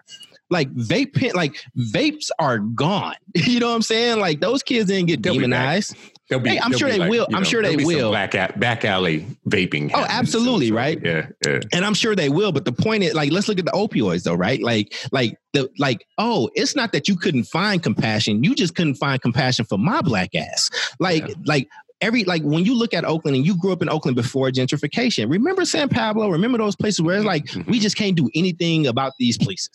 like 0.52 0.72
vape 0.74 1.34
like 1.34 1.56
vapes 1.78 2.30
are 2.38 2.60
gone. 2.60 3.16
You 3.34 3.62
know 3.62 3.70
what 3.70 3.76
I'm 3.76 3.82
saying? 3.82 4.20
Like 4.20 4.42
those 4.42 4.62
kids 4.62 4.88
didn't 4.88 5.08
get 5.08 5.24
They'll 5.24 5.36
demonized. 5.36 5.96
There'll 6.32 6.42
be, 6.42 6.52
Hey, 6.52 6.60
I'm 6.60 6.72
there'll 6.72 6.80
sure 6.80 6.90
be 6.92 6.98
they 6.98 7.10
will. 7.10 7.28
I'm 7.34 7.44
sure 7.44 7.62
they 7.62 7.76
will. 7.76 8.10
Black 8.12 8.32
back 8.58 8.86
alley 8.86 9.28
vaping. 9.50 9.92
Oh, 9.94 10.06
absolutely, 10.08 10.70
so, 10.70 10.76
right? 10.76 10.98
Yeah, 11.04 11.28
yeah. 11.46 11.60
And 11.74 11.84
I'm 11.84 11.94
sure 11.94 12.16
they 12.16 12.30
will. 12.30 12.54
But 12.54 12.64
the 12.64 12.72
point 12.72 13.04
is, 13.04 13.14
like, 13.14 13.34
let's 13.34 13.50
look 13.50 13.60
at 13.60 13.66
the 13.66 13.72
opioids 13.72 14.24
though, 14.24 14.34
right? 14.36 14.62
Like, 14.62 14.96
like 15.12 15.38
the 15.52 15.70
like, 15.78 16.06
oh, 16.18 16.50
it's 16.56 16.74
not 16.74 16.94
that 16.94 17.10
you 17.10 17.18
couldn't 17.18 17.44
find 17.44 17.84
compassion. 17.84 18.46
You 18.46 18.56
just 18.56 18.76
couldn't 18.76 18.96
find 18.96 19.22
compassion 19.22 19.66
for 19.66 19.78
my 19.78 20.00
black 20.00 20.34
ass. 20.34 20.70
Like, 21.02 21.28
Yeah. 21.28 21.36
like 21.46 21.68
every 22.00 22.24
like 22.24 22.44
when 22.44 22.64
you 22.64 22.76
look 22.76 22.94
at 22.94 23.04
Oakland 23.04 23.36
and 23.36 23.46
you 23.46 23.58
grew 23.58 23.74
up 23.74 23.82
in 23.82 23.90
Oakland 23.90 24.16
before 24.16 24.50
gentrification, 24.52 25.30
remember 25.30 25.66
San 25.66 25.90
Pablo? 25.90 26.30
Remember 26.30 26.58
those 26.58 26.78
places 26.78 27.02
where 27.02 27.18
it's 27.18 27.26
like 27.26 27.44
Mhm. 27.48 27.68
we 27.68 27.78
just 27.78 27.98
can't 27.98 28.16
do 28.16 28.30
anything 28.34 28.88
about 28.88 29.12
these 29.20 29.38
places. 29.38 29.70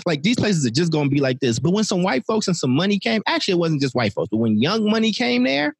like 0.06 0.22
these 0.22 0.36
places 0.36 0.64
are 0.64 0.70
just 0.70 0.90
gonna 0.90 1.10
be 1.10 1.20
like 1.20 1.40
this. 1.40 1.58
But 1.58 1.72
when 1.72 1.84
some 1.84 2.02
white 2.02 2.24
folks 2.24 2.46
and 2.48 2.56
some 2.56 2.70
money 2.70 2.98
came, 2.98 3.20
actually 3.26 3.52
it 3.52 3.58
wasn't 3.58 3.82
just 3.82 3.94
white 3.94 4.14
folks, 4.14 4.28
but 4.30 4.38
when 4.38 4.58
young 4.58 4.88
money 4.90 5.12
came 5.12 5.44
there, 5.44 5.74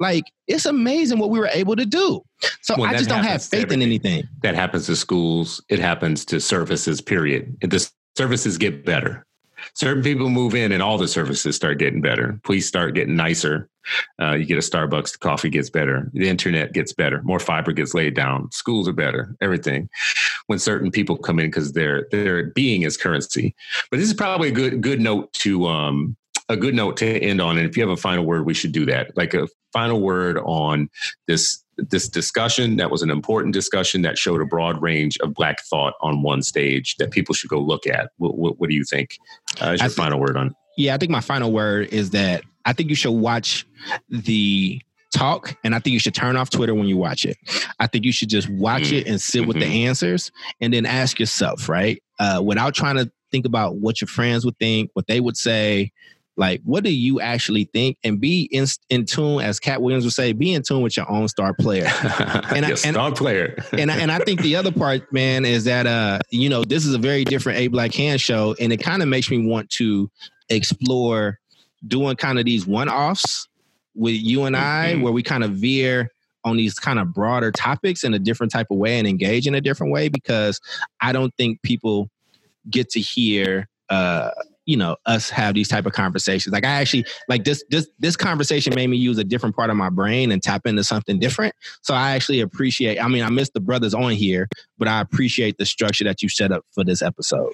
like 0.00 0.24
it's 0.48 0.66
amazing 0.66 1.18
what 1.18 1.30
we 1.30 1.38
were 1.38 1.50
able 1.52 1.76
to 1.76 1.86
do. 1.86 2.22
So 2.62 2.74
Well, 2.76 2.90
I 2.90 2.96
just 2.96 3.08
don't 3.08 3.22
have 3.24 3.44
faith 3.44 3.70
in 3.70 3.82
anything. 3.82 4.24
that 4.42 4.54
happens 4.54 4.86
to 4.86 4.96
schools. 4.96 5.62
It 5.68 5.78
happens 5.78 6.24
to 6.26 6.40
services. 6.40 7.00
Period. 7.00 7.56
The 7.60 7.88
services 8.16 8.58
get 8.58 8.84
better. 8.84 9.24
Certain 9.74 10.02
people 10.02 10.30
move 10.30 10.54
in, 10.54 10.72
and 10.72 10.82
all 10.82 10.96
the 10.96 11.06
services 11.06 11.54
start 11.54 11.78
getting 11.78 12.00
better. 12.00 12.40
Police 12.44 12.66
start 12.66 12.94
getting 12.94 13.14
nicer. 13.14 13.68
Uh, 14.20 14.32
you 14.32 14.46
get 14.46 14.56
a 14.56 14.60
Starbucks, 14.62 15.12
the 15.12 15.18
coffee 15.18 15.50
gets 15.50 15.68
better. 15.68 16.10
The 16.14 16.28
internet 16.30 16.72
gets 16.72 16.94
better. 16.94 17.20
More 17.24 17.38
fiber 17.38 17.72
gets 17.72 17.92
laid 17.92 18.14
down. 18.14 18.50
Schools 18.52 18.88
are 18.88 18.94
better. 18.94 19.36
Everything. 19.42 19.90
When 20.46 20.58
certain 20.58 20.90
people 20.90 21.18
come 21.18 21.38
in 21.38 21.46
because 21.48 21.72
their 21.74 22.06
their 22.10 22.46
being 22.52 22.82
is 22.82 22.96
currency. 22.96 23.54
But 23.90 23.98
this 23.98 24.08
is 24.08 24.14
probably 24.14 24.48
a 24.48 24.52
good 24.52 24.80
good 24.80 25.00
note 25.00 25.30
to 25.34 25.66
um 25.66 26.16
a 26.50 26.56
good 26.56 26.74
note 26.74 26.96
to 26.98 27.06
end 27.06 27.40
on. 27.40 27.56
And 27.58 27.66
if 27.68 27.76
you 27.76 27.82
have 27.82 27.90
a 27.90 27.96
final 28.00 28.24
word, 28.24 28.44
we 28.44 28.54
should 28.54 28.72
do 28.72 28.84
that. 28.86 29.16
Like 29.16 29.34
a 29.34 29.48
final 29.72 30.00
word 30.00 30.38
on 30.44 30.88
this 31.26 31.62
this 31.76 32.08
discussion 32.08 32.76
that 32.76 32.90
was 32.90 33.00
an 33.00 33.08
important 33.10 33.54
discussion 33.54 34.02
that 34.02 34.18
showed 34.18 34.42
a 34.42 34.44
broad 34.44 34.82
range 34.82 35.16
of 35.22 35.32
black 35.32 35.62
thought 35.64 35.94
on 36.02 36.22
one 36.22 36.42
stage 36.42 36.96
that 36.96 37.10
people 37.10 37.34
should 37.34 37.48
go 37.48 37.58
look 37.58 37.86
at 37.86 38.10
what, 38.18 38.36
what, 38.36 38.60
what 38.60 38.68
do 38.68 38.76
you 38.76 38.84
think 38.84 39.16
uh, 39.62 39.70
is 39.70 39.80
your 39.80 39.88
think- 39.88 39.96
final 39.96 40.20
word 40.20 40.36
on 40.36 40.54
Yeah, 40.76 40.94
I 40.94 40.98
think 40.98 41.10
my 41.10 41.22
final 41.22 41.52
word 41.52 41.88
is 41.90 42.10
that 42.10 42.42
I 42.66 42.74
think 42.74 42.90
you 42.90 42.94
should 42.96 43.12
watch 43.12 43.64
the 44.10 44.82
talk 45.14 45.56
and 45.64 45.74
I 45.74 45.78
think 45.78 45.94
you 45.94 45.98
should 46.00 46.14
turn 46.14 46.36
off 46.36 46.50
Twitter 46.50 46.74
when 46.74 46.86
you 46.86 46.98
watch 46.98 47.24
it. 47.24 47.38
I 47.78 47.86
think 47.86 48.04
you 48.04 48.12
should 48.12 48.28
just 48.28 48.50
watch 48.50 48.90
Mm. 48.90 48.98
it 49.00 49.06
and 49.06 49.18
sit 49.20 49.46
with 49.46 49.58
the 49.58 49.64
Mhm. 49.64 49.86
answers 49.86 50.30
and 50.60 50.74
then 50.74 50.84
ask 50.84 51.18
yourself, 51.18 51.66
right? 51.68 52.02
Uh, 52.18 52.42
without 52.44 52.74
trying 52.74 52.96
to 52.96 53.10
think 53.30 53.46
about 53.46 53.76
what 53.76 54.00
your 54.02 54.08
friends 54.08 54.44
would 54.44 54.58
think, 54.58 54.90
what 54.94 55.06
they 55.06 55.20
would 55.20 55.36
say. 55.36 55.92
Like, 56.40 56.62
what 56.64 56.84
do 56.84 56.90
you 56.92 57.20
actually 57.20 57.64
think? 57.64 57.98
And 58.02 58.18
be 58.18 58.48
in, 58.50 58.64
in 58.88 59.04
tune, 59.04 59.42
as 59.42 59.60
Katt 59.60 59.82
Williams 59.82 60.04
would 60.04 60.14
say, 60.14 60.32
be 60.32 60.54
in 60.54 60.62
tune 60.62 60.80
with 60.80 60.96
your 60.96 61.08
own 61.10 61.28
star 61.28 61.52
player. 61.52 61.84
and 62.02 62.64
I- 62.64 62.70
and- 62.70 62.78
star 62.78 63.12
player 63.12 63.62
and 63.72 63.90
I, 63.90 63.98
and 63.98 64.10
I 64.10 64.20
think 64.20 64.40
the 64.40 64.56
other 64.56 64.72
part, 64.72 65.12
man, 65.12 65.44
is 65.44 65.64
that 65.64 65.86
uh, 65.86 66.18
you 66.30 66.48
know, 66.48 66.64
this 66.64 66.86
is 66.86 66.94
a 66.94 66.98
very 66.98 67.24
different 67.24 67.58
A 67.58 67.68
Black 67.68 67.92
Hand 67.94 68.22
show, 68.22 68.56
and 68.58 68.72
it 68.72 68.78
kind 68.78 69.02
of 69.02 69.08
makes 69.08 69.30
me 69.30 69.46
want 69.46 69.68
to 69.72 70.10
explore 70.48 71.38
doing 71.86 72.16
kind 72.16 72.38
of 72.38 72.44
these 72.46 72.66
one 72.66 72.88
offs 72.88 73.46
with 73.94 74.14
you 74.14 74.44
and 74.44 74.56
I, 74.56 74.94
Mhm. 74.94 75.02
where 75.02 75.12
we 75.12 75.22
kind 75.22 75.44
of 75.44 75.52
veer 75.52 76.08
on 76.44 76.56
these 76.56 76.74
kind 76.78 76.98
of 76.98 77.12
broader 77.12 77.52
topics 77.52 78.02
in 78.02 78.14
a 78.14 78.18
different 78.18 78.50
type 78.50 78.68
of 78.70 78.78
way 78.78 78.98
and 78.98 79.06
engage 79.06 79.46
in 79.46 79.54
a 79.54 79.60
different 79.60 79.92
way 79.92 80.08
because 80.08 80.58
I 81.00 81.12
don't 81.12 81.34
think 81.36 81.60
people 81.62 82.08
get 82.70 82.88
to 82.90 83.00
hear 83.00 83.68
uh 83.90 84.30
you 84.70 84.76
know 84.76 84.96
us 85.06 85.28
have 85.28 85.54
these 85.54 85.66
type 85.66 85.84
of 85.84 85.92
conversations 85.92 86.52
like 86.52 86.64
i 86.64 86.68
actually 86.68 87.04
like 87.28 87.42
this 87.42 87.64
this 87.70 87.88
this 87.98 88.16
conversation 88.16 88.72
made 88.74 88.86
me 88.86 88.96
use 88.96 89.18
a 89.18 89.24
different 89.24 89.56
part 89.56 89.68
of 89.68 89.76
my 89.76 89.90
brain 89.90 90.30
and 90.30 90.42
tap 90.44 90.64
into 90.64 90.84
something 90.84 91.18
different 91.18 91.52
so 91.82 91.92
i 91.92 92.12
actually 92.12 92.40
appreciate 92.40 93.02
i 93.02 93.08
mean 93.08 93.24
i 93.24 93.28
miss 93.28 93.50
the 93.50 93.60
brothers 93.60 93.94
on 93.94 94.12
here 94.12 94.48
but 94.78 94.86
i 94.86 95.00
appreciate 95.00 95.58
the 95.58 95.66
structure 95.66 96.04
that 96.04 96.22
you 96.22 96.28
set 96.28 96.52
up 96.52 96.64
for 96.72 96.84
this 96.84 97.02
episode 97.02 97.52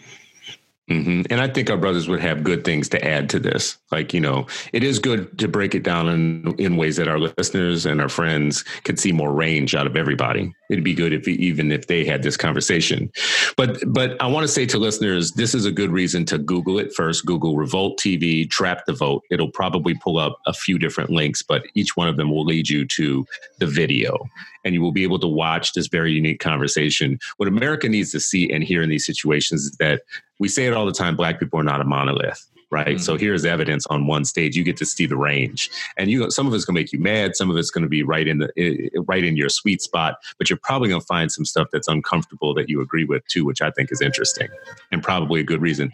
hmm 0.88 1.22
And 1.30 1.40
I 1.40 1.48
think 1.48 1.68
our 1.68 1.76
brothers 1.76 2.06
would 2.08 2.20
have 2.20 2.44
good 2.44 2.64
things 2.64 2.88
to 2.90 3.04
add 3.04 3.28
to 3.30 3.40
this. 3.40 3.76
Like, 3.90 4.14
you 4.14 4.20
know, 4.20 4.46
it 4.72 4.84
is 4.84 5.00
good 5.00 5.36
to 5.38 5.48
break 5.48 5.74
it 5.74 5.82
down 5.82 6.08
in, 6.08 6.54
in 6.58 6.76
ways 6.76 6.96
that 6.96 7.08
our 7.08 7.18
listeners 7.18 7.86
and 7.86 8.00
our 8.00 8.08
friends 8.08 8.62
can 8.84 8.96
see 8.96 9.10
more 9.10 9.32
range 9.32 9.74
out 9.74 9.88
of 9.88 9.96
everybody. 9.96 10.54
It'd 10.70 10.84
be 10.84 10.94
good 10.94 11.12
if 11.12 11.26
even 11.28 11.72
if 11.72 11.86
they 11.86 12.04
had 12.04 12.22
this 12.22 12.36
conversation. 12.36 13.10
But 13.56 13.78
but 13.86 14.20
I 14.20 14.26
want 14.26 14.44
to 14.44 14.48
say 14.48 14.66
to 14.66 14.78
listeners, 14.78 15.32
this 15.32 15.54
is 15.54 15.64
a 15.64 15.72
good 15.72 15.90
reason 15.90 16.24
to 16.26 16.38
Google 16.38 16.78
it 16.78 16.92
first. 16.94 17.26
Google 17.26 17.56
Revolt 17.56 17.98
TV, 17.98 18.48
Trap 18.48 18.84
the 18.86 18.92
Vote. 18.92 19.22
It'll 19.30 19.50
probably 19.50 19.94
pull 19.94 20.18
up 20.18 20.38
a 20.46 20.52
few 20.52 20.78
different 20.78 21.10
links, 21.10 21.42
but 21.42 21.62
each 21.74 21.96
one 21.96 22.08
of 22.08 22.16
them 22.16 22.30
will 22.30 22.44
lead 22.44 22.68
you 22.68 22.86
to 22.86 23.26
the 23.58 23.66
video, 23.66 24.18
and 24.64 24.74
you 24.74 24.82
will 24.82 24.92
be 24.92 25.02
able 25.02 25.18
to 25.20 25.28
watch 25.28 25.72
this 25.72 25.86
very 25.86 26.12
unique 26.12 26.40
conversation. 26.40 27.18
What 27.36 27.48
America 27.48 27.88
needs 27.88 28.10
to 28.12 28.20
see 28.20 28.50
and 28.50 28.62
hear 28.62 28.82
in 28.82 28.88
these 28.88 29.06
situations 29.06 29.64
is 29.64 29.76
that 29.78 30.02
we 30.38 30.48
say 30.48 30.66
it 30.66 30.74
all 30.74 30.86
the 30.86 30.92
time: 30.92 31.16
Black 31.16 31.38
people 31.38 31.60
are 31.60 31.64
not 31.64 31.80
a 31.80 31.84
monolith 31.84 32.46
right? 32.76 32.96
Mm-hmm. 32.96 32.98
So 32.98 33.16
here's 33.16 33.46
evidence 33.46 33.86
on 33.86 34.06
one 34.06 34.26
stage. 34.26 34.54
You 34.54 34.62
get 34.62 34.76
to 34.76 34.86
see 34.86 35.06
the 35.06 35.16
range, 35.16 35.70
and 35.96 36.10
you 36.10 36.30
some 36.30 36.46
of 36.46 36.52
it's 36.52 36.66
gonna 36.66 36.78
make 36.78 36.92
you 36.92 36.98
mad, 36.98 37.34
some 37.34 37.50
of 37.50 37.56
it's 37.56 37.70
gonna 37.70 37.88
be 37.88 38.02
right 38.02 38.28
in 38.28 38.38
the 38.38 38.90
right 39.08 39.24
in 39.24 39.34
your 39.34 39.48
sweet 39.48 39.80
spot. 39.80 40.16
But 40.36 40.50
you're 40.50 40.60
probably 40.62 40.90
gonna 40.90 41.00
find 41.00 41.32
some 41.32 41.46
stuff 41.46 41.68
that's 41.72 41.88
uncomfortable 41.88 42.52
that 42.54 42.68
you 42.68 42.82
agree 42.82 43.04
with 43.04 43.26
too, 43.28 43.46
which 43.46 43.62
I 43.62 43.70
think 43.70 43.90
is 43.90 44.02
interesting 44.02 44.48
and 44.92 45.02
probably 45.02 45.40
a 45.40 45.44
good 45.44 45.62
reason. 45.62 45.90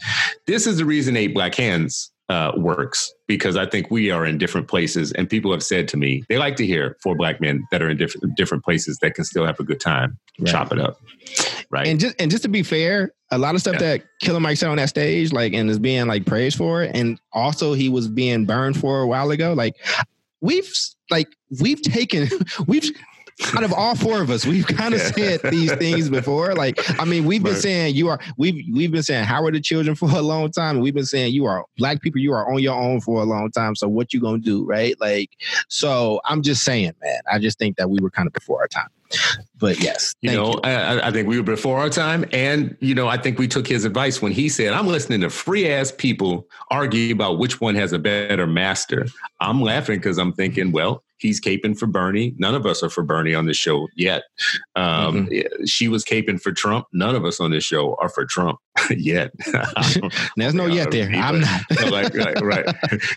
This 0.46 0.66
is 0.66 0.78
the 0.78 0.84
reason 0.84 1.16
Eight 1.16 1.34
Black 1.34 1.54
Hands 1.54 2.11
uh, 2.28 2.52
works 2.56 3.12
because 3.26 3.56
I 3.56 3.66
think 3.66 3.90
we 3.90 4.10
are 4.10 4.24
in 4.24 4.38
different 4.38 4.68
places, 4.68 5.12
and 5.12 5.28
people 5.28 5.52
have 5.52 5.62
said 5.62 5.88
to 5.88 5.96
me 5.96 6.24
they 6.28 6.38
like 6.38 6.56
to 6.56 6.66
hear 6.66 6.96
four 7.02 7.14
black 7.14 7.40
men 7.40 7.66
that 7.70 7.82
are 7.82 7.90
in 7.90 7.96
different 7.96 8.36
different 8.36 8.64
places 8.64 8.98
that 9.02 9.14
can 9.14 9.24
still 9.24 9.44
have 9.44 9.58
a 9.60 9.64
good 9.64 9.80
time, 9.80 10.18
right. 10.38 10.48
chop 10.48 10.72
it 10.72 10.78
up, 10.78 11.00
right? 11.70 11.86
And 11.86 12.00
just 12.00 12.20
and 12.20 12.30
just 12.30 12.42
to 12.44 12.48
be 12.48 12.62
fair, 12.62 13.12
a 13.30 13.38
lot 13.38 13.54
of 13.54 13.60
stuff 13.60 13.74
yeah. 13.74 13.80
that 13.80 14.04
Killer 14.20 14.40
Mike 14.40 14.56
said 14.56 14.68
on 14.70 14.76
that 14.76 14.88
stage, 14.88 15.32
like, 15.32 15.52
and 15.52 15.68
is 15.68 15.78
being 15.78 16.06
like 16.06 16.24
praised 16.24 16.56
for, 16.56 16.82
and 16.82 17.20
also 17.32 17.72
he 17.72 17.88
was 17.88 18.08
being 18.08 18.46
burned 18.46 18.78
for 18.78 19.00
a 19.02 19.06
while 19.06 19.30
ago. 19.30 19.52
Like, 19.52 19.76
we've 20.40 20.72
like 21.10 21.28
we've 21.60 21.82
taken 21.82 22.28
we've 22.66 22.90
out 23.57 23.64
of 23.64 23.72
all 23.72 23.95
four 23.95 24.20
of 24.20 24.30
us, 24.30 24.47
we've 24.47 24.66
kind 24.66 24.95
of 24.95 25.01
said 25.01 25.40
these 25.51 25.72
things 25.74 26.09
before. 26.09 26.55
Like, 26.55 26.78
I 27.01 27.05
mean, 27.05 27.24
we've 27.24 27.43
been 27.43 27.53
right. 27.53 27.62
saying 27.62 27.95
you 27.95 28.09
are 28.09 28.20
we've 28.36 28.64
we've 28.72 28.90
been 28.90 29.03
saying 29.03 29.24
how 29.24 29.45
are 29.45 29.53
the 29.53 29.61
children 29.61 29.95
for 29.95 30.11
a 30.11 30.22
long 30.22 30.51
time. 30.51 30.80
We've 30.80 30.95
been 30.95 31.07
saying 31.07 31.34
you 31.34 31.47
are 31.47 31.64
black 31.76 32.01
people, 32.01 32.20
you 32.20 32.32
are 32.32 32.53
on 32.53 32.61
your 32.61 32.74
own 32.74 33.01
for 33.01 33.22
a 33.22 33.24
long 33.24 33.51
time. 33.51 33.74
So 33.74 33.88
what 33.88 34.12
you 34.12 34.20
gonna 34.20 34.38
do, 34.38 34.64
right? 34.64 34.99
Like, 35.01 35.30
so 35.68 36.20
I'm 36.24 36.43
just 36.43 36.64
saying, 36.64 36.93
man. 37.03 37.20
I 37.30 37.38
just 37.38 37.59
think 37.59 37.76
that 37.76 37.90
we 37.90 37.99
were 38.01 38.11
kind 38.11 38.26
of 38.26 38.32
before 38.32 38.61
our 38.61 38.68
time. 38.68 38.88
But 39.59 39.80
yes, 39.80 40.14
you 40.22 40.32
know, 40.32 40.55
you. 40.55 40.61
I, 40.64 41.09
I, 41.09 41.11
think 41.11 41.28
we 41.28 41.36
were 41.36 41.43
before 41.43 41.78
our 41.78 41.90
time, 41.90 42.24
and 42.32 42.76
you 42.80 42.95
know, 42.95 43.09
I 43.09 43.16
think 43.16 43.38
we 43.38 43.47
took 43.47 43.66
his 43.66 43.84
advice 43.84 44.22
when 44.22 44.32
he 44.32 44.49
said, 44.49 44.72
"I'm 44.72 44.86
listening 44.86 45.20
to 45.20 45.30
free 45.30 45.68
ass 45.68 45.93
people 45.93 46.49
argue 46.70 47.14
about 47.14 47.38
which 47.38 47.61
one 47.61 47.74
has 47.74 47.93
a 47.93 47.99
better 47.99 48.47
master." 48.47 49.07
I'm 49.40 49.61
laughing 49.61 49.99
because 49.99 50.18
I'm 50.18 50.32
thinking, 50.32 50.72
well, 50.72 51.05
he's 51.22 51.40
caping 51.40 51.78
for 51.78 51.86
Bernie. 51.86 52.34
None 52.36 52.54
of 52.54 52.66
us 52.66 52.82
are 52.82 52.90
for 52.90 53.02
Bernie 53.02 53.34
on 53.34 53.46
the 53.46 53.54
show 53.54 53.88
yet. 53.94 54.24
Um, 54.74 55.28
mm-hmm. 55.28 55.64
She 55.64 55.88
was 55.88 56.04
caping 56.04 56.40
for 56.40 56.52
Trump. 56.52 56.86
None 56.92 57.14
of 57.14 57.24
us 57.24 57.40
on 57.40 57.52
this 57.52 57.64
show 57.64 57.96
are 58.00 58.08
for 58.08 58.26
Trump 58.26 58.58
yet. 58.90 59.32
there's 60.36 60.54
no 60.54 60.66
yet 60.66 60.90
there. 60.90 61.08
I'm 61.10 61.40
not. 61.40 61.62
like, 61.90 62.14
right, 62.14 62.40
right. 62.42 62.66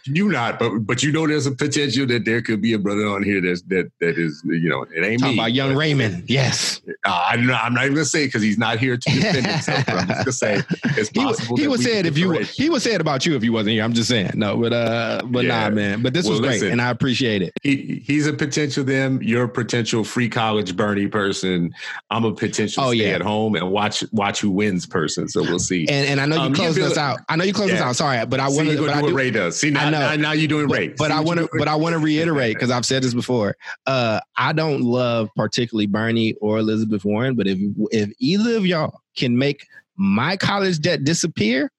You 0.06 0.30
not, 0.30 0.60
but 0.60 0.80
but 0.80 1.03
you 1.03 1.12
know 1.12 1.28
there's 1.28 1.47
a 1.47 1.51
potential 1.51 2.06
that 2.08 2.26
there 2.26 2.41
could 2.41 2.62
be 2.62 2.74
a 2.74 2.80
brother 2.80 3.08
on 3.08 3.24
here 3.24 3.41
that's 3.41 3.64
that 3.64 3.91
that 3.99 4.18
is 4.18 4.41
you 4.45 4.70
know 4.70 4.84
it 4.84 5.03
ain't 5.03 5.20
Talking 5.20 5.36
me. 5.36 5.41
about 5.41 5.53
young 5.53 5.76
Raymond. 5.76 6.30
Yes. 6.30 6.82
Uh, 7.06 7.28
I'm, 7.30 7.45
not, 7.45 7.64
I'm 7.64 7.74
not 7.74 7.86
even 7.86 7.95
gonna 7.95 8.06
say 8.06 8.26
because 8.26 8.41
he's 8.41 8.58
not 8.58 8.78
here 8.78 8.97
to 8.97 9.10
defend 9.10 9.45
himself. 9.45 9.84
I'm 9.88 10.08
just 10.08 10.20
gonna 10.20 10.32
say 10.32 10.62
it's 10.97 11.10
possible. 11.10 11.58
He, 11.58 11.64
he 11.64 11.68
would 11.68 11.80
say 11.80 11.99
it 11.99 12.06
if 12.06 12.18
you 12.18 12.32
he 12.34 12.70
would 12.70 12.82
say 12.82 12.93
it 12.93 13.01
about 13.01 13.26
you 13.26 13.36
if 13.36 13.43
you 13.43 13.51
wasn't 13.51 13.74
here. 13.74 13.84
I'm 13.84 13.93
just 13.93 14.10
saying. 14.10 14.32
No, 14.36 14.58
but 14.58 14.74
uh, 14.74 15.22
but 15.26 15.45
yeah. 15.45 15.70
nah, 15.70 15.76
man. 15.76 16.01
But 16.01 16.14
this 16.14 16.26
well, 16.26 16.34
was 16.34 16.41
great, 16.41 16.53
listen, 16.53 16.72
and 16.72 16.82
I 16.82 16.89
appreciate 16.89 17.41
it. 17.41 17.53
He 17.64 17.95
he's 18.04 18.28
a 18.28 18.34
potential 18.34 18.84
them. 18.84 19.22
You're 19.22 19.46
a 19.46 19.50
potential 19.50 20.04
free 20.04 20.30
college 20.30 20.76
Bernie 20.76 21.08
person. 21.08 21.74
I'm 22.10 22.26
a 22.26 22.34
potential 22.34 22.84
oh, 22.84 22.91
stay 22.91 23.10
yeah. 23.10 23.16
at 23.16 23.22
home 23.22 23.56
and 23.56 23.72
watch 23.72 24.04
watch 24.12 24.41
who 24.41 24.52
wins 24.52 24.86
person. 24.86 25.28
So 25.28 25.41
we'll 25.41 25.60
see. 25.60 25.88
And 25.88 26.08
and 26.08 26.22
I 26.22 26.26
know 26.26 26.36
you 26.36 26.41
um, 26.41 26.54
closed 26.54 26.80
us 26.80 26.98
out. 26.98 27.20
I 27.30 27.36
know 27.36 27.43
you 27.43 27.54
closed 27.54 27.74
yeah. 27.74 27.80
us 27.80 27.82
out. 27.82 27.96
Sorry, 27.96 28.26
but 28.26 28.39
I 28.39 28.48
want 28.48 28.70
to. 28.70 28.76
do 28.76 28.84
what 28.84 29.14
Ray 29.14 29.32
does. 29.32 29.60
See 29.60 29.70
now, 29.70 29.89
now, 29.89 30.16
now 30.16 30.32
you're 30.32 30.48
doing 30.48 30.70
Ray. 30.70 30.89
But, 30.89 31.12
I 31.12 31.20
want 31.20 31.39
to. 31.39 31.50
But 31.58 31.68
I 31.68 31.76
want 31.76 31.93
to 31.93 32.00
reiterate 32.00 32.56
because 32.56 32.72
I've 32.72 32.86
said 32.86 33.04
this 33.04 33.14
before. 33.14 33.56
Uh, 33.86 34.20
I 34.38 34.54
don't 34.54 34.82
love 34.82 35.30
particularly 35.36 35.88
Bernie 35.88 36.34
or 36.41 36.60
Elizabeth 36.60 37.06
Warren, 37.06 37.36
but 37.36 37.48
if 37.48 37.58
if 37.91 38.12
either 38.20 38.56
of 38.58 38.66
y'all 38.66 39.02
can 39.16 39.38
make 39.38 39.66
my 39.98 40.36
college 40.38 40.80
debt 40.80 41.04
disappear, 41.04 41.72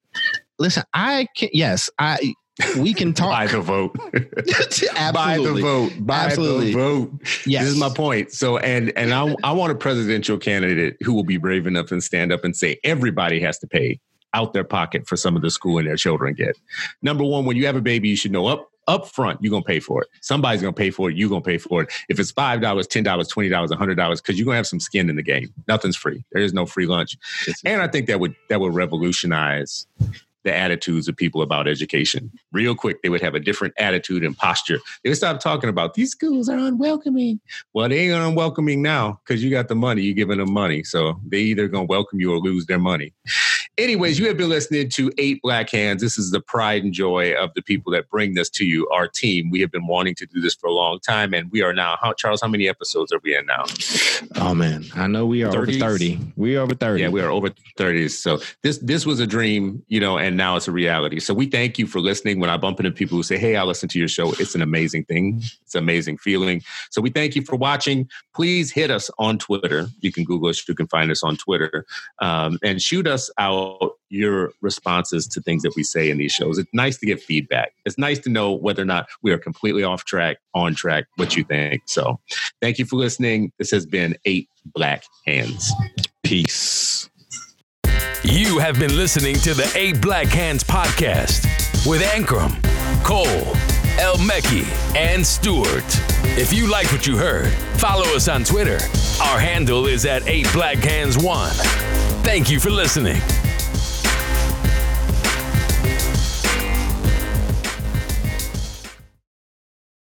listen, 0.59 0.83
I 0.93 1.27
can. 1.35 1.49
Yes, 1.53 1.89
I 1.99 2.33
we 2.77 2.93
can 2.93 3.13
talk. 3.13 3.31
Buy 3.31 3.47
the 3.47 3.61
vote. 3.61 3.95
Absolutely. 4.95 5.11
Buy 5.13 5.37
the 5.37 5.61
vote. 5.61 5.91
Buy 5.99 6.25
Absolutely. 6.25 6.67
the 6.67 6.77
vote. 6.77 7.11
Yes. 7.45 7.63
This 7.63 7.73
is 7.73 7.79
my 7.79 7.89
point. 7.89 8.31
So, 8.31 8.57
and 8.57 8.91
and 8.97 9.13
I, 9.13 9.35
I 9.43 9.51
want 9.51 9.71
a 9.71 9.75
presidential 9.75 10.37
candidate 10.37 10.97
who 11.01 11.13
will 11.13 11.23
be 11.23 11.37
brave 11.37 11.67
enough 11.67 11.91
and 11.91 12.03
stand 12.03 12.31
up 12.31 12.43
and 12.43 12.55
say 12.55 12.79
everybody 12.83 13.39
has 13.41 13.59
to 13.59 13.67
pay 13.67 13.99
out 14.33 14.53
their 14.53 14.63
pocket 14.63 15.07
for 15.07 15.15
some 15.17 15.35
of 15.35 15.41
the 15.41 15.49
schooling 15.49 15.85
their 15.85 15.95
children 15.95 16.33
get. 16.33 16.57
Number 17.01 17.23
one, 17.23 17.45
when 17.45 17.57
you 17.57 17.65
have 17.65 17.75
a 17.75 17.81
baby, 17.81 18.09
you 18.09 18.15
should 18.15 18.31
know 18.31 18.47
up 18.47 18.69
up 18.87 19.05
front 19.05 19.37
you're 19.41 19.51
gonna 19.51 19.63
pay 19.63 19.79
for 19.79 20.01
it. 20.01 20.07
Somebody's 20.21 20.61
gonna 20.61 20.73
pay 20.73 20.89
for 20.89 21.09
it. 21.09 21.17
You're 21.17 21.29
gonna 21.29 21.41
pay 21.41 21.57
for 21.57 21.83
it. 21.83 21.89
If 22.09 22.19
it's 22.19 22.31
five 22.31 22.61
dollars, 22.61 22.87
ten 22.87 23.03
dollars, 23.03 23.27
twenty 23.27 23.49
dollars, 23.49 23.71
hundred 23.73 23.95
dollars, 23.95 24.21
because 24.21 24.37
you're 24.39 24.45
gonna 24.45 24.57
have 24.57 24.67
some 24.67 24.79
skin 24.79 25.09
in 25.09 25.15
the 25.15 25.23
game. 25.23 25.53
Nothing's 25.67 25.97
free. 25.97 26.23
There 26.31 26.41
is 26.41 26.53
no 26.53 26.65
free 26.65 26.87
lunch. 26.87 27.17
And 27.65 27.81
I 27.81 27.87
think 27.87 28.07
that 28.07 28.19
would 28.19 28.35
that 28.49 28.59
would 28.61 28.73
revolutionize 28.73 29.85
the 30.47 30.55
attitudes 30.55 31.07
of 31.07 31.15
people 31.15 31.41
about 31.41 31.67
education. 31.67 32.31
Real 32.51 32.73
quick, 32.73 33.01
they 33.01 33.09
would 33.09 33.21
have 33.21 33.35
a 33.35 33.39
different 33.39 33.73
attitude 33.77 34.23
and 34.23 34.35
posture. 34.35 34.79
They 35.03 35.09
would 35.09 35.17
stop 35.17 35.39
talking 35.39 35.69
about 35.69 35.93
these 35.93 36.11
schools 36.11 36.49
are 36.49 36.57
unwelcoming. 36.57 37.39
Well, 37.73 37.89
they 37.89 38.09
ain't 38.09 38.13
unwelcoming 38.13 38.81
now 38.81 39.19
because 39.23 39.43
you 39.43 39.49
got 39.49 39.67
the 39.67 39.75
money. 39.75 40.01
You're 40.01 40.15
giving 40.15 40.37
them 40.39 40.51
money. 40.51 40.83
So 40.83 41.19
they 41.27 41.39
either 41.39 41.67
gonna 41.67 41.85
welcome 41.85 42.19
you 42.19 42.31
or 42.31 42.39
lose 42.39 42.65
their 42.65 42.79
money. 42.79 43.13
Anyways, 43.77 44.17
you 44.17 44.27
have 44.27 44.37
been 44.37 44.49
listening 44.49 44.89
to 44.89 45.11
Eight 45.19 45.39
Black 45.43 45.69
Hands. 45.69 46.01
This 46.01 46.17
is 46.17 46.31
the 46.31 46.41
pride 46.41 46.83
and 46.83 46.91
joy 46.91 47.33
of 47.33 47.53
the 47.53 47.61
people 47.61 47.91
that 47.91 48.09
bring 48.09 48.33
this 48.33 48.49
to 48.51 48.65
you, 48.65 48.89
our 48.89 49.07
team. 49.07 49.51
We 49.51 49.61
have 49.61 49.71
been 49.71 49.85
wanting 49.85 50.15
to 50.15 50.25
do 50.25 50.41
this 50.41 50.55
for 50.55 50.65
a 50.65 50.73
long 50.73 50.99
time, 50.99 51.31
and 51.31 51.51
we 51.51 51.61
are 51.61 51.73
now. 51.73 51.95
How, 52.01 52.13
Charles, 52.13 52.41
how 52.41 52.47
many 52.47 52.67
episodes 52.67 53.13
are 53.13 53.19
we 53.23 53.37
in 53.37 53.45
now? 53.45 53.65
Oh 54.37 54.55
man, 54.55 54.85
I 54.95 55.05
know 55.05 55.27
we 55.27 55.43
are 55.43 55.51
30s? 55.51 55.53
over 55.53 55.71
thirty. 55.73 56.19
We 56.35 56.57
are 56.57 56.61
over 56.61 56.73
thirty. 56.73 57.03
Yeah, 57.03 57.09
we 57.09 57.21
are 57.21 57.29
over 57.29 57.51
thirty. 57.77 58.09
So 58.09 58.39
this 58.63 58.79
this 58.79 59.05
was 59.05 59.19
a 59.19 59.27
dream, 59.27 59.83
you 59.89 59.99
know, 59.99 60.17
and 60.17 60.35
now 60.35 60.55
it's 60.55 60.67
a 60.67 60.71
reality. 60.71 61.19
So 61.19 61.35
we 61.35 61.45
thank 61.45 61.77
you 61.77 61.85
for 61.85 61.99
listening. 61.99 62.39
When 62.39 62.49
I 62.49 62.57
bump 62.57 62.79
into 62.79 62.91
people 62.91 63.15
who 63.15 63.23
say, 63.23 63.37
"Hey, 63.37 63.57
I 63.57 63.63
listen 63.63 63.87
to 63.89 63.99
your 63.99 64.07
show," 64.07 64.31
it's 64.39 64.55
an 64.55 64.63
amazing 64.63 65.05
thing. 65.05 65.43
It's 65.63 65.75
an 65.75 65.83
amazing 65.83 66.17
feeling. 66.17 66.63
So 66.89 66.99
we 66.99 67.11
thank 67.11 67.35
you 67.35 67.43
for 67.43 67.55
watching. 67.55 68.09
Please 68.33 68.71
hit 68.71 68.89
us 68.89 69.11
on 69.19 69.37
Twitter. 69.37 69.87
You 69.99 70.11
can 70.11 70.23
Google 70.23 70.49
us. 70.49 70.67
You 70.67 70.73
can 70.73 70.87
find 70.87 71.11
us 71.11 71.21
on 71.21 71.37
Twitter, 71.37 71.85
um, 72.21 72.57
and 72.63 72.81
shoot 72.81 73.05
us 73.05 73.29
out 73.37 73.66
your 74.09 74.51
responses 74.61 75.27
to 75.27 75.41
things 75.41 75.63
that 75.63 75.73
we 75.75 75.83
say 75.83 76.09
in 76.09 76.17
these 76.17 76.31
shows. 76.31 76.57
It's 76.57 76.69
nice 76.73 76.97
to 76.99 77.05
get 77.05 77.21
feedback. 77.21 77.73
It's 77.85 77.97
nice 77.97 78.19
to 78.19 78.29
know 78.29 78.53
whether 78.53 78.81
or 78.81 78.85
not 78.85 79.07
we 79.21 79.31
are 79.31 79.37
completely 79.37 79.83
off 79.83 80.05
track, 80.05 80.37
on 80.53 80.75
track, 80.75 81.05
what 81.15 81.35
you 81.35 81.43
think. 81.43 81.83
So 81.85 82.19
thank 82.61 82.79
you 82.79 82.85
for 82.85 82.95
listening. 82.95 83.51
This 83.57 83.71
has 83.71 83.85
been 83.85 84.15
Eight 84.25 84.49
Black 84.65 85.03
Hands. 85.25 85.71
Peace. 86.23 87.09
You 88.23 88.59
have 88.59 88.79
been 88.79 88.95
listening 88.97 89.35
to 89.37 89.53
the 89.53 89.71
Eight 89.75 90.01
Black 90.01 90.27
Hands 90.27 90.63
podcast 90.63 91.45
with 91.85 92.01
Ankrum, 92.01 92.51
Cole, 93.03 93.25
El 93.99 94.17
Mekki, 94.17 94.65
and 94.95 95.25
Stewart. 95.25 95.85
If 96.37 96.53
you 96.53 96.69
like 96.69 96.91
what 96.91 97.07
you 97.07 97.17
heard, 97.17 97.51
follow 97.79 98.05
us 98.15 98.27
on 98.27 98.43
Twitter. 98.43 98.79
Our 99.23 99.39
handle 99.39 99.87
is 99.87 100.05
at 100.05 100.27
8 100.27 100.47
Black 100.53 100.77
Hands 100.77 101.17
1. 101.17 101.51
Thank 102.23 102.51
you 102.51 102.59
for 102.59 102.69
listening. 102.69 103.21